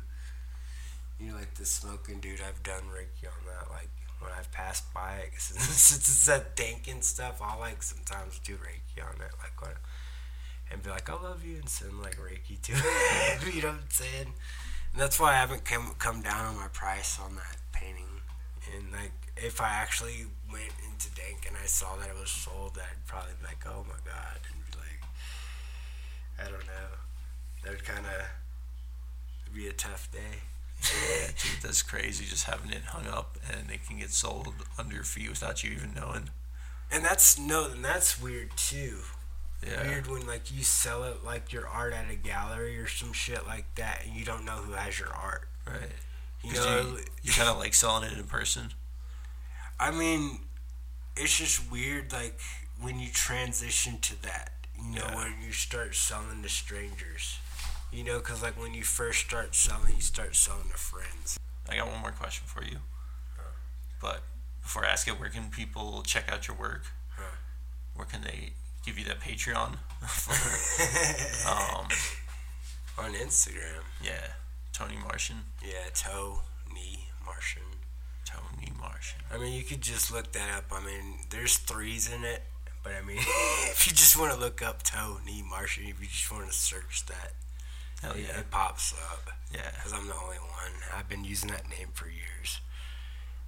You 1.19 1.31
know, 1.31 1.35
like 1.35 1.53
the 1.55 1.65
smoking 1.65 2.19
dude, 2.19 2.39
I've 2.41 2.63
done 2.63 2.83
Reiki 2.93 3.27
on 3.27 3.45
that, 3.47 3.69
like 3.71 3.89
when 4.19 4.31
I've 4.37 4.51
passed 4.51 4.93
by 4.93 5.17
it, 5.17 5.31
since 5.37 5.91
it's 5.95 6.25
that 6.25 6.55
dank 6.55 6.87
and 6.89 7.03
stuff, 7.03 7.41
I'll 7.41 7.59
like 7.59 7.81
sometimes 7.83 8.39
do 8.39 8.55
Reiki 8.55 9.03
on 9.03 9.15
it, 9.15 9.31
like 9.41 9.61
what, 9.61 9.77
and 10.71 10.83
be 10.83 10.89
like, 10.89 11.09
I 11.09 11.13
love 11.13 11.45
you, 11.45 11.57
and 11.57 11.69
send 11.69 11.99
like 12.01 12.17
Reiki 12.17 12.61
to 12.61 12.73
it. 12.75 13.55
you 13.55 13.61
know 13.61 13.69
what 13.69 13.75
I'm 13.75 13.89
saying? 13.89 14.33
And 14.93 15.01
that's 15.01 15.19
why 15.19 15.33
I 15.33 15.37
haven't 15.37 15.65
come 15.65 15.95
come 15.99 16.21
down 16.21 16.45
on 16.45 16.55
my 16.55 16.67
price 16.67 17.19
on 17.19 17.35
that 17.35 17.57
painting. 17.71 18.05
And 18.75 18.91
like, 18.91 19.13
if 19.37 19.61
I 19.61 19.69
actually 19.69 20.25
went 20.51 20.73
into 20.89 21.09
Dank 21.15 21.45
and 21.47 21.55
I 21.61 21.65
saw 21.65 21.95
that 21.95 22.09
it 22.09 22.15
was 22.19 22.29
sold, 22.29 22.77
I'd 22.77 23.07
probably 23.07 23.31
be 23.39 23.47
like, 23.47 23.65
oh 23.65 23.85
my 23.87 23.99
god, 24.05 24.39
and 24.51 24.65
be 24.71 24.77
like, 24.77 25.03
I 26.39 26.51
don't 26.51 26.65
know. 26.65 26.89
That 27.63 27.71
would 27.71 27.85
kind 27.85 28.05
of 28.05 29.53
be 29.53 29.67
a 29.67 29.73
tough 29.73 30.11
day. 30.11 30.43
Yeah, 30.81 31.27
dude, 31.27 31.61
that's 31.61 31.81
crazy. 31.81 32.25
Just 32.25 32.45
having 32.45 32.71
it 32.71 32.83
hung 32.87 33.07
up 33.07 33.37
and 33.51 33.69
it 33.69 33.85
can 33.85 33.99
get 33.99 34.11
sold 34.11 34.53
under 34.77 34.95
your 34.95 35.03
feet 35.03 35.29
without 35.29 35.63
you 35.63 35.71
even 35.71 35.93
knowing. 35.93 36.29
And 36.91 37.03
that's 37.03 37.37
no, 37.37 37.69
and 37.71 37.83
that's 37.83 38.19
weird 38.21 38.51
too. 38.55 38.99
Yeah. 39.65 39.85
Weird 39.87 40.07
when 40.07 40.25
like 40.25 40.51
you 40.55 40.63
sell 40.63 41.03
it 41.03 41.23
like 41.23 41.51
your 41.51 41.67
art 41.67 41.93
at 41.93 42.09
a 42.09 42.15
gallery 42.15 42.77
or 42.79 42.87
some 42.87 43.11
shit 43.13 43.45
like 43.45 43.75
that, 43.75 44.03
and 44.05 44.15
you 44.15 44.23
don't 44.23 44.45
know 44.45 44.53
who 44.53 44.71
has 44.73 44.97
your 44.97 45.09
art. 45.13 45.49
Right. 45.67 45.91
You 46.43 46.53
know, 46.53 46.81
you, 46.93 46.99
you 47.23 47.31
kind 47.33 47.49
of 47.49 47.57
like 47.57 47.73
selling 47.73 48.09
it 48.09 48.17
in 48.17 48.23
person. 48.23 48.69
I 49.79 49.91
mean, 49.91 50.39
it's 51.17 51.37
just 51.37 51.69
weird, 51.69 52.13
like 52.13 52.39
when 52.81 52.99
you 52.99 53.09
transition 53.09 53.99
to 53.99 54.21
that. 54.23 54.51
You 54.81 54.95
know, 54.95 55.01
Yeah. 55.09 55.15
when 55.15 55.33
you 55.45 55.51
start 55.51 55.93
selling 55.95 56.41
to 56.41 56.47
strangers. 56.49 57.37
You 57.91 58.03
know, 58.03 58.19
because 58.19 58.41
like 58.43 58.59
when 58.59 58.73
you 58.73 58.83
first 58.83 59.19
start 59.25 59.55
selling, 59.55 59.95
you 59.95 60.01
start 60.01 60.35
selling 60.35 60.69
to 60.69 60.77
friends. 60.77 61.39
I 61.67 61.77
got 61.77 61.87
one 61.87 62.01
more 62.01 62.11
question 62.11 62.45
for 62.47 62.63
you. 62.63 62.77
But 64.01 64.21
before 64.61 64.85
I 64.85 64.89
ask 64.89 65.07
it, 65.07 65.19
where 65.19 65.29
can 65.29 65.49
people 65.49 66.03
check 66.05 66.31
out 66.31 66.47
your 66.47 66.55
work? 66.55 66.83
Huh. 67.17 67.35
Where 67.95 68.05
can 68.05 68.21
they 68.21 68.53
give 68.85 68.97
you 68.97 69.05
that 69.05 69.19
Patreon? 69.19 69.77
um, 71.49 71.87
On 72.97 73.13
Instagram. 73.13 73.83
yeah, 74.01 74.27
Tony 74.71 74.95
Martian, 74.97 75.37
Yeah, 75.61 75.89
toe, 75.93 76.41
knee, 76.73 77.09
Martian. 77.25 77.63
Tony 78.25 78.71
Martian. 78.79 79.19
I 79.33 79.37
mean, 79.37 79.53
you 79.53 79.63
could 79.63 79.81
just 79.81 80.11
look 80.13 80.31
that 80.33 80.49
up. 80.55 80.65
I 80.71 80.85
mean, 80.85 81.19
there's 81.29 81.57
threes 81.57 82.09
in 82.11 82.23
it. 82.23 82.43
But 82.83 82.93
I 82.93 83.05
mean, 83.05 83.17
if 83.71 83.87
you 83.87 83.93
just 83.93 84.17
want 84.17 84.33
to 84.33 84.39
look 84.39 84.61
up 84.61 84.83
toe, 84.83 85.17
knee, 85.25 85.43
Martian, 85.47 85.85
if 85.87 85.99
you 85.99 86.07
just 86.07 86.31
want 86.31 86.47
to 86.47 86.53
search 86.53 87.05
that, 87.07 87.33
Hell 88.01 88.13
it, 88.13 88.25
yeah, 88.27 88.39
it 88.39 88.49
pops 88.51 88.93
up. 89.11 89.29
yeah. 89.53 89.69
because 89.75 89.93
I'm 89.93 90.07
the 90.07 90.13
only 90.15 90.37
one. 90.37 90.71
I've 90.95 91.09
been 91.09 91.23
using 91.25 91.49
that 91.51 91.69
name 91.69 91.89
for 91.93 92.05
years. 92.07 92.61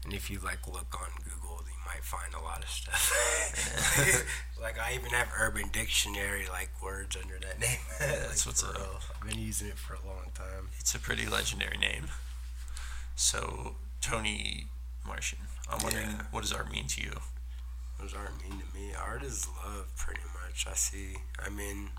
And 0.04 0.14
if 0.14 0.30
you 0.32 0.40
like 0.44 0.68
look 0.68 1.00
on 1.00 1.10
Google, 1.24 1.64
you 1.68 1.78
might 1.86 2.04
find 2.04 2.34
a 2.34 2.42
lot 2.42 2.64
of 2.64 2.70
stuff. 2.70 4.26
like 4.62 4.80
I 4.80 4.94
even 4.96 5.12
have 5.12 5.30
Urban 5.40 5.70
Dictionary 5.72 6.46
like 6.50 6.70
words 6.82 7.16
under 7.22 7.38
that 7.40 7.60
name. 7.60 7.78
that's 8.00 8.46
Like, 8.46 8.52
what's 8.52 8.64
up. 8.64 8.76
real. 8.78 9.00
I've 9.22 9.28
been 9.30 9.40
using 9.40 9.68
it 9.68 9.78
for 9.78 9.94
a 9.94 10.06
long 10.06 10.32
time. 10.34 10.70
It's 10.80 10.96
a 10.96 11.00
pretty 11.00 11.28
legendary 11.28 11.78
name. 11.78 12.06
So 13.16 13.76
Tony 14.02 14.66
Martian. 15.06 15.40
I'm 15.70 15.84
wondering 15.84 16.08
Yeah. 16.10 16.24
what 16.32 16.42
does 16.42 16.52
art 16.54 16.72
mean 16.72 16.88
to 16.88 17.02
you? 17.02 17.12
What 17.98 18.06
does 18.10 18.14
art 18.16 18.32
mean 18.42 18.60
to 18.60 18.76
me. 18.78 18.94
Art 19.00 19.22
is 19.24 19.48
love, 19.64 19.86
pretty 19.96 20.22
much. 20.44 20.66
I 20.68 20.74
see. 20.74 21.18
I 21.40 21.50
mean, 21.50 21.90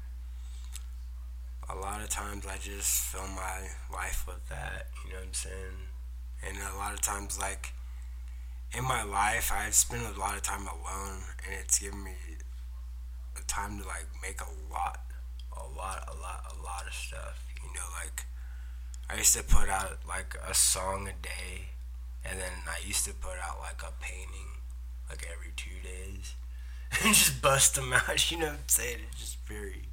a 1.72 1.76
lot 1.76 2.02
of 2.02 2.08
times 2.08 2.44
I 2.46 2.58
just 2.58 3.04
fill 3.04 3.26
my 3.28 3.68
life 3.92 4.24
with 4.26 4.48
that. 4.48 4.88
You 5.04 5.12
know 5.12 5.18
what 5.18 5.26
I'm 5.28 5.34
saying? 5.34 5.78
And 6.46 6.56
a 6.58 6.76
lot 6.76 6.92
of 6.92 7.00
times, 7.00 7.38
like 7.38 7.72
in 8.76 8.84
my 8.84 9.02
life, 9.02 9.50
I've 9.52 9.74
spent 9.74 10.02
a 10.14 10.18
lot 10.18 10.36
of 10.36 10.42
time 10.42 10.66
alone, 10.66 11.22
and 11.44 11.54
it's 11.60 11.78
given 11.78 12.04
me 12.04 12.12
the 13.36 13.42
time 13.44 13.78
to 13.78 13.86
like 13.86 14.06
make 14.22 14.40
a 14.40 14.72
lot, 14.72 15.00
a 15.52 15.64
lot, 15.76 16.08
a 16.08 16.20
lot, 16.20 16.44
a 16.52 16.62
lot 16.62 16.84
of 16.86 16.92
stuff. 16.92 17.46
You 17.62 17.70
know, 17.74 17.86
like 18.02 18.26
I 19.08 19.16
used 19.18 19.36
to 19.36 19.42
put 19.42 19.68
out 19.68 19.98
like 20.06 20.36
a 20.46 20.54
song 20.54 21.08
a 21.08 21.22
day, 21.22 21.70
and 22.24 22.38
then 22.38 22.52
I 22.66 22.86
used 22.86 23.04
to 23.06 23.14
put 23.14 23.38
out 23.42 23.60
like 23.60 23.82
a 23.82 23.92
painting 24.02 24.60
like 25.08 25.26
every 25.30 25.52
two 25.56 25.76
days 25.82 26.34
and 27.04 27.14
just 27.14 27.40
bust 27.40 27.74
them 27.76 27.92
out. 27.92 28.02
You 28.30 28.38
know 28.38 28.46
what 28.46 28.54
I'm 28.54 28.68
saying? 28.68 28.98
It's 29.10 29.20
just 29.20 29.38
very, 29.46 29.88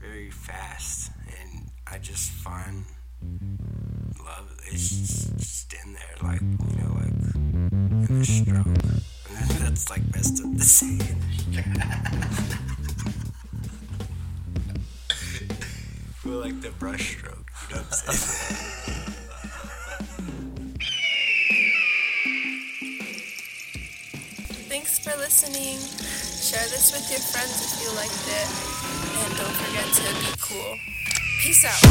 very 0.00 0.30
fast, 0.30 1.10
and 1.26 1.70
I 1.86 1.98
just 1.98 2.30
find 2.30 2.84
love. 4.24 4.56
It's 4.66 4.88
just, 4.90 5.74
in 5.74 5.92
there, 5.92 6.16
like 6.22 6.40
you 6.40 6.82
know, 6.82 6.92
like 6.94 7.34
in 7.34 8.18
the 8.18 8.24
stroke. 8.24 8.66
And 8.66 9.50
that's 9.60 9.90
like 9.90 10.02
messed 10.14 10.42
up 10.44 10.56
to 10.56 10.64
say. 10.64 10.98
Feel 16.22 16.38
like 16.40 16.60
the 16.60 16.70
brush 16.78 17.16
stroke. 17.16 17.50
You 17.68 17.76
know 17.76 17.82
what 17.82 18.04
I'm 18.08 18.14
saying? 18.14 18.74
Thanks 24.68 24.98
for 24.98 25.16
listening. 25.18 25.78
Share 25.78 26.68
this 26.68 26.92
with 26.92 27.10
your 27.10 27.20
friends 27.20 27.60
if 27.64 27.82
you 27.82 27.90
liked 27.96 28.28
it. 28.28 28.77
And 29.24 29.36
don't 29.36 29.56
forget 29.56 29.86
to 29.94 30.02
be 30.20 30.30
cool. 30.40 30.78
Peace 31.42 31.64
out. 31.64 31.82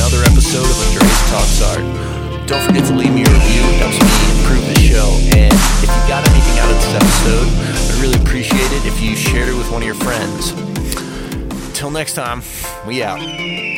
Another 0.00 0.22
episode 0.24 0.64
of 0.64 0.78
Andreas 0.88 1.20
Talks 1.30 1.60
Art. 1.62 1.84
Don't 2.46 2.62
forget 2.62 2.84
to 2.86 2.94
leave 2.94 3.12
me 3.12 3.22
a 3.22 3.30
review. 3.30 3.62
It 3.68 3.76
helps 3.82 3.98
me 4.00 4.06
improve 4.40 4.59
show. 4.90 5.10
And 5.36 5.54
if 5.54 5.88
you 5.88 6.02
got 6.08 6.28
anything 6.30 6.58
out 6.58 6.70
of 6.70 6.76
this 6.76 6.94
episode, 6.94 7.46
I'd 7.94 8.02
really 8.02 8.20
appreciate 8.20 8.72
it 8.72 8.86
if 8.86 9.00
you 9.00 9.14
shared 9.14 9.48
it 9.48 9.54
with 9.54 9.70
one 9.70 9.82
of 9.82 9.86
your 9.86 9.94
friends. 9.94 10.50
Until 11.68 11.90
next 11.90 12.14
time, 12.14 12.42
we 12.86 13.02
out. 13.02 13.69